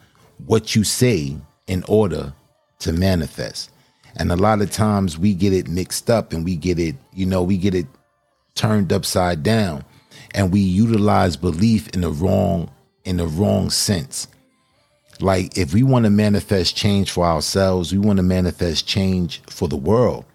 what 0.45 0.75
you 0.75 0.83
say 0.83 1.35
in 1.65 1.83
order 1.87 2.31
to 2.79 2.93
manifest. 2.93 3.71
And 4.17 4.31
a 4.31 4.35
lot 4.35 4.61
of 4.61 4.69
times 4.69 5.17
we 5.17 5.33
get 5.33 5.51
it 5.51 5.67
mixed 5.67 6.11
up 6.11 6.31
and 6.31 6.45
we 6.45 6.55
get 6.55 6.77
it, 6.77 6.95
you 7.11 7.25
know, 7.25 7.41
we 7.41 7.57
get 7.57 7.73
it 7.73 7.87
turned 8.53 8.93
upside 8.93 9.41
down 9.41 9.83
and 10.33 10.51
we 10.51 10.59
utilize 10.59 11.35
belief 11.37 11.89
in 11.89 12.01
the 12.01 12.11
wrong 12.11 12.69
in 13.05 13.17
the 13.17 13.27
wrong 13.27 13.69
sense. 13.69 14.27
Like 15.19 15.57
if 15.57 15.73
we 15.73 15.83
want 15.83 16.05
to 16.05 16.09
manifest 16.09 16.75
change 16.75 17.11
for 17.11 17.25
ourselves, 17.25 17.91
we 17.91 17.99
want 17.99 18.17
to 18.17 18.23
manifest 18.23 18.87
change 18.87 19.41
for 19.47 19.67
the 19.67 19.77
world 19.77 20.25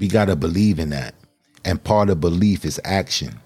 we 0.00 0.08
got 0.08 0.24
to 0.24 0.36
believe 0.36 0.78
in 0.80 0.90
that. 0.90 1.14
And 1.64 1.82
part 1.82 2.08
of 2.10 2.20
belief 2.20 2.64
is 2.64 2.80
action. 2.84 3.38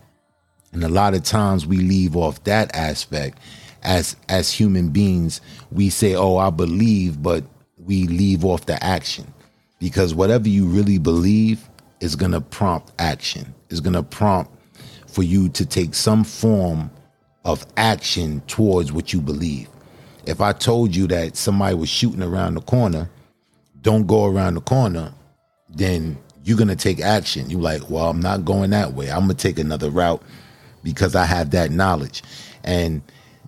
And 0.73 0.85
a 0.85 0.89
lot 0.89 1.15
of 1.15 1.25
times 1.25 1.67
we 1.67 1.79
leave 1.79 2.17
off 2.17 2.43
that 2.45 2.75
aspect 2.75 3.39
as 3.83 4.17
as 4.29 4.51
human 4.51 4.89
beings. 4.91 5.41
We 5.71 5.91
say, 5.91 6.15
"Oh, 6.15 6.37
I 6.37 6.51
believe," 6.51 7.23
but 7.23 7.45
we 7.77 8.07
leave 8.07 8.45
off 8.45 8.67
the 8.67 8.83
action. 8.83 9.33
Because 9.81 10.15
whatever 10.15 10.49
you 10.49 10.67
really 10.67 10.99
believe 10.99 11.69
is 12.01 12.17
going 12.17 12.33
to 12.33 12.41
prompt 12.41 12.93
action. 12.99 13.53
Is 13.69 13.81
going 13.81 13.95
to 13.95 14.03
prompt 14.03 14.54
for 15.15 15.23
you 15.23 15.49
to 15.51 15.65
take 15.65 15.95
some 15.95 16.25
form 16.25 16.91
of 17.45 17.65
action 17.77 18.41
towards 18.49 18.93
what 18.93 19.13
you 19.13 19.21
believe. 19.21 19.69
If 20.27 20.41
I 20.41 20.53
told 20.53 20.97
you 20.97 21.07
that 21.07 21.37
somebody 21.37 21.77
was 21.77 21.89
shooting 21.89 22.23
around 22.23 22.55
the 22.55 22.63
corner, 22.63 23.09
don't 23.81 24.07
go 24.07 24.27
around 24.27 24.55
the 24.55 24.61
corner, 24.61 25.13
then 25.69 26.19
you're 26.43 26.57
going 26.57 26.69
to 26.69 26.77
take 26.77 27.01
action. 27.01 27.49
You're 27.49 27.61
like, 27.61 27.89
well, 27.89 28.09
I'm 28.09 28.21
not 28.21 28.45
going 28.45 28.71
that 28.71 28.95
way. 28.95 29.11
I'm 29.11 29.27
going 29.27 29.37
to 29.37 29.43
take 29.43 29.59
another 29.59 29.89
route 29.89 30.23
because 30.83 31.15
I 31.15 31.27
have 31.27 31.51
that 31.51 31.71
knowledge. 31.71 32.23
And 32.65 33.01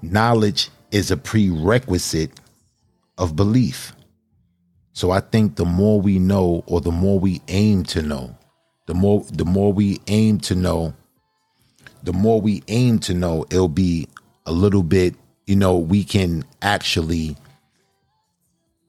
knowledge 0.03 0.71
is 0.93 1.11
a 1.11 1.17
prerequisite 1.17 2.39
of 3.19 3.35
belief. 3.35 3.93
So 4.93 5.11
I 5.11 5.21
think 5.21 5.57
the 5.57 5.65
more 5.65 6.01
we 6.01 6.19
know 6.19 6.63
or 6.67 6.81
the 6.81 6.93
more 6.93 7.19
we 7.19 7.41
aim 7.49 7.83
to 7.85 8.03
know, 8.03 8.37
the 8.87 8.95
more 8.95 9.25
the 9.33 9.45
more 9.45 9.73
we 9.73 10.01
aim 10.07 10.39
to 10.41 10.55
know, 10.55 10.95
the 12.07 12.13
more 12.13 12.41
we 12.41 12.63
aim 12.69 13.01
to 13.01 13.15
know, 13.15 13.45
it'll 13.51 13.69
be 13.69 14.09
a 14.47 14.53
little 14.53 14.85
bit, 14.85 15.17
you 15.47 15.57
know, 15.57 15.77
we 15.77 16.05
can 16.05 16.45
actually 16.63 17.37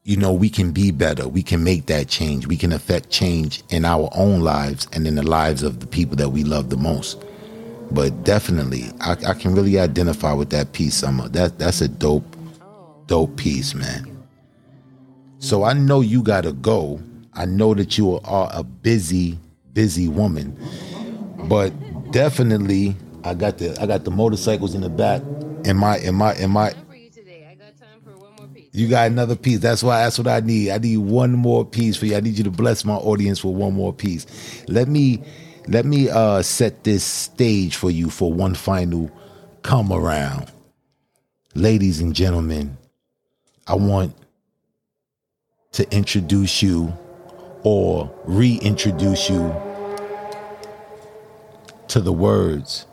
you 0.03 0.15
know, 0.15 0.31
we 0.31 0.49
can 0.49 0.71
be 0.71 0.91
better. 0.91 1.27
We 1.27 1.43
can 1.43 1.65
make 1.65 1.87
that 1.87 2.07
change. 2.07 2.47
We 2.47 2.55
can 2.55 2.71
affect 2.71 3.09
change 3.09 3.61
in 3.67 3.83
our 3.83 4.09
own 4.15 4.39
lives 4.39 4.87
and 4.93 5.05
in 5.05 5.15
the 5.15 5.23
lives 5.23 5.63
of 5.63 5.81
the 5.81 5.85
people 5.85 6.15
that 6.15 6.29
we 6.29 6.45
love 6.45 6.69
the 6.69 6.77
most. 6.77 7.25
But 7.91 8.23
definitely, 8.23 8.85
I, 9.01 9.17
I 9.27 9.33
can 9.33 9.53
really 9.53 9.77
identify 9.77 10.31
with 10.31 10.49
that 10.51 10.71
piece, 10.71 10.95
Summer. 10.95 11.27
That 11.27 11.59
that's 11.59 11.81
a 11.81 11.89
dope, 11.89 12.37
dope 13.07 13.35
piece, 13.35 13.75
man. 13.75 14.25
So 15.39 15.65
I 15.65 15.73
know 15.73 15.99
you 15.99 16.23
gotta 16.23 16.53
go. 16.53 17.01
I 17.33 17.43
know 17.43 17.73
that 17.73 17.97
you 17.97 18.21
are 18.23 18.49
a 18.53 18.63
busy, 18.63 19.37
busy 19.73 20.07
woman. 20.07 20.57
But 21.49 21.71
definitely, 22.11 22.95
I 23.27 23.33
got 23.33 23.57
the 23.57 23.79
I 23.81 23.85
got 23.85 24.05
the 24.05 24.11
motorcycles 24.11 24.73
in 24.73 24.81
the 24.81 24.89
back. 24.89 25.21
In 25.65 25.77
my 25.77 25.97
in 25.99 26.15
my 26.15 26.33
in 26.35 26.51
my 26.51 26.73
you 28.71 28.87
got 28.87 29.07
another 29.07 29.35
piece. 29.35 29.59
That's 29.59 29.81
why 29.81 30.03
that's 30.03 30.17
what 30.17 30.27
I 30.27 30.39
need. 30.39 30.69
I 30.71 30.77
need 30.77 30.97
one 30.97 31.33
more 31.33 31.65
piece 31.65 31.97
for 31.97 32.05
you. 32.05 32.15
I 32.15 32.19
need 32.19 32.37
you 32.37 32.43
to 32.43 32.51
bless 32.51 32.85
my 32.85 32.93
audience 32.93 33.43
with 33.43 33.55
one 33.55 33.73
more 33.73 33.91
piece. 33.91 34.27
Let 34.67 34.87
me 34.87 35.23
let 35.67 35.85
me 35.85 36.09
uh 36.09 36.41
set 36.41 36.83
this 36.83 37.03
stage 37.03 37.75
for 37.75 37.89
you 37.89 38.09
for 38.09 38.31
one 38.31 38.53
final 38.53 39.11
come 39.63 39.91
around. 39.91 40.51
Ladies 41.55 41.99
and 41.99 42.13
gentlemen, 42.13 42.77
I 43.67 43.75
want 43.75 44.15
to 45.73 45.91
introduce 45.91 46.61
you 46.61 46.95
or 47.63 48.13
reintroduce 48.25 49.29
you 49.29 49.53
to 51.87 51.99
the 51.99 52.13
words 52.13 52.85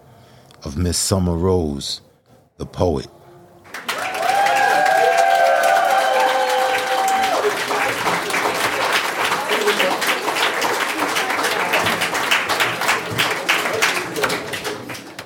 of 0.65 0.79
Miss 0.79 0.97
Summer 0.97 1.37
Rose, 1.37 2.01
the 2.57 2.65
poet. 2.65 3.07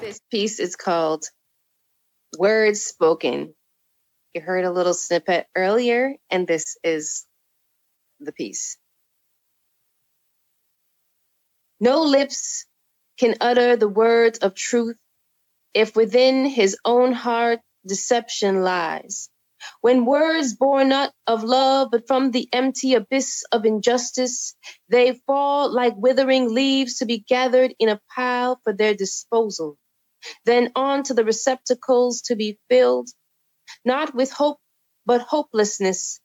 This 0.01 0.21
piece 0.31 0.59
is 0.59 0.75
called 0.75 1.25
Words 2.37 2.83
Spoken. 2.83 3.55
You 4.35 4.41
heard 4.41 4.65
a 4.65 4.73
little 4.73 4.95
snippet 4.95 5.47
earlier, 5.55 6.17
and 6.31 6.49
this 6.49 6.77
is 6.83 7.25
the 8.19 8.33
piece. 8.33 8.77
No 11.79 12.03
lips 12.03 12.67
can 13.19 13.37
utter 13.41 13.77
the 13.77 13.89
words 13.89 14.41
of 14.41 14.55
truth 14.55 14.97
if 15.75 15.97
within 15.97 16.47
his 16.47 16.77
own 16.85 17.13
heart 17.13 17.61
deception 17.87 18.63
lies. 18.63 19.31
When 19.83 20.07
words 20.07 20.55
born 20.55 20.91
not 20.91 21.13
of 21.27 21.45
love, 21.45 21.89
but 21.93 22.07
from 22.09 22.33
the 22.33 22.49
empty 22.53 22.95
abyss 22.95 23.45
of 23.53 23.65
injustice, 23.67 24.55
they 24.89 25.21
fall 25.27 25.73
like 25.73 25.95
withering 25.97 26.55
leaves 26.55 26.99
to 26.99 27.07
be 27.07 27.21
gathered 27.29 27.75
in 27.79 27.89
a 27.91 28.01
pile 28.15 28.61
for 28.65 28.73
their 28.75 28.95
disposal 28.95 29.77
then 30.47 30.73
on 30.77 31.05
to 31.05 31.15
the 31.15 31.25
receptacles 31.25 32.23
to 32.25 32.37
be 32.37 32.59
filled, 32.71 33.11
not 33.85 34.15
with 34.15 34.33
hope, 34.33 34.59
but 35.07 35.23
hopelessness. 35.23 36.21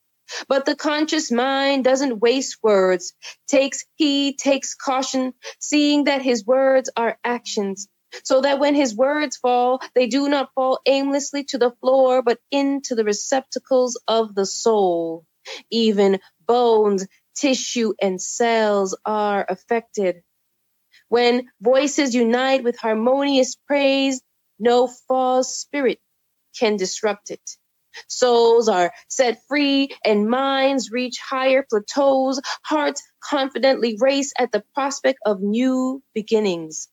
But 0.48 0.66
the 0.66 0.76
conscious 0.76 1.32
mind 1.32 1.84
doesn't 1.84 2.20
waste 2.20 2.58
words, 2.62 3.14
takes 3.48 3.84
heed, 3.96 4.38
takes 4.38 4.74
caution, 4.74 5.34
seeing 5.60 6.04
that 6.04 6.22
his 6.22 6.46
words 6.46 6.90
are 6.96 7.18
actions, 7.24 7.88
so 8.24 8.42
that 8.42 8.58
when 8.60 8.74
his 8.74 8.94
words 8.94 9.36
fall, 9.36 9.80
they 9.94 10.06
do 10.06 10.28
not 10.28 10.50
fall 10.54 10.80
aimlessly 10.86 11.44
to 11.44 11.58
the 11.58 11.72
floor, 11.80 12.22
but 12.22 12.38
into 12.50 12.94
the 12.94 13.04
receptacles 13.04 14.00
of 14.08 14.34
the 14.34 14.46
soul. 14.46 15.24
Even 15.70 16.20
bones, 16.46 17.06
tissue, 17.36 17.94
and 18.00 18.20
cells 18.20 18.96
are 19.04 19.44
affected. 19.48 20.22
When 21.08 21.50
voices 21.60 22.14
unite 22.14 22.64
with 22.64 22.78
harmonious 22.78 23.56
praise, 23.68 24.22
no 24.58 24.88
false 25.08 25.56
spirit 25.56 26.00
can 26.58 26.76
disrupt 26.76 27.30
it. 27.30 27.42
Souls 28.08 28.68
are 28.68 28.92
set 29.08 29.40
free 29.48 29.90
and 30.04 30.28
minds 30.28 30.90
reach 30.92 31.18
higher 31.20 31.64
plateaus. 31.68 32.40
Hearts 32.64 33.02
confidently 33.22 33.96
race 34.00 34.32
at 34.38 34.52
the 34.52 34.64
prospect 34.74 35.20
of 35.26 35.40
new 35.42 36.02
beginnings. 36.14 36.88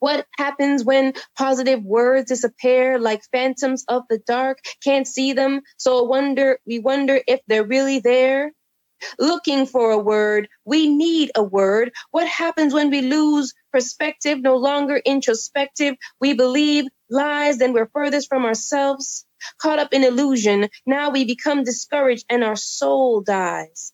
What 0.00 0.26
happens 0.36 0.84
when 0.84 1.14
positive 1.36 1.82
words 1.82 2.28
disappear 2.28 2.98
like 2.98 3.22
phantoms 3.32 3.84
of 3.88 4.04
the 4.08 4.18
dark? 4.18 4.58
Can't 4.82 5.06
see 5.06 5.32
them, 5.32 5.62
so 5.76 6.04
wonder 6.04 6.58
we 6.66 6.78
wonder 6.78 7.20
if 7.26 7.40
they're 7.48 7.64
really 7.64 8.00
there. 8.00 8.52
Looking 9.18 9.66
for 9.66 9.92
a 9.92 9.98
word, 9.98 10.48
we 10.64 10.88
need 10.88 11.32
a 11.36 11.42
word. 11.42 11.92
What 12.10 12.28
happens 12.28 12.74
when 12.74 12.90
we 12.90 13.02
lose 13.02 13.54
perspective, 13.72 14.40
no 14.40 14.56
longer 14.56 14.96
introspective? 14.96 15.96
We 16.20 16.34
believe 16.34 16.86
lies, 17.10 17.58
then 17.58 17.72
we're 17.72 17.90
furthest 17.94 18.28
from 18.28 18.44
ourselves. 18.44 19.26
Caught 19.60 19.78
up 19.80 19.94
in 19.94 20.04
illusion, 20.04 20.68
now 20.86 21.10
we 21.10 21.24
become 21.24 21.64
discouraged 21.64 22.26
and 22.30 22.44
our 22.44 22.56
soul 22.56 23.20
dies. 23.22 23.92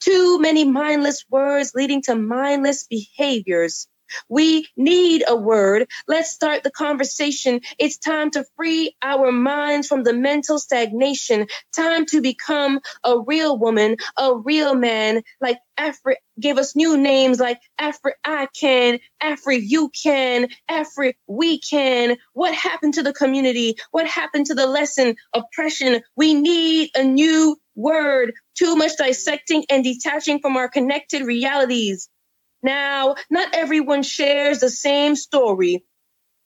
Too 0.00 0.40
many 0.40 0.64
mindless 0.64 1.24
words 1.30 1.72
leading 1.74 2.02
to 2.02 2.14
mindless 2.14 2.84
behaviors. 2.86 3.88
We 4.28 4.68
need 4.76 5.24
a 5.26 5.36
word. 5.36 5.88
Let's 6.08 6.30
start 6.32 6.62
the 6.62 6.70
conversation. 6.70 7.60
It's 7.78 7.98
time 7.98 8.30
to 8.32 8.44
free 8.56 8.96
our 9.02 9.32
minds 9.32 9.88
from 9.88 10.04
the 10.04 10.14
mental 10.14 10.58
stagnation. 10.58 11.46
Time 11.74 12.06
to 12.06 12.20
become 12.22 12.80
a 13.04 13.20
real 13.20 13.58
woman, 13.58 13.96
a 14.18 14.36
real 14.36 14.74
man, 14.74 15.22
like 15.40 15.58
Afri 15.78 16.16
give 16.40 16.58
us 16.58 16.76
new 16.76 16.96
names 16.96 17.40
like 17.40 17.60
Afri 17.80 18.12
I 18.24 18.48
can, 18.58 18.98
Afri 19.22 19.60
you 19.62 19.90
can, 19.90 20.48
Afri 20.70 21.14
we 21.26 21.60
can. 21.60 22.16
What 22.32 22.54
happened 22.54 22.94
to 22.94 23.02
the 23.02 23.12
community? 23.12 23.76
What 23.90 24.06
happened 24.06 24.46
to 24.46 24.54
the 24.54 24.66
lesson? 24.66 25.16
Oppression. 25.34 26.02
We 26.16 26.34
need 26.34 26.90
a 26.96 27.04
new 27.04 27.56
word. 27.76 28.32
Too 28.56 28.76
much 28.76 28.96
dissecting 28.98 29.64
and 29.70 29.84
detaching 29.84 30.40
from 30.40 30.56
our 30.56 30.68
connected 30.68 31.24
realities. 31.24 32.08
Now, 32.64 33.16
not 33.28 33.54
everyone 33.54 34.02
shares 34.02 34.60
the 34.60 34.70
same 34.70 35.16
story, 35.16 35.84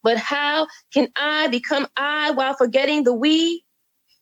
but 0.02 0.16
how 0.16 0.66
can 0.92 1.08
I 1.16 1.46
become 1.46 1.86
I 1.96 2.32
while 2.32 2.54
forgetting 2.54 3.04
the 3.04 3.14
we? 3.14 3.64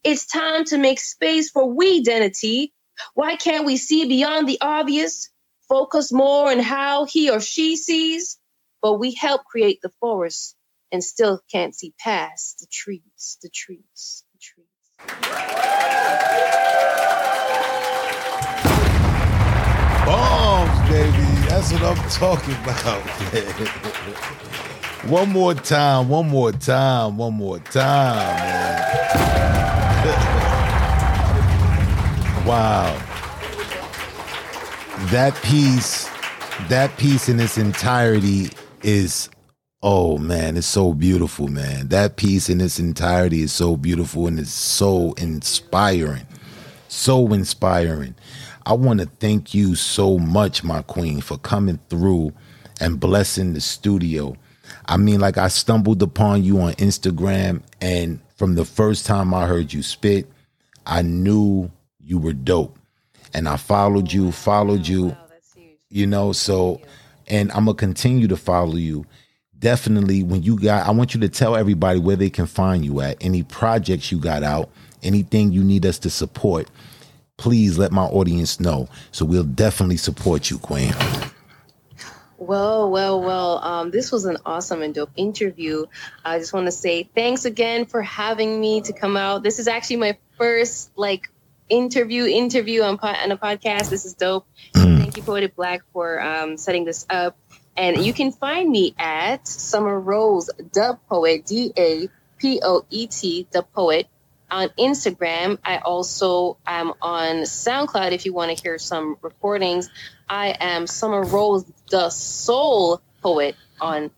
It's 0.05 0.27
time 0.27 0.67
to 0.67 0.77
make 0.77 1.01
space 1.01 1.49
for 1.49 1.75
we 1.75 2.01
identity. 2.01 2.75
Why 3.15 3.37
can't 3.37 3.65
we 3.65 3.79
see 3.79 4.07
beyond 4.07 4.47
the 4.47 4.59
obvious? 4.61 5.31
Focus 5.71 6.13
more 6.13 6.51
on 6.51 6.59
how 6.59 7.07
he 7.07 7.31
or 7.31 7.41
she 7.41 7.77
sees, 7.77 8.39
but 8.83 8.99
we 8.99 9.15
help 9.15 9.47
create 9.47 9.81
the 9.81 9.91
forest 9.99 10.55
and 10.93 11.03
still 11.03 11.41
can't 11.51 11.75
see 11.75 11.95
past 11.99 12.59
the 12.61 12.67
trees, 12.71 13.39
the 13.41 13.49
trees, 13.49 14.23
the 14.35 14.39
trees. 14.39 14.67
That's 21.57 21.73
what 21.73 21.85
I'm 21.85 21.97
talking 22.11 22.53
about. 22.65 23.01
one 25.09 25.31
more 25.31 25.55
time, 25.55 26.11
one 26.11 26.29
more 26.29 26.53
time, 26.53 27.17
one 27.17 27.33
more 27.33 27.59
time, 27.61 28.37
man. 28.45 28.77
wow. 32.47 32.93
That 35.07 35.35
piece, 35.43 36.11
that 36.69 36.95
piece 36.99 37.31
in 37.31 37.41
its 37.41 37.57
entirety 37.57 38.51
is 38.83 39.31
oh 39.83 40.19
man, 40.19 40.59
it's 40.59 40.67
so 40.67 40.93
beautiful, 40.93 41.49
man. 41.49 41.89
That 41.89 42.17
piece 42.17 42.51
in 42.51 42.61
its 42.61 42.79
entirety 42.79 43.41
is 43.41 43.53
so 43.53 43.79
beautiful 43.79 44.27
and 44.27 44.39
it's 44.39 44.53
so 44.53 45.15
inspiring. 45.15 46.27
So 46.89 47.33
inspiring. 47.33 48.15
I 48.67 48.73
want 48.73 48.99
to 48.99 49.07
thank 49.07 49.55
you 49.55 49.77
so 49.77 50.19
much, 50.19 50.65
my 50.65 50.83
queen, 50.83 51.21
for 51.21 51.39
coming 51.39 51.79
through 51.89 52.33
and 52.81 52.99
blessing 52.99 53.53
the 53.53 53.61
studio. 53.61 54.35
I 54.87 54.97
mean, 54.97 55.21
like 55.21 55.39
I 55.39 55.47
stumbled 55.47 56.03
upon 56.03 56.43
you 56.43 56.61
on 56.61 56.73
Instagram, 56.73 57.63
and 57.81 58.19
from 58.35 58.57
the 58.57 58.65
first 58.65 59.07
time 59.07 59.33
I 59.33 59.47
heard 59.47 59.73
you 59.73 59.85
spit, 59.85 60.29
I 60.85 61.03
knew 61.03 61.71
you 62.01 62.19
were 62.19 62.33
dope. 62.33 62.77
And 63.33 63.49
I 63.49 63.57
followed 63.57 64.13
you, 64.13 64.33
followed 64.33 64.89
you, 64.89 65.17
you 65.89 66.09
know, 66.09 66.33
so, 66.33 66.81
and 67.29 67.53
I'm 67.53 67.67
going 67.67 67.77
to 67.77 67.81
continue 67.81 68.27
to 68.27 68.37
follow 68.37 68.75
you. 68.75 69.07
Definitely, 69.61 70.25
when 70.25 70.43
you 70.43 70.59
got, 70.59 70.89
I 70.89 70.91
want 70.91 71.15
you 71.15 71.21
to 71.21 71.29
tell 71.29 71.55
everybody 71.55 72.01
where 72.01 72.17
they 72.17 72.31
can 72.31 72.47
find 72.47 72.85
you 72.85 73.01
at, 73.01 73.17
any 73.21 73.45
projects 73.45 74.11
you 74.11 74.19
got 74.19 74.43
out, 74.43 74.71
anything 75.05 75.53
you 75.53 75.63
need 75.63 75.87
us 75.87 76.01
to 76.01 76.11
support 76.11 76.69
please 77.37 77.79
let 77.79 77.93
my 77.93 78.05
audience 78.05 78.61
know. 78.61 78.89
So 79.13 79.25
we'll 79.25 79.45
definitely 79.45 79.97
support 79.97 80.51
you, 80.51 80.59
Queen. 80.59 80.95
Well, 82.39 82.91
well, 82.91 83.21
well. 83.21 83.59
Um, 83.59 83.91
this 83.91 84.13
was 84.13 84.25
an 84.27 84.37
awesome 84.45 84.83
and 84.83 84.95
dope 84.95 85.11
interview. 85.17 85.87
I 86.25 86.39
just 86.39 86.53
want 86.53 86.67
to 86.67 86.73
say 86.73 87.09
thanks 87.15 87.45
again 87.45 87.87
for 87.87 88.03
having 88.03 88.61
me 88.61 88.83
to 88.83 88.93
come 88.93 89.17
out. 89.17 89.43
This 89.43 89.59
is 89.59 89.69
actually 89.69 89.97
my 89.97 90.19
first 90.37 90.91
like 90.97 91.31
interview 91.69 92.27
interview 92.27 92.83
on, 92.83 92.99
po- 92.99 93.09
on 93.09 93.33
a 93.33 93.37
podcast. 93.37 93.89
This 93.91 94.05
is 94.05 94.15
dope. 94.15 94.47
Thank 94.75 95.17
you, 95.17 95.23
Poetic 95.23 95.57
Black, 95.57 95.81
for 95.93 96.21
um, 96.21 96.57
setting 96.57 96.85
this 96.85 97.07
up. 97.09 97.39
And 97.77 98.05
you 98.05 98.13
can 98.13 98.33
find 98.33 98.71
me 98.71 98.95
at 98.99 99.47
Summer 99.47 99.99
Rose, 99.99 100.47
the 100.47 100.99
poet, 101.09 101.47
D 101.47 101.73
A 101.77 102.09
P 102.39 102.61
O 102.63 102.85
E 102.91 103.07
T, 103.07 103.47
the 103.51 103.63
poet, 103.63 104.09
on 104.51 104.69
Instagram. 104.79 105.59
I 105.65 105.79
also 105.79 106.59
am 106.67 106.93
on 107.03 107.43
SoundCloud 107.43 108.13
if 108.13 108.27
you 108.27 108.33
want 108.33 108.57
to 108.57 108.63
hear 108.63 108.79
some 108.79 109.17
recordings. 109.23 109.91
I 110.29 110.57
am 110.61 110.87
Summer 110.87 111.23
Rose, 111.23 111.65
the 111.91 112.11
soul 112.11 113.01
poet 113.23 113.57
on 113.81 114.11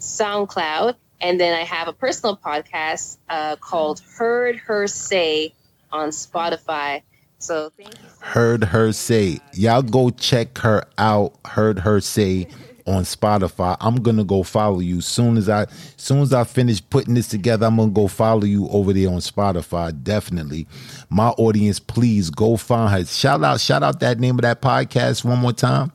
SoundCloud. 0.00 0.94
And 1.20 1.40
then 1.40 1.52
I 1.52 1.64
have 1.64 1.88
a 1.88 1.92
personal 1.92 2.36
podcast 2.36 3.18
uh, 3.28 3.56
called 3.56 4.00
Heard 4.00 4.56
Her 4.56 4.86
Say 4.86 5.54
on 5.90 6.10
Spotify. 6.10 7.02
So 7.38 7.70
thank 7.76 7.94
you. 7.94 8.08
Heard 8.20 8.64
her 8.64 8.92
say. 8.92 9.38
Y'all 9.52 9.82
go 9.82 10.10
check 10.10 10.58
her 10.58 10.84
out. 10.96 11.34
Heard 11.44 11.80
her 11.80 12.00
say 12.00 12.48
on 12.88 13.02
Spotify. 13.02 13.76
I'm 13.80 13.96
gonna 13.96 14.24
go 14.24 14.42
follow 14.42 14.80
you 14.80 15.00
soon 15.00 15.36
as 15.36 15.48
I 15.48 15.66
soon 15.96 16.22
as 16.22 16.32
I 16.32 16.44
finish 16.44 16.82
putting 16.88 17.14
this 17.14 17.28
together. 17.28 17.66
I'm 17.66 17.76
gonna 17.76 17.90
go 17.90 18.08
follow 18.08 18.44
you 18.44 18.68
over 18.68 18.92
there 18.92 19.10
on 19.10 19.18
Spotify. 19.18 19.92
Definitely, 20.02 20.66
my 21.10 21.28
audience, 21.30 21.78
please 21.78 22.30
go 22.30 22.56
find 22.56 22.90
her. 22.90 23.04
Shout 23.04 23.44
out, 23.44 23.60
shout 23.60 23.82
out 23.82 24.00
that 24.00 24.18
name 24.18 24.36
of 24.36 24.42
that 24.42 24.62
podcast 24.62 25.24
one 25.24 25.38
more 25.38 25.52
time. 25.52 25.92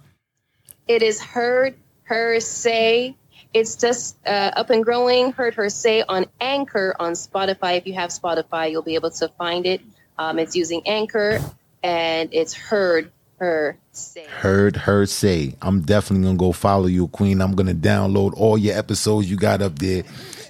It 0.87 1.01
is 1.01 1.21
Heard 1.21 1.75
Her 2.03 2.39
Say. 2.39 3.15
It's 3.53 3.75
just 3.75 4.17
uh, 4.25 4.51
up 4.55 4.69
and 4.69 4.83
growing. 4.83 5.31
Heard 5.31 5.55
Her 5.55 5.69
Say 5.69 6.03
on 6.07 6.25
Anchor 6.39 6.95
on 6.99 7.13
Spotify. 7.13 7.77
If 7.77 7.87
you 7.87 7.93
have 7.93 8.11
Spotify, 8.11 8.71
you'll 8.71 8.81
be 8.81 8.95
able 8.95 9.11
to 9.11 9.27
find 9.29 9.65
it. 9.65 9.81
Um, 10.17 10.37
it's 10.39 10.55
using 10.55 10.87
Anchor, 10.87 11.39
and 11.81 12.29
it's 12.31 12.53
Heard 12.53 13.11
Her 13.43 13.77
Say. 13.91 14.25
Heard 14.25 14.75
her 14.77 15.05
say. 15.05 15.55
I'm 15.61 15.81
definitely 15.81 16.25
gonna 16.25 16.37
go 16.37 16.51
follow 16.53 16.87
you, 16.87 17.09
Queen. 17.09 17.41
I'm 17.41 17.55
gonna 17.55 17.75
download 17.75 18.33
all 18.37 18.57
your 18.57 18.77
episodes 18.77 19.29
you 19.29 19.35
got 19.37 19.61
up 19.61 19.77
there. 19.79 20.03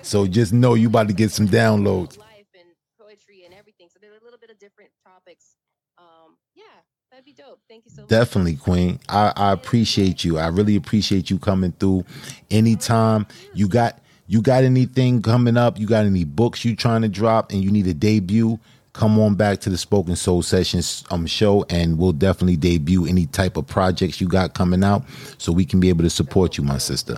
So 0.03 0.27
just 0.27 0.53
know 0.53 0.75
you 0.75 0.87
about 0.89 1.07
to 1.07 1.13
get 1.13 1.31
some 1.31 1.47
downloads. 1.47 2.17
Life 2.19 2.45
and 2.53 2.69
poetry 2.99 3.43
and 3.45 3.53
everything. 3.53 3.87
So 3.91 3.97
they're 3.99 4.11
a 4.11 4.23
little 4.23 4.39
bit 4.39 4.51
of 4.51 4.59
different 4.59 4.91
topics. 5.03 5.55
Um, 5.97 6.37
yeah, 6.55 6.63
that'd 7.11 7.25
be 7.25 7.33
dope. 7.33 7.59
Thank 7.67 7.85
you 7.85 7.91
so 7.91 8.03
much. 8.03 8.09
Definitely, 8.09 8.57
Queen. 8.57 8.99
I, 9.09 9.33
I 9.35 9.51
appreciate 9.51 10.23
you. 10.23 10.37
I 10.37 10.47
really 10.47 10.75
appreciate 10.75 11.29
you 11.31 11.39
coming 11.39 11.71
through. 11.73 12.05
Anytime 12.51 13.25
you 13.55 13.67
got 13.67 13.99
you 14.27 14.41
got 14.41 14.63
anything 14.63 15.21
coming 15.21 15.57
up, 15.57 15.79
you 15.79 15.87
got 15.87 16.05
any 16.05 16.23
books 16.23 16.63
you 16.63 16.75
trying 16.75 17.01
to 17.01 17.09
drop, 17.09 17.51
and 17.51 17.63
you 17.63 17.71
need 17.71 17.87
a 17.87 17.93
debut, 17.93 18.59
come 18.93 19.19
on 19.19 19.35
back 19.35 19.59
to 19.61 19.69
the 19.69 19.77
Spoken 19.77 20.15
Sol 20.15 20.41
Sessions 20.41 21.03
um 21.11 21.25
show, 21.27 21.65
and 21.69 21.97
we'll 21.97 22.13
definitely 22.13 22.55
debut 22.55 23.05
any 23.05 23.25
type 23.25 23.57
of 23.57 23.67
projects 23.67 24.21
you 24.21 24.27
got 24.27 24.53
coming 24.53 24.83
out, 24.83 25.03
so 25.37 25.51
we 25.51 25.65
can 25.65 25.79
be 25.79 25.89
able 25.89 26.03
to 26.03 26.09
support 26.09 26.57
you, 26.57 26.63
my 26.63 26.77
sister. 26.77 27.17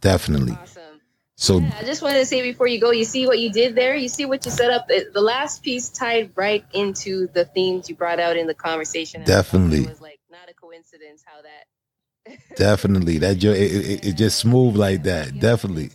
Definitely. 0.00 0.52
Awesome. 0.52 1.00
So 1.36 1.58
Yeah, 1.58 1.74
I 1.78 1.84
just 1.84 2.02
wanted 2.02 2.18
to 2.18 2.26
say 2.26 2.42
before 2.42 2.66
you 2.66 2.80
go, 2.80 2.90
you 2.90 3.04
see 3.04 3.26
what 3.26 3.38
you 3.38 3.50
did 3.50 3.74
there? 3.74 3.96
You 3.96 4.08
see 4.08 4.26
what 4.26 4.44
you 4.44 4.50
set 4.50 4.70
up? 4.70 4.88
The 4.88 5.20
last 5.20 5.62
piece 5.62 5.88
tied 5.88 6.30
right 6.36 6.64
into 6.72 7.28
the 7.28 7.44
themes 7.46 7.88
you 7.88 7.94
brought 7.94 8.20
out 8.20 8.36
in 8.36 8.46
the 8.46 8.54
conversation. 8.54 9.22
And 9.22 9.30
I 9.30 9.36
thought 9.36 9.42
Definitely. 9.42 9.82
It 9.82 9.88
was 9.88 10.00
like 10.00 10.20
not 10.30 10.50
a 10.50 10.54
coincidence 10.54 11.24
how 11.24 11.40
that. 11.42 12.36
definitely 12.56 13.16
that 13.16 13.42
it, 13.42 13.56
it, 13.56 14.04
it 14.04 14.12
just 14.12 14.38
smooth 14.38 14.76
like 14.76 15.04
that. 15.04 15.38
Definitely. 15.40 15.90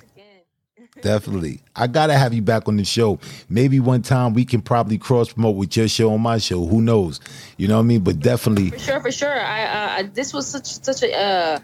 Definitely. 1.05 1.61
I 1.75 1.85
gotta 1.85 2.17
have 2.17 2.33
you 2.33 2.41
back 2.41 2.67
on 2.67 2.77
the 2.77 2.83
show. 2.83 3.19
Maybe 3.47 3.79
one 3.79 4.01
time 4.01 4.33
we 4.33 4.43
can 4.43 4.61
probably 4.61 4.97
cross 4.97 5.31
promote 5.31 5.55
with 5.55 5.77
your 5.77 5.87
show 5.87 6.11
on 6.11 6.21
my 6.21 6.39
show. 6.39 6.65
Who 6.65 6.81
knows? 6.81 7.19
You 7.57 7.67
know 7.67 7.75
what 7.75 7.83
I 7.83 7.85
mean? 7.85 7.99
But 8.01 8.19
definitely 8.19 8.71
For 8.71 8.79
sure, 8.79 8.99
for 9.01 9.11
sure. 9.11 9.39
I, 9.39 9.99
uh, 9.99 10.07
this 10.11 10.33
was 10.33 10.47
such 10.47 10.65
such 10.65 11.03
a 11.03 11.13
uh, 11.13 11.59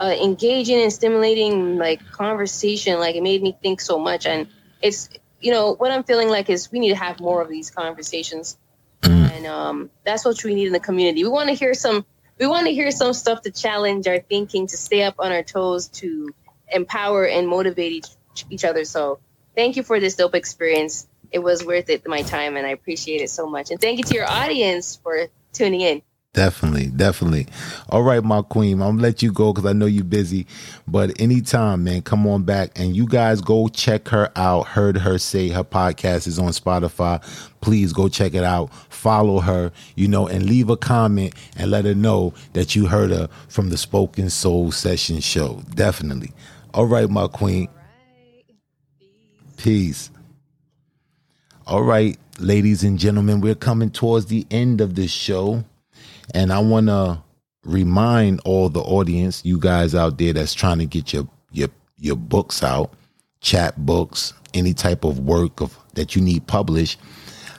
uh, 0.00 0.14
engaging 0.20 0.82
and 0.82 0.92
stimulating 0.92 1.78
like 1.78 2.04
conversation. 2.10 2.98
Like 2.98 3.14
it 3.14 3.22
made 3.22 3.44
me 3.44 3.56
think 3.62 3.80
so 3.80 3.96
much, 3.96 4.26
and 4.26 4.48
it's 4.82 5.08
you 5.40 5.52
know, 5.52 5.74
what 5.74 5.92
I'm 5.92 6.02
feeling 6.02 6.28
like 6.28 6.50
is 6.50 6.72
we 6.72 6.80
need 6.80 6.88
to 6.88 6.96
have 6.96 7.20
more 7.20 7.40
of 7.40 7.48
these 7.48 7.70
conversations, 7.70 8.58
mm. 9.02 9.30
and 9.30 9.46
um, 9.46 9.90
that's 10.04 10.24
what 10.24 10.42
we 10.42 10.52
need 10.52 10.66
in 10.66 10.72
the 10.72 10.80
community. 10.80 11.22
We 11.22 11.30
want 11.30 11.48
to 11.48 11.54
hear 11.54 11.74
some. 11.74 12.04
We 12.40 12.48
want 12.48 12.66
to 12.66 12.72
hear 12.72 12.90
some 12.90 13.12
stuff 13.12 13.42
to 13.42 13.52
challenge 13.52 14.08
our 14.08 14.18
thinking, 14.18 14.66
to 14.66 14.76
stay 14.76 15.04
up 15.04 15.14
on 15.20 15.30
our 15.30 15.44
toes, 15.44 15.86
to 16.00 16.34
empower 16.72 17.24
and 17.24 17.46
motivate 17.46 17.92
each, 17.92 18.06
each 18.50 18.64
other. 18.64 18.84
So, 18.84 19.18
thank 19.54 19.76
you 19.76 19.82
for 19.82 20.00
this 20.00 20.14
dope 20.14 20.34
experience. 20.34 21.06
It 21.32 21.40
was 21.40 21.64
worth 21.64 21.90
it, 21.90 22.06
my 22.06 22.22
time, 22.22 22.56
and 22.56 22.66
I 22.66 22.70
appreciate 22.70 23.20
it 23.20 23.30
so 23.30 23.48
much. 23.48 23.70
And 23.70 23.80
thank 23.80 23.98
you 23.98 24.04
to 24.04 24.14
your 24.14 24.28
audience 24.28 24.96
for 25.02 25.28
tuning 25.52 25.80
in. 25.80 26.02
Definitely, 26.32 26.86
definitely. 26.86 27.48
All 27.88 28.04
right, 28.04 28.22
my 28.22 28.42
queen, 28.42 28.80
I'm 28.80 28.96
gonna 28.96 29.02
let 29.02 29.20
you 29.20 29.32
go 29.32 29.52
because 29.52 29.68
I 29.68 29.72
know 29.72 29.86
you're 29.86 30.04
busy. 30.04 30.46
But 30.86 31.20
anytime, 31.20 31.82
man, 31.82 32.02
come 32.02 32.24
on 32.28 32.44
back 32.44 32.70
and 32.76 32.94
you 32.94 33.06
guys 33.06 33.40
go 33.40 33.66
check 33.66 34.06
her 34.08 34.30
out. 34.36 34.68
Heard 34.68 34.98
her 34.98 35.18
say 35.18 35.48
her 35.48 35.64
podcast 35.64 36.28
is 36.28 36.38
on 36.38 36.50
Spotify. 36.50 37.20
Please 37.60 37.92
go 37.92 38.08
check 38.08 38.34
it 38.34 38.44
out. 38.44 38.72
Follow 38.90 39.40
her, 39.40 39.72
you 39.96 40.06
know, 40.06 40.28
and 40.28 40.46
leave 40.46 40.70
a 40.70 40.76
comment 40.76 41.34
and 41.56 41.68
let 41.68 41.84
her 41.84 41.96
know 41.96 42.32
that 42.52 42.76
you 42.76 42.86
heard 42.86 43.10
her 43.10 43.28
from 43.48 43.70
the 43.70 43.76
Spoken 43.76 44.30
Sol 44.30 44.70
Session 44.70 45.18
show. 45.18 45.62
Definitely. 45.74 46.30
All 46.72 46.86
right, 46.86 47.10
my 47.10 47.26
queen. 47.26 47.68
Peace. 49.60 50.10
All 51.66 51.82
right, 51.82 52.16
ladies 52.38 52.82
and 52.82 52.98
gentlemen, 52.98 53.42
we're 53.42 53.54
coming 53.54 53.90
towards 53.90 54.24
the 54.24 54.46
end 54.50 54.80
of 54.80 54.94
this 54.94 55.10
show. 55.10 55.62
And 56.32 56.50
I 56.50 56.60
want 56.60 56.86
to 56.86 57.22
remind 57.64 58.40
all 58.46 58.70
the 58.70 58.80
audience, 58.80 59.44
you 59.44 59.58
guys 59.58 59.94
out 59.94 60.16
there 60.16 60.32
that's 60.32 60.54
trying 60.54 60.78
to 60.78 60.86
get 60.86 61.12
your 61.12 61.28
your 61.52 61.68
your 61.98 62.16
books 62.16 62.62
out, 62.62 62.94
chapbooks, 63.42 64.32
any 64.54 64.72
type 64.72 65.04
of 65.04 65.18
work 65.18 65.60
of 65.60 65.78
that 65.92 66.16
you 66.16 66.22
need 66.22 66.46
published, 66.46 66.98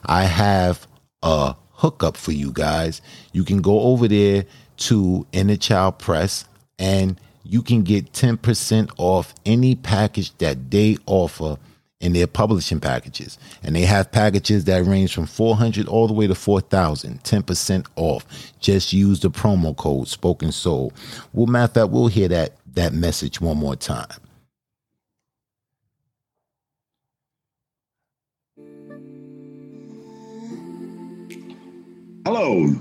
I 0.08 0.24
have 0.24 0.88
a 1.22 1.54
hookup 1.70 2.18
for 2.18 2.32
you 2.32 2.52
guys. 2.52 3.04
You 3.32 3.44
can 3.44 3.62
go 3.62 3.80
over 3.80 4.08
there 4.08 4.46
to 4.78 5.28
Inner 5.34 5.56
Child 5.56 6.00
Press 6.00 6.46
and 6.80 7.22
you 7.44 7.62
can 7.62 7.84
get 7.84 8.12
10% 8.14 8.90
off 8.98 9.36
any 9.46 9.76
package 9.76 10.36
that 10.40 10.72
they 10.72 10.98
offer 11.06 11.58
in 12.02 12.14
their 12.14 12.28
publishing 12.28 12.80
packages. 12.80 13.38
And 13.64 13.76
they 13.76 13.84
have 13.84 14.12
packages 14.12 14.66
that 14.66 14.86
range 14.86 15.14
from 15.14 15.28
400 15.28 15.88
all 15.88 16.08
the 16.08 16.14
way 16.14 16.28
to 16.28 16.36
4,000, 16.36 17.24
10% 17.24 17.88
off. 17.96 18.26
Just 18.60 18.92
use 18.92 19.22
the 19.22 19.30
promo 19.30 19.76
code 19.76 20.08
Spoken 20.08 20.52
Soul. 20.52 20.92
Well, 21.34 21.48
matter 21.48 21.66
of 21.66 21.74
fact, 21.74 21.90
we'll 21.90 22.08
hear 22.08 22.28
that, 22.28 22.58
that 22.74 22.94
message 22.94 23.40
one 23.40 23.58
more 23.58 23.76
time. 23.76 24.08
Hello. 32.26 32.76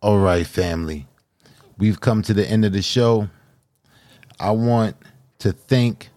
All 0.00 0.18
right, 0.18 0.46
family. 0.46 1.08
We've 1.78 1.98
come 2.00 2.22
to 2.22 2.32
the 2.32 2.48
end 2.48 2.64
of 2.64 2.72
the 2.72 2.82
show. 2.82 3.28
I 4.38 4.52
want 4.52 4.94
to 5.40 5.50
thank 5.52 6.10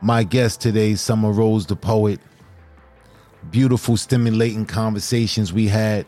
my 0.00 0.24
guest 0.24 0.60
today, 0.60 0.96
Summer 0.96 1.30
Rose 1.30 1.66
the 1.66 1.76
poet 1.76 2.18
beautiful, 3.50 3.96
stimulating 3.96 4.66
conversations 4.66 5.52
we 5.52 5.68
had. 5.68 6.06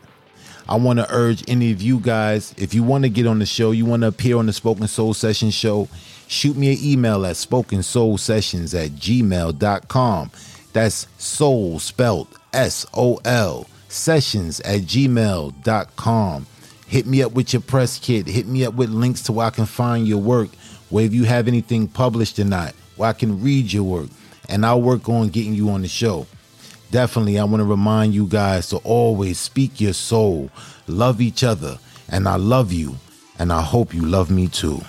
I 0.67 0.75
want 0.75 0.97
to 0.99 1.07
urge 1.11 1.43
any 1.47 1.71
of 1.71 1.81
you 1.81 1.99
guys, 1.99 2.55
if 2.57 2.73
you 2.73 2.83
want 2.83 3.03
to 3.03 3.09
get 3.09 3.27
on 3.27 3.39
the 3.39 3.45
show, 3.45 3.71
you 3.71 3.85
want 3.85 4.01
to 4.01 4.07
appear 4.07 4.37
on 4.37 4.47
the 4.47 4.53
Spoken 4.53 4.87
Sol 4.87 5.13
Session 5.13 5.51
show, 5.51 5.87
shoot 6.27 6.57
me 6.57 6.73
an 6.73 6.79
email 6.81 7.25
at 7.25 7.37
spoken 7.37 7.83
soul 7.83 8.17
sessions 8.17 8.73
at 8.73 8.91
gmail.com. 8.91 10.31
That's 10.73 11.07
soul 11.17 11.79
spelled 11.79 12.27
S 12.51 12.85
O 12.95 13.19
L 13.25 13.67
sessions 13.89 14.59
at 14.61 14.81
gmail.com. 14.81 16.47
Hit 16.87 17.05
me 17.05 17.23
up 17.23 17.33
with 17.33 17.53
your 17.53 17.61
press 17.61 17.99
kit. 17.99 18.27
Hit 18.27 18.47
me 18.47 18.65
up 18.65 18.73
with 18.73 18.89
links 18.89 19.21
to 19.23 19.33
where 19.33 19.47
I 19.47 19.51
can 19.51 19.65
find 19.65 20.07
your 20.07 20.21
work, 20.21 20.49
where 20.89 21.05
if 21.05 21.13
you 21.13 21.25
have 21.25 21.47
anything 21.47 21.87
published 21.87 22.39
or 22.39 22.45
not, 22.45 22.73
where 22.95 23.09
I 23.09 23.13
can 23.13 23.41
read 23.41 23.71
your 23.71 23.83
work. 23.83 24.09
And 24.49 24.65
I'll 24.65 24.81
work 24.81 25.09
on 25.09 25.29
getting 25.29 25.53
you 25.53 25.69
on 25.69 25.81
the 25.81 25.87
show 25.87 26.27
definitely, 26.91 27.39
I 27.39 27.43
want 27.43 27.61
to 27.61 27.65
remind 27.65 28.13
you 28.13 28.27
guys 28.27 28.69
to 28.69 28.77
always 28.77 29.39
speak 29.39 29.81
your 29.81 29.93
soul, 29.93 30.49
love 30.87 31.21
each 31.21 31.43
other, 31.43 31.77
and 32.09 32.27
I 32.27 32.35
love 32.35 32.71
you, 32.71 32.95
and 33.39 33.51
I 33.51 33.61
hope 33.61 33.93
you 33.93 34.05
love 34.05 34.29
me 34.29 34.47
too. 34.47 34.81